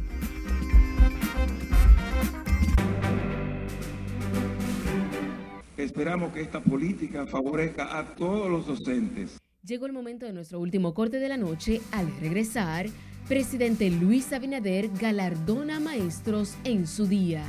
Esperamos 5.77 6.33
que 6.33 6.41
esta 6.41 6.61
política 6.61 7.25
favorezca 7.25 7.97
a 7.97 8.03
todos 8.15 8.49
los 8.49 8.65
docentes. 8.65 9.37
Llegó 9.65 9.87
el 9.87 9.93
momento 9.93 10.27
de 10.27 10.33
nuestro 10.33 10.59
último 10.59 10.93
corte 10.93 11.19
de 11.19 11.27
la 11.27 11.37
noche. 11.37 11.81
Al 11.91 12.05
regresar, 12.19 12.85
presidente 13.27 13.89
Luis 13.89 14.31
Abinader 14.31 14.89
galardona 14.89 15.79
maestros 15.79 16.53
en 16.63 16.85
su 16.85 17.07
día. 17.07 17.43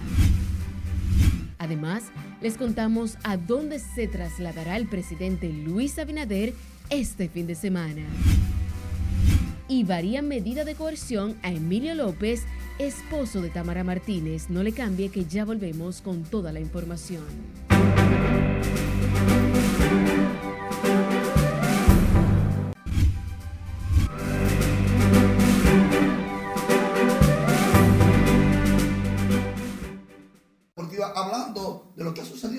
Además, 1.59 2.05
les 2.41 2.57
contamos 2.57 3.19
a 3.23 3.37
dónde 3.37 3.81
se 3.81 4.09
trasladará 4.09 4.79
el 4.79 4.89
presidente 4.89 5.51
Luis 5.53 5.99
Abinader 5.99 6.55
este 6.89 7.29
fin 7.29 7.47
de 7.47 7.55
semana. 7.55 8.07
Y 9.69 9.85
varía 9.85 10.23
medida 10.23 10.65
de 10.65 10.75
coerción 10.75 11.37
a 11.43 11.53
Emilio 11.53 11.95
López, 11.95 12.45
esposo 12.79 13.43
de 13.43 13.51
Tamara 13.51 13.85
Martínez. 13.85 14.49
No 14.49 14.63
le 14.63 14.73
cambie 14.73 15.11
que 15.11 15.27
ya 15.27 15.45
volvemos 15.45 16.01
con 16.01 16.23
toda 16.23 16.51
la 16.51 16.61
información. 16.61 17.25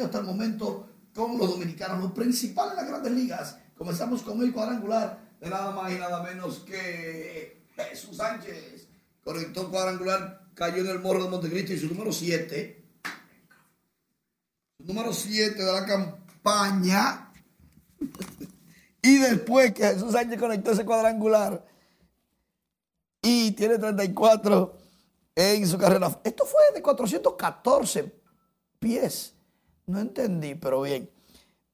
Hasta 0.05 0.19
el 0.19 0.25
momento 0.25 0.89
con 1.13 1.37
los 1.37 1.49
dominicanos, 1.49 1.99
los 1.99 2.11
principales 2.11 2.75
de 2.75 2.81
las 2.81 2.89
grandes 2.89 3.11
ligas. 3.11 3.57
Comenzamos 3.75 4.21
con 4.21 4.41
el 4.41 4.53
cuadrangular 4.53 5.35
de 5.39 5.49
nada 5.49 5.71
más 5.71 5.91
y 5.91 5.95
nada 5.95 6.21
menos 6.23 6.59
que 6.59 7.65
Jesús 7.75 8.17
Sánchez. 8.17 8.87
Conectó 9.23 9.69
cuadrangular, 9.69 10.47
cayó 10.53 10.77
en 10.77 10.87
el 10.87 10.99
morro 10.99 11.23
de 11.23 11.29
Montecristo 11.29 11.73
y 11.73 11.79
su 11.79 11.87
número 11.87 12.11
7. 12.11 12.85
Su 14.77 14.85
número 14.85 15.11
7 15.11 15.63
de 15.63 15.71
la 15.71 15.85
campaña. 15.85 17.33
y 19.01 19.17
después 19.17 19.73
que 19.73 19.83
Jesús 19.83 20.13
Sánchez 20.13 20.39
conectó 20.39 20.71
ese 20.71 20.85
cuadrangular 20.85 21.65
y 23.21 23.51
tiene 23.51 23.77
34 23.77 24.77
en 25.35 25.67
su 25.67 25.77
carrera. 25.77 26.19
Esto 26.23 26.45
fue 26.45 26.61
de 26.73 26.81
414 26.81 28.13
pies. 28.79 29.36
No 29.87 29.99
entendí, 30.01 30.53
pero 30.55 30.81
bien. 30.81 31.09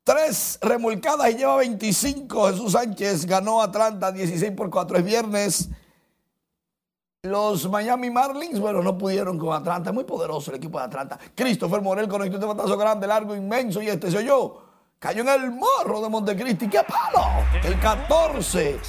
Tres 0.03 0.59
remolcadas 0.61 1.32
y 1.32 1.36
lleva 1.36 1.57
25. 1.57 2.51
Jesús 2.51 2.74
Sánchez 2.74 3.26
ganó 3.26 3.59
Atlanta 3.59 4.11
16 4.11 4.51
por 4.51 4.70
4. 4.70 4.97
Es 4.97 5.03
viernes. 5.03 5.70
Los 7.24 7.68
Miami 7.70 8.11
Marlins, 8.11 8.59
bueno, 8.59 8.84
no 8.84 8.97
pudieron 8.97 9.39
con 9.39 9.55
Atlanta. 9.55 9.91
muy 9.91 10.03
poderoso 10.03 10.51
el 10.51 10.57
equipo 10.57 10.78
de 10.78 10.86
Atlanta. 10.86 11.18
Christopher 11.34 11.82
Morel 11.82 12.07
conectó 12.07 12.36
este 12.36 12.45
batazo 12.45 12.78
grande, 12.78 13.07
largo, 13.07 13.36
inmenso. 13.36 13.82
Y 13.82 13.88
este 13.88 14.11
se 14.11 14.20
oyó. 14.20 14.61
Cayó 14.99 15.22
en 15.24 15.30
el 15.30 15.51
morro 15.51 15.99
de 16.01 16.09
Montecristi. 16.09 16.70
¡Qué 16.70 16.82
palo! 16.84 17.26
El 17.64 17.80
14 17.80 18.80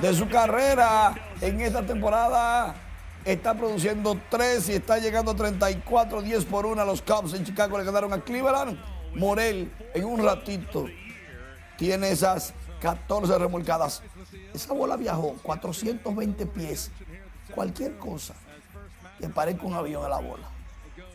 de 0.00 0.14
su 0.14 0.28
carrera 0.28 1.14
en 1.40 1.60
esta 1.60 1.84
temporada 1.84 2.91
está 3.24 3.56
produciendo 3.56 4.18
3 4.30 4.68
y 4.68 4.72
está 4.72 4.98
llegando 4.98 5.32
a 5.32 5.36
34, 5.36 6.22
10 6.22 6.44
por 6.46 6.66
1 6.66 6.80
a 6.80 6.84
los 6.84 7.02
Cubs 7.02 7.34
en 7.34 7.44
Chicago. 7.44 7.78
Le 7.78 7.84
ganaron 7.84 8.12
a 8.12 8.20
Cleveland. 8.22 8.78
Morel 9.14 9.70
en 9.94 10.04
un 10.04 10.22
ratito 10.24 10.86
tiene 11.76 12.10
esas 12.10 12.54
14 12.80 13.38
remolcadas. 13.38 14.02
Esa 14.54 14.72
bola 14.72 14.96
viajó 14.96 15.36
420 15.42 16.46
pies. 16.46 16.90
Cualquier 17.54 17.98
cosa 17.98 18.34
que 19.18 19.28
parezca 19.28 19.66
un 19.66 19.74
avión 19.74 20.04
a 20.04 20.08
la 20.08 20.18
bola. 20.18 20.48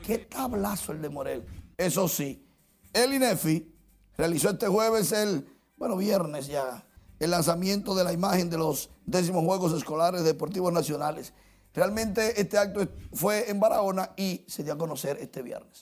Qué 0.05 0.19
tablazo 0.19 0.91
el 0.91 1.01
de 1.01 1.09
Morel. 1.09 1.45
Eso 1.77 2.07
sí, 2.07 2.45
el 2.93 3.13
INEFI 3.13 3.73
realizó 4.17 4.49
este 4.49 4.67
jueves 4.67 5.11
el, 5.11 5.47
bueno, 5.77 5.97
viernes 5.97 6.47
ya, 6.47 6.85
el 7.19 7.31
lanzamiento 7.31 7.95
de 7.95 8.03
la 8.03 8.13
imagen 8.13 8.49
de 8.49 8.57
los 8.57 8.89
décimos 9.05 9.43
Juegos 9.43 9.73
Escolares 9.73 10.23
Deportivos 10.23 10.71
Nacionales. 10.71 11.33
Realmente 11.73 12.39
este 12.39 12.57
acto 12.57 12.87
fue 13.13 13.49
en 13.49 13.59
Barahona 13.59 14.11
y 14.15 14.43
se 14.47 14.63
dio 14.63 14.73
a 14.73 14.77
conocer 14.77 15.17
este 15.19 15.41
viernes. 15.41 15.81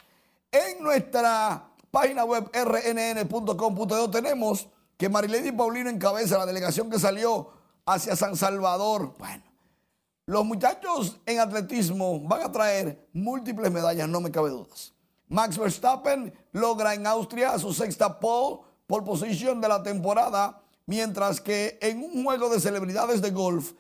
En 0.52 0.84
nuestra 0.84 1.70
página 1.92 2.26
web 2.26 2.50
rnn.com.do 2.54 4.12
tenemos 4.12 4.68
que 4.98 5.10
Marilady 5.10 5.52
Paulino 5.52 5.90
encabeza 5.90 6.38
la 6.38 6.46
delegación 6.46 6.90
que 6.90 7.00
salió 7.00 7.50
hacia 7.86 8.16
San 8.16 8.36
Salvador. 8.36 9.16
Bueno, 9.18 9.44
los 10.26 10.46
muchachos 10.46 11.20
en 11.26 11.40
atletismo 11.40 12.20
van 12.22 12.42
a 12.42 12.52
traer 12.52 13.08
múltiples 13.14 13.72
medallas, 13.72 14.10
no 14.10 14.22
me 14.22 14.32
cabe 14.32 14.50
dudas. 14.50 14.94
Max 15.28 15.58
Verstappen 15.58 16.34
logra 16.52 16.94
en 16.94 17.08
Austria 17.08 17.58
su 17.58 17.74
sexta 17.74 18.20
pole, 18.20 18.62
pole 18.88 19.06
position 19.06 19.60
de 19.60 19.68
la 19.68 19.84
temporada, 19.84 20.62
mientras 20.86 21.42
que 21.42 21.78
en 21.82 22.04
un 22.04 22.24
juego 22.24 22.50
de 22.50 22.60
celebridades 22.60 23.22
de 23.22 23.32
golf, 23.32 23.74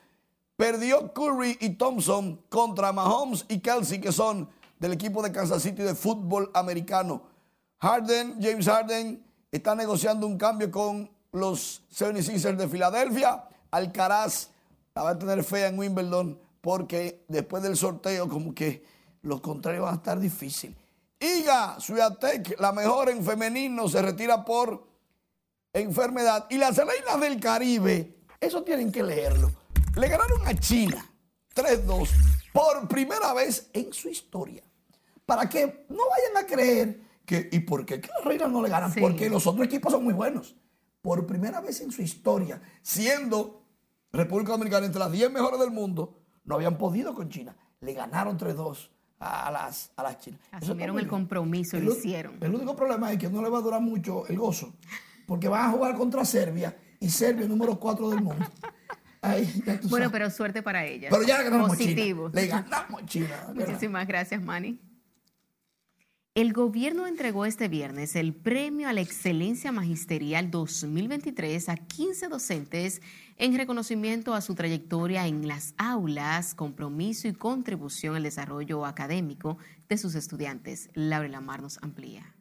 Perdió 0.56 1.12
Curry 1.12 1.58
y 1.60 1.72
Thompson 1.72 2.41
contra 2.47 2.93
Mahomes 2.93 3.45
y 3.49 3.60
Kelsey, 3.60 3.99
que 3.99 4.14
son 4.14 4.47
del 4.80 4.93
equipo 4.93 5.22
de 5.22 5.32
Kansas 5.32 5.62
City 5.62 5.84
de 5.84 5.95
fútbol 5.95 6.49
americano. 6.53 7.24
Harden, 7.80 8.38
James 8.41 8.66
Harden, 8.66 9.22
está 9.51 9.76
negociando 9.76 10.26
un 10.26 10.38
cambio 10.38 10.72
con 10.72 11.10
los 11.34 11.82
76ers 11.91 12.56
de 12.56 12.70
Filadelfia. 12.70 13.43
Alcaraz 13.70 14.49
la 14.95 15.03
va 15.03 15.10
a 15.12 15.20
tener 15.20 15.43
fea 15.43 15.68
en 15.68 15.78
Wimbledon 15.78 16.39
porque 16.62 17.26
después 17.28 17.62
del 17.62 17.76
sorteo 17.76 18.30
como 18.30 18.56
que 18.56 18.86
los 19.24 19.41
contrarios 19.41 19.84
van 19.84 19.95
a 19.95 19.97
estar 19.97 20.20
difíciles. 20.20 20.78
Iga 21.20 21.80
Swiatek, 21.82 22.60
la 22.62 22.72
mejor 22.72 23.10
en 23.10 23.24
femenino, 23.26 23.89
se 23.89 24.01
retira 24.01 24.45
por 24.45 24.88
enfermedad. 25.74 26.47
Y 26.49 26.58
las 26.58 26.78
reinas 26.78 27.20
del 27.20 27.41
Caribe, 27.41 28.16
eso 28.39 28.64
tienen 28.64 28.89
que 28.89 29.03
leerlo 29.03 29.64
le 29.95 30.07
ganaron 30.07 30.45
a 30.45 30.53
China 30.55 31.05
3-2 31.55 32.09
por 32.51 32.87
primera 32.87 33.33
vez 33.33 33.69
en 33.73 33.93
su 33.93 34.09
historia. 34.09 34.63
Para 35.25 35.49
que 35.49 35.85
no 35.89 36.03
vayan 36.09 36.43
a 36.43 36.45
creer 36.45 36.99
que, 37.25 37.49
¿y 37.51 37.59
por 37.59 37.85
qué 37.85 37.99
que 37.99 38.09
las 38.09 38.23
reinas 38.23 38.51
no 38.51 38.61
le 38.61 38.69
ganan? 38.69 38.93
Porque 38.99 39.29
los 39.29 39.47
otros 39.47 39.65
equipos 39.65 39.91
son 39.91 40.03
muy 40.03 40.13
buenos. 40.13 40.55
Por 41.01 41.25
primera 41.25 41.61
vez 41.61 41.81
en 41.81 41.91
su 41.91 42.01
historia, 42.01 42.61
siendo 42.81 43.63
República 44.11 44.51
Dominicana 44.51 44.85
entre 44.85 44.99
las 44.99 45.11
10 45.11 45.31
mejores 45.31 45.59
del 45.59 45.71
mundo, 45.71 46.19
no 46.43 46.55
habían 46.55 46.77
podido 46.77 47.13
con 47.13 47.29
China. 47.29 47.55
Le 47.79 47.93
ganaron 47.93 48.37
3-2 48.37 48.89
a 49.19 49.51
las, 49.51 49.91
a 49.95 50.03
las 50.03 50.19
chinas. 50.19 50.39
Asumieron 50.51 50.99
el 50.99 51.07
compromiso, 51.07 51.79
lo 51.79 51.93
hicieron. 51.93 52.37
El 52.41 52.53
único 52.53 52.75
problema 52.75 53.11
es 53.11 53.19
que 53.19 53.29
no 53.29 53.41
le 53.41 53.49
va 53.49 53.59
a 53.59 53.61
durar 53.61 53.81
mucho 53.81 54.27
el 54.27 54.37
gozo, 54.37 54.73
porque 55.25 55.47
van 55.47 55.69
a 55.69 55.71
jugar 55.71 55.95
contra 55.95 56.25
Serbia 56.25 56.75
y 56.99 57.09
Serbia 57.09 57.47
número 57.47 57.79
4 57.79 58.09
del 58.09 58.21
mundo. 58.21 58.45
Bueno, 59.89 60.11
pero 60.11 60.30
suerte 60.30 60.61
para 60.61 60.86
ella. 60.86 61.09
Pero 61.09 61.23
ya 61.23 61.41
ganamos 61.41 61.69
Positivo. 61.69 62.30
Le 62.34 62.47
ganamos 62.47 63.05
China. 63.05 63.53
Muchísimas 63.53 64.07
gracias, 64.07 64.41
Manny. 64.41 64.80
El 66.36 66.51
gobierno 66.51 67.07
entregó 67.07 67.45
este 67.45 67.69
viernes 67.69 68.17
el 68.17 68.34
Premio 68.34 68.89
a 68.89 68.93
la 68.93 68.99
Excelencia 68.99 69.71
Magisterial 69.71 70.51
2023 70.51 71.69
a 71.69 71.78
15 71.78 72.28
docentes 72.28 73.01
en 73.38 73.55
reconocimiento 73.55 74.34
a 74.34 74.41
su 74.41 74.53
trayectoria 74.53 75.28
en 75.28 75.47
las 75.47 75.73
aulas, 75.78 76.53
compromiso 76.53 77.30
y 77.30 77.34
contribución 77.34 78.17
al 78.17 78.23
desarrollo 78.23 78.86
académico 78.86 79.57
de 79.88 79.97
sus 79.97 80.13
estudiantes. 80.15 80.89
Laura 80.93 81.30
Lamar 81.30 81.61
nos 81.61 81.82
amplía. 81.82 82.34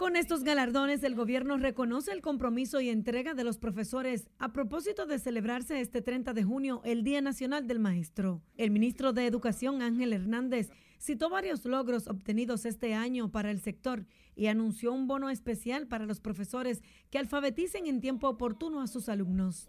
Con 0.00 0.16
estos 0.16 0.44
galardones, 0.44 1.02
el 1.02 1.14
gobierno 1.14 1.58
reconoce 1.58 2.10
el 2.10 2.22
compromiso 2.22 2.80
y 2.80 2.88
entrega 2.88 3.34
de 3.34 3.44
los 3.44 3.58
profesores 3.58 4.30
a 4.38 4.50
propósito 4.50 5.04
de 5.04 5.18
celebrarse 5.18 5.78
este 5.82 6.00
30 6.00 6.32
de 6.32 6.42
junio 6.42 6.80
el 6.86 7.04
Día 7.04 7.20
Nacional 7.20 7.66
del 7.66 7.80
Maestro. 7.80 8.40
El 8.56 8.70
ministro 8.70 9.12
de 9.12 9.26
Educación, 9.26 9.82
Ángel 9.82 10.14
Hernández, 10.14 10.70
citó 10.98 11.28
varios 11.28 11.66
logros 11.66 12.08
obtenidos 12.08 12.64
este 12.64 12.94
año 12.94 13.30
para 13.30 13.50
el 13.50 13.60
sector 13.60 14.06
y 14.34 14.46
anunció 14.46 14.90
un 14.90 15.06
bono 15.06 15.28
especial 15.28 15.86
para 15.86 16.06
los 16.06 16.18
profesores 16.18 16.82
que 17.10 17.18
alfabeticen 17.18 17.86
en 17.86 18.00
tiempo 18.00 18.26
oportuno 18.26 18.80
a 18.80 18.86
sus 18.86 19.10
alumnos. 19.10 19.68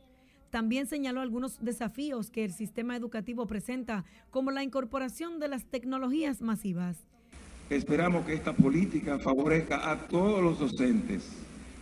También 0.49 0.87
señaló 0.87 1.19
algunos 1.19 1.59
desafíos 1.59 2.31
que 2.31 2.45
el 2.45 2.53
sistema 2.53 2.95
educativo 2.95 3.47
presenta, 3.47 4.05
como 4.29 4.51
la 4.51 4.63
incorporación 4.63 5.39
de 5.39 5.49
las 5.49 5.65
tecnologías 5.65 6.41
masivas. 6.41 7.05
Esperamos 7.71 8.25
que 8.25 8.33
esta 8.33 8.51
política 8.51 9.17
favorezca 9.17 9.89
a 9.89 9.97
todos 9.97 10.43
los 10.43 10.59
docentes 10.59 11.23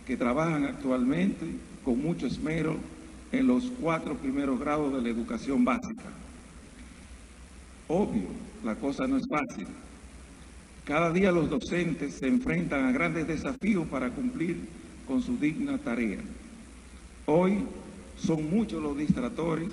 que 0.06 0.16
trabajan 0.16 0.64
actualmente 0.64 1.44
con 1.84 2.00
mucho 2.00 2.28
esmero 2.28 2.76
en 3.32 3.48
los 3.48 3.64
cuatro 3.80 4.14
primeros 4.14 4.60
grados 4.60 4.94
de 4.94 5.02
la 5.02 5.08
educación 5.08 5.64
básica. 5.64 6.04
Obvio, 7.88 8.28
la 8.62 8.76
cosa 8.76 9.08
no 9.08 9.16
es 9.16 9.26
fácil. 9.26 9.66
Cada 10.84 11.10
día 11.10 11.32
los 11.32 11.50
docentes 11.50 12.14
se 12.14 12.28
enfrentan 12.28 12.84
a 12.84 12.92
grandes 12.92 13.26
desafíos 13.26 13.84
para 13.88 14.10
cumplir 14.10 14.58
con 15.08 15.20
su 15.20 15.38
digna 15.38 15.76
tarea. 15.78 16.20
Hoy 17.26 17.64
son 18.16 18.48
muchos 18.48 18.80
los 18.80 18.96
distractores 18.96 19.70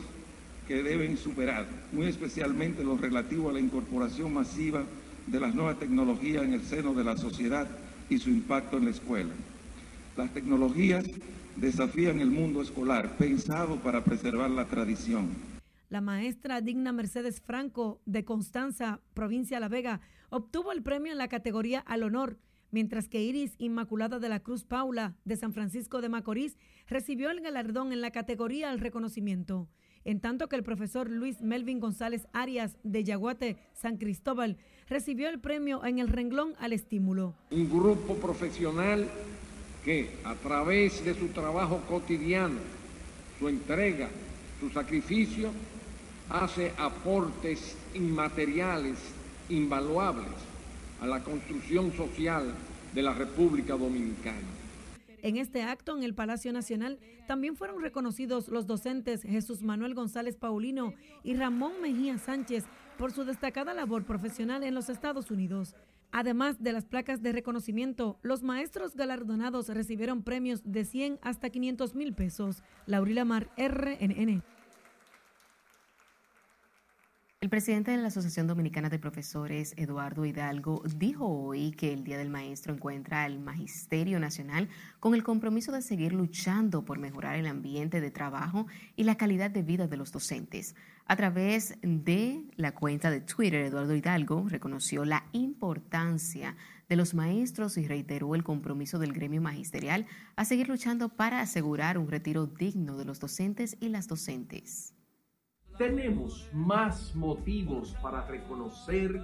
que 0.68 0.82
deben 0.82 1.16
superar, 1.16 1.68
muy 1.92 2.08
especialmente 2.08 2.84
los 2.84 3.00
relativos 3.00 3.52
a 3.52 3.54
la 3.54 3.60
incorporación 3.60 4.34
masiva 4.34 4.84
de 5.28 5.40
las 5.40 5.54
nuevas 5.54 5.78
tecnologías 5.78 6.44
en 6.44 6.54
el 6.54 6.64
seno 6.64 6.94
de 6.94 7.04
la 7.04 7.18
sociedad 7.18 7.68
y 8.10 8.18
su 8.18 8.30
impacto 8.30 8.78
en 8.78 8.86
la 8.86 8.92
escuela. 8.92 9.34
Las 10.16 10.34
tecnologías 10.34 11.06
desafían 11.58 12.20
el 12.20 12.32
mundo 12.32 12.62
escolar, 12.62 13.18
pensado 13.18 13.76
para 13.78 14.04
preservar 14.04 14.50
la 14.50 14.66
tradición. 14.66 15.30
La 15.90 16.02
maestra 16.02 16.62
Digna 16.62 16.92
Mercedes 16.92 17.42
Franco 17.42 18.02
de 18.06 18.26
Constanza, 18.26 19.02
provincia 19.14 19.58
de 19.58 19.62
La 19.62 19.70
Vega, 19.70 20.02
obtuvo 20.30 20.72
el 20.72 20.84
premio 20.84 21.12
en 21.12 21.18
la 21.18 21.30
categoría 21.30 21.80
al 21.80 22.04
honor, 22.04 22.40
mientras 22.72 23.08
que 23.08 23.24
Iris 23.24 23.56
Inmaculada 23.58 24.20
de 24.20 24.30
la 24.30 24.42
Cruz 24.42 24.66
Paula 24.66 25.16
de 25.24 25.38
San 25.38 25.54
Francisco 25.54 26.02
de 26.02 26.10
Macorís 26.10 26.58
recibió 26.88 27.32
el 27.32 27.42
galardón 27.42 27.94
en 27.94 28.02
la 28.02 28.12
categoría 28.12 28.70
al 28.70 28.80
reconocimiento. 28.80 29.70
En 30.08 30.22
tanto 30.22 30.48
que 30.48 30.56
el 30.56 30.64
profesor 30.64 31.10
Luis 31.10 31.42
Melvin 31.42 31.82
González 31.82 32.30
Arias 32.32 32.78
de 32.84 33.04
Yaguate, 33.04 33.58
San 33.74 33.98
Cristóbal, 33.98 34.56
recibió 34.88 35.28
el 35.28 35.38
premio 35.38 35.84
en 35.84 36.00
el 36.00 36.08
renglón 36.08 36.54
al 36.60 36.72
estímulo. 36.72 37.34
Un 37.52 37.70
grupo 37.70 38.16
profesional 38.16 39.06
que 39.84 40.12
a 40.24 40.34
través 40.36 41.04
de 41.04 41.14
su 41.14 41.28
trabajo 41.28 41.82
cotidiano, 41.90 42.56
su 43.38 43.50
entrega, 43.50 44.08
su 44.62 44.70
sacrificio, 44.70 45.52
hace 46.30 46.72
aportes 46.78 47.76
inmateriales, 47.94 48.98
invaluables 49.50 50.32
a 51.02 51.06
la 51.06 51.22
construcción 51.22 51.92
social 51.92 52.54
de 52.96 53.02
la 53.02 53.14
República 53.14 53.76
Dominicana. 53.76 54.57
En 55.28 55.36
este 55.36 55.62
acto 55.62 55.98
en 55.98 56.04
el 56.04 56.16
Palacio 56.16 56.54
Nacional 56.54 57.00
también 57.28 57.58
fueron 57.58 57.82
reconocidos 57.82 58.48
los 58.48 58.66
docentes 58.66 59.24
Jesús 59.24 59.62
Manuel 59.62 59.94
González 59.94 60.38
Paulino 60.38 60.94
y 61.22 61.34
Ramón 61.34 61.82
Mejía 61.82 62.18
Sánchez 62.18 62.64
por 62.98 63.12
su 63.12 63.26
destacada 63.26 63.74
labor 63.74 64.06
profesional 64.06 64.64
en 64.64 64.74
los 64.74 64.88
Estados 64.88 65.30
Unidos. 65.30 65.76
Además 66.14 66.64
de 66.64 66.72
las 66.72 66.86
placas 66.86 67.22
de 67.22 67.34
reconocimiento, 67.34 68.18
los 68.22 68.42
maestros 68.42 68.96
galardonados 68.96 69.68
recibieron 69.68 70.24
premios 70.24 70.62
de 70.64 70.86
100 70.86 71.20
hasta 71.22 71.50
500 71.50 71.94
mil 71.94 72.14
pesos. 72.14 72.64
Laurila 72.86 73.26
Mar, 73.26 73.50
RNN. 73.58 74.44
El 77.40 77.50
presidente 77.50 77.92
de 77.92 77.98
la 77.98 78.08
Asociación 78.08 78.48
Dominicana 78.48 78.90
de 78.90 78.98
Profesores, 78.98 79.76
Eduardo 79.78 80.26
Hidalgo, 80.26 80.82
dijo 80.96 81.28
hoy 81.28 81.70
que 81.70 81.94
el 81.94 82.04
Día 82.04 82.18
del 82.18 82.32
Maestro 82.32 82.74
encuentra 82.74 83.26
al 83.26 83.38
Magisterio 83.38 84.20
Nacional 84.20 84.70
con 85.00 85.14
el 85.14 85.22
compromiso 85.22 85.72
de 85.72 85.84
seguir 85.84 86.14
luchando 86.14 86.84
por 86.84 86.98
mejorar 86.98 87.36
el 87.36 87.46
ambiente 87.46 88.02
de 88.02 88.10
trabajo 88.10 88.66
y 88.96 89.04
la 89.04 89.18
calidad 89.18 89.52
de 89.52 89.62
vida 89.62 89.88
de 89.88 89.98
los 89.98 90.12
docentes. 90.12 90.74
A 91.06 91.16
través 91.16 91.78
de 91.84 92.42
la 92.56 92.74
cuenta 92.74 93.12
de 93.12 93.22
Twitter, 93.22 93.66
Eduardo 93.66 93.96
Hidalgo 93.96 94.50
reconoció 94.50 95.06
la 95.06 95.24
importancia 95.32 96.58
de 96.90 96.96
los 96.96 97.14
maestros 97.14 97.78
y 97.78 97.86
reiteró 97.86 98.34
el 98.34 98.44
compromiso 98.44 98.98
del 98.98 99.14
gremio 99.14 99.44
magisterial 99.44 100.08
a 100.36 100.44
seguir 100.44 100.70
luchando 100.70 101.10
para 101.10 101.42
asegurar 101.42 102.00
un 102.00 102.08
retiro 102.08 102.48
digno 102.48 102.98
de 102.98 103.06
los 103.06 103.20
docentes 103.20 103.78
y 103.80 103.90
las 103.90 104.08
docentes 104.08 104.97
tenemos 105.78 106.50
más 106.54 107.16
motivos 107.16 107.96
para 108.02 108.26
reconocer 108.28 109.22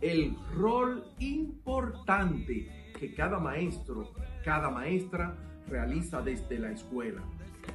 el 0.00 0.36
rol 0.54 1.04
importante 1.18 2.68
que 2.98 3.14
cada 3.14 3.38
maestro, 3.38 4.12
cada 4.44 4.70
maestra 4.70 5.36
realiza 5.68 6.22
desde 6.22 6.58
la 6.58 6.70
escuela. 6.70 7.22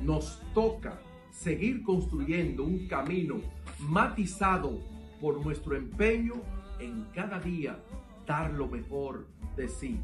Nos 0.01 0.41
toca 0.53 0.99
seguir 1.31 1.83
construyendo 1.83 2.63
un 2.63 2.87
camino 2.87 3.41
matizado 3.79 4.79
por 5.19 5.43
nuestro 5.45 5.75
empeño 5.75 6.35
en 6.79 7.05
cada 7.13 7.39
día 7.39 7.77
dar 8.25 8.53
lo 8.53 8.67
mejor 8.67 9.27
de 9.55 9.67
sí. 9.67 9.99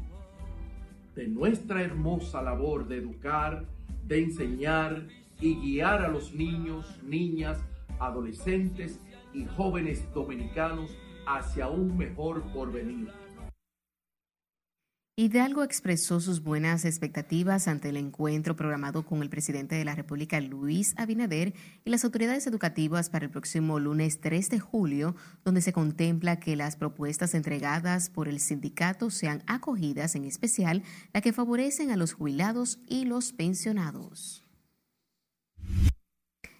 De 1.14 1.26
nuestra 1.26 1.82
hermosa 1.82 2.42
labor 2.42 2.86
de 2.86 2.98
educar, 2.98 3.64
de 4.06 4.22
enseñar 4.22 5.08
y 5.40 5.54
guiar 5.56 6.04
a 6.04 6.08
los 6.08 6.34
niños, 6.34 7.00
niñas, 7.02 7.64
adolescentes 8.00 9.00
y 9.32 9.44
jóvenes 9.44 10.10
dominicanos 10.12 10.96
hacia 11.26 11.68
un 11.68 11.96
mejor 11.96 12.42
porvenir. 12.52 13.12
Hidalgo 15.20 15.64
expresó 15.64 16.20
sus 16.20 16.44
buenas 16.44 16.84
expectativas 16.84 17.66
ante 17.66 17.88
el 17.88 17.96
encuentro 17.96 18.54
programado 18.54 19.04
con 19.04 19.20
el 19.20 19.28
presidente 19.28 19.74
de 19.74 19.84
la 19.84 19.96
República, 19.96 20.40
Luis 20.40 20.94
Abinader, 20.96 21.54
y 21.84 21.90
las 21.90 22.04
autoridades 22.04 22.46
educativas 22.46 23.10
para 23.10 23.24
el 23.24 23.32
próximo 23.32 23.80
lunes 23.80 24.20
3 24.20 24.48
de 24.48 24.60
julio, 24.60 25.16
donde 25.44 25.60
se 25.60 25.72
contempla 25.72 26.38
que 26.38 26.54
las 26.54 26.76
propuestas 26.76 27.34
entregadas 27.34 28.10
por 28.10 28.28
el 28.28 28.38
sindicato 28.38 29.10
sean 29.10 29.42
acogidas, 29.48 30.14
en 30.14 30.24
especial 30.24 30.84
la 31.12 31.20
que 31.20 31.32
favorecen 31.32 31.90
a 31.90 31.96
los 31.96 32.12
jubilados 32.12 32.78
y 32.86 33.04
los 33.04 33.32
pensionados. 33.32 34.47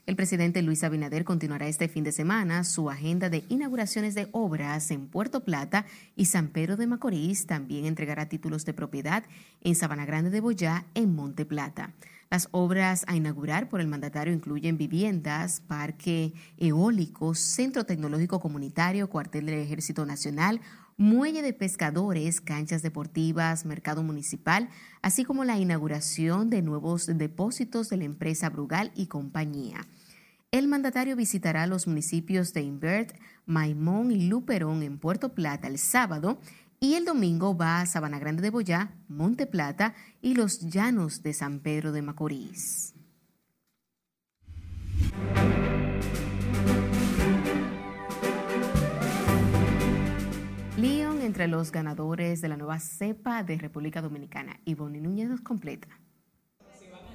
El 0.08 0.16
presidente 0.16 0.62
Luis 0.62 0.84
Abinader 0.84 1.22
continuará 1.26 1.68
este 1.68 1.86
fin 1.86 2.02
de 2.02 2.12
semana 2.12 2.64
su 2.64 2.88
agenda 2.88 3.28
de 3.28 3.44
inauguraciones 3.50 4.14
de 4.14 4.30
obras 4.32 4.90
en 4.90 5.06
Puerto 5.06 5.44
Plata 5.44 5.84
y 6.16 6.24
San 6.24 6.48
Pedro 6.48 6.78
de 6.78 6.86
Macorís. 6.86 7.44
También 7.44 7.84
entregará 7.84 8.26
títulos 8.26 8.64
de 8.64 8.72
propiedad 8.72 9.24
en 9.60 9.74
Sabana 9.74 10.06
Grande 10.06 10.30
de 10.30 10.40
Boyá, 10.40 10.86
en 10.94 11.14
Monte 11.14 11.44
Plata. 11.44 11.92
Las 12.30 12.48
obras 12.52 13.04
a 13.06 13.16
inaugurar 13.16 13.68
por 13.68 13.82
el 13.82 13.86
mandatario 13.86 14.32
incluyen 14.32 14.78
viviendas, 14.78 15.60
parque 15.60 16.32
eólico, 16.56 17.34
centro 17.34 17.84
tecnológico 17.84 18.40
comunitario, 18.40 19.10
cuartel 19.10 19.44
del 19.44 19.56
Ejército 19.56 20.06
Nacional, 20.06 20.62
muelle 20.98 21.42
de 21.42 21.52
pescadores, 21.52 22.40
canchas 22.40 22.82
deportivas, 22.82 23.64
mercado 23.64 24.02
municipal, 24.02 24.68
así 25.00 25.24
como 25.24 25.44
la 25.44 25.58
inauguración 25.58 26.50
de 26.50 26.60
nuevos 26.60 27.06
depósitos 27.06 27.88
de 27.88 27.98
la 27.98 28.04
empresa 28.04 28.50
Brugal 28.50 28.90
y 28.94 29.06
compañía. 29.06 29.86
El 30.50 30.66
mandatario 30.66 31.14
visitará 31.14 31.66
los 31.66 31.86
municipios 31.86 32.54
de 32.54 32.62
Invert, 32.62 33.14
Maimón 33.44 34.10
y 34.10 34.28
Luperón 34.28 34.82
en 34.82 34.98
Puerto 34.98 35.34
Plata 35.34 35.68
el 35.68 35.76
sábado 35.76 36.40
y 36.80 36.94
el 36.94 37.04
domingo 37.04 37.54
va 37.54 37.82
a 37.82 37.86
Sabana 37.86 38.18
Grande 38.18 38.40
de 38.40 38.48
Boyá, 38.48 38.94
Monte 39.08 39.46
Plata 39.46 39.94
y 40.22 40.32
los 40.32 40.60
llanos 40.60 41.22
de 41.22 41.34
San 41.34 41.60
Pedro 41.60 41.92
de 41.92 42.00
Macorís. 42.00 42.94
León 50.78 51.20
entre 51.20 51.46
los 51.46 51.70
ganadores 51.72 52.40
de 52.40 52.48
la 52.48 52.56
nueva 52.56 52.80
cepa 52.80 53.42
de 53.42 53.58
República 53.58 54.00
Dominicana. 54.00 54.60
Ivonne 54.64 55.02
Núñez 55.02 55.28
nos 55.28 55.42
completa. 55.42 55.88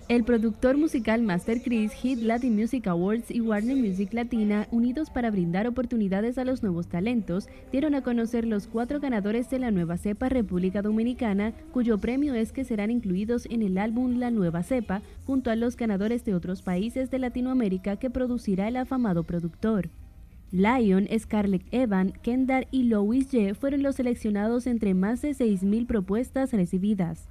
El 0.10 0.26
productor 0.26 0.78
musical 0.78 1.22
Master 1.22 1.62
Chris, 1.62 1.94
Hit 1.94 2.20
Latin 2.20 2.58
Music 2.58 2.88
Awards 2.88 3.32
y 3.32 3.40
Warner 3.40 3.78
Music 3.78 4.12
Latina, 4.12 4.68
unidos 4.70 5.10
para 5.10 5.32
brindar 5.32 5.66
oportunidades 5.66 6.38
a 6.38 6.44
los 6.44 6.62
nuevos 6.62 6.88
talentos, 6.88 7.48
dieron 7.72 7.96
a 7.96 8.02
conocer 8.02 8.46
los 8.46 8.68
cuatro 8.68 9.00
ganadores 9.00 9.50
de 9.50 9.60
la 9.60 9.72
nueva 9.72 9.96
cepa 9.98 10.28
República 10.28 10.82
Dominicana, 10.82 11.54
cuyo 11.72 12.00
premio 12.00 12.34
es 12.34 12.52
que 12.52 12.66
serán 12.66 12.92
incluidos 12.92 13.46
en 13.50 13.62
el 13.62 13.78
álbum 13.78 14.20
La 14.20 14.30
Nueva 14.30 14.62
Cepa, 14.64 15.02
junto 15.26 15.50
a 15.52 15.56
los 15.56 15.78
ganadores 15.78 16.26
de 16.26 16.36
otros 16.36 16.62
países 16.62 17.10
de 17.10 17.20
Latinoamérica 17.20 17.96
que 17.96 18.10
producirá 18.10 18.68
el 18.68 18.76
afamado 18.76 19.24
productor. 19.24 19.90
Lion, 20.52 21.08
Scarlett 21.18 21.64
Evan, 21.72 22.12
Kendall 22.22 22.68
y 22.72 22.84
Louis 22.84 23.30
J. 23.32 23.56
fueron 23.56 23.82
los 23.82 23.96
seleccionados 23.96 24.68
entre 24.68 24.94
más 24.94 25.22
de 25.22 25.32
6.000 25.32 25.88
propuestas 25.88 26.52
recibidas. 26.52 27.30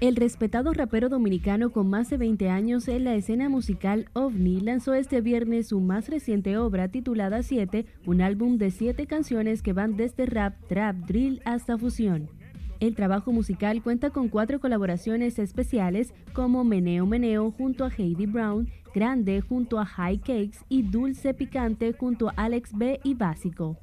El 0.00 0.16
respetado 0.16 0.72
rapero 0.72 1.08
dominicano 1.08 1.70
con 1.70 1.88
más 1.88 2.10
de 2.10 2.16
20 2.16 2.50
años 2.50 2.88
en 2.88 3.04
la 3.04 3.14
escena 3.14 3.48
musical 3.48 4.08
OVNI 4.14 4.60
lanzó 4.62 4.94
este 4.94 5.20
viernes 5.20 5.68
su 5.68 5.80
más 5.80 6.08
reciente 6.08 6.56
obra 6.56 6.88
titulada 6.88 7.42
7, 7.42 7.86
un 8.04 8.20
álbum 8.20 8.58
de 8.58 8.72
7 8.72 9.06
canciones 9.06 9.62
que 9.62 9.72
van 9.72 9.96
desde 9.96 10.26
rap, 10.26 10.54
trap, 10.66 10.96
drill 11.06 11.40
hasta 11.44 11.78
fusión. 11.78 12.28
El 12.80 12.96
trabajo 12.96 13.30
musical 13.32 13.80
cuenta 13.82 14.10
con 14.10 14.28
cuatro 14.28 14.58
colaboraciones 14.58 15.38
especiales 15.38 16.12
como 16.32 16.64
Meneo 16.64 17.06
Meneo 17.06 17.52
junto 17.52 17.84
a 17.84 17.90
Heidi 17.96 18.26
Brown, 18.26 18.68
Grande 18.92 19.40
junto 19.40 19.78
a 19.78 19.86
High 19.86 20.18
Cakes 20.18 20.58
y 20.68 20.82
Dulce 20.82 21.32
Picante 21.32 21.92
junto 21.92 22.28
a 22.28 22.32
Alex 22.36 22.72
B 22.76 22.98
y 23.04 23.14
Básico. 23.14 23.78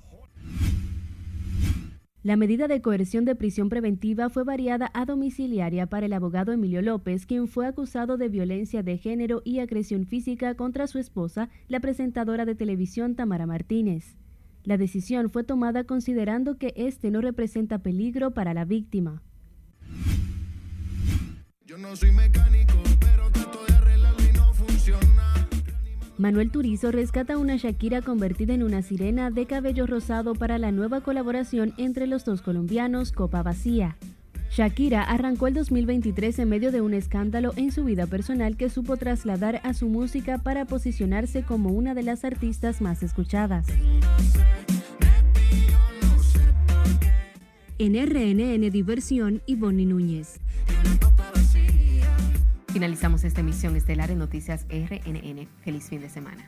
La 2.25 2.37
medida 2.37 2.67
de 2.67 2.81
coerción 2.81 3.23
de 3.23 3.35
prisión 3.35 3.69
preventiva 3.69 4.31
fue 4.31 4.43
variada 4.43 4.89
a 4.95 5.05
domiciliaria 5.05 5.85
para 5.85 6.07
el 6.07 6.13
abogado 6.13 6.51
Emilio 6.51 6.81
López, 6.81 7.27
quien 7.27 7.47
fue 7.47 7.67
acusado 7.67 8.17
de 8.17 8.29
violencia 8.29 8.81
de 8.81 8.97
género 8.97 9.43
y 9.45 9.59
agresión 9.59 10.07
física 10.07 10.55
contra 10.55 10.87
su 10.87 10.97
esposa, 10.97 11.49
la 11.67 11.81
presentadora 11.81 12.45
de 12.45 12.55
televisión 12.55 13.13
Tamara 13.13 13.45
Martínez. 13.45 14.17
La 14.63 14.75
decisión 14.75 15.29
fue 15.29 15.43
tomada 15.43 15.83
considerando 15.83 16.57
que 16.57 16.73
este 16.75 17.11
no 17.11 17.21
representa 17.21 17.83
peligro 17.83 18.31
para 18.31 18.55
la 18.55 18.65
víctima. 18.65 19.21
Yo 21.63 21.77
no 21.77 21.95
soy 21.95 22.11
mecánico, 22.11 22.73
Manuel 26.17 26.49
Turizo 26.49 26.91
rescata 26.91 27.33
a 27.33 27.37
una 27.37 27.57
Shakira 27.57 28.01
convertida 28.01 28.53
en 28.53 28.63
una 28.63 28.81
sirena 28.81 29.31
de 29.31 29.45
cabello 29.45 29.85
rosado 29.85 30.33
para 30.33 30.57
la 30.57 30.71
nueva 30.71 31.01
colaboración 31.01 31.73
entre 31.77 32.07
los 32.07 32.23
dos 32.23 32.41
colombianos 32.41 33.11
Copa 33.11 33.43
Vacía. 33.43 33.97
Shakira 34.49 35.03
arrancó 35.03 35.47
el 35.47 35.53
2023 35.55 36.39
en 36.39 36.49
medio 36.49 36.71
de 36.71 36.79
un 36.79 36.93
escándalo 36.93 37.51
en 37.57 37.73
su 37.73 37.83
vida 37.83 38.07
personal 38.07 38.55
que 38.55 38.69
supo 38.69 38.95
trasladar 38.95 39.59
a 39.65 39.73
su 39.73 39.89
música 39.89 40.37
para 40.37 40.63
posicionarse 40.63 41.43
como 41.43 41.71
una 41.71 41.93
de 41.93 42.03
las 42.03 42.23
artistas 42.23 42.79
más 42.79 43.03
escuchadas. 43.03 43.65
En 47.77 47.93
RNN 47.93 48.71
Diversión, 48.71 49.41
Ivonne 49.47 49.85
Núñez. 49.85 50.39
Finalizamos 52.75 53.23
esta 53.23 53.39
emisión 53.39 53.77
estelar 53.77 54.11
en 54.11 54.19
Noticias 54.19 54.65
RNN. 54.69 55.47
Feliz 55.63 55.87
fin 55.87 56.01
de 56.01 56.09
semana. 56.09 56.45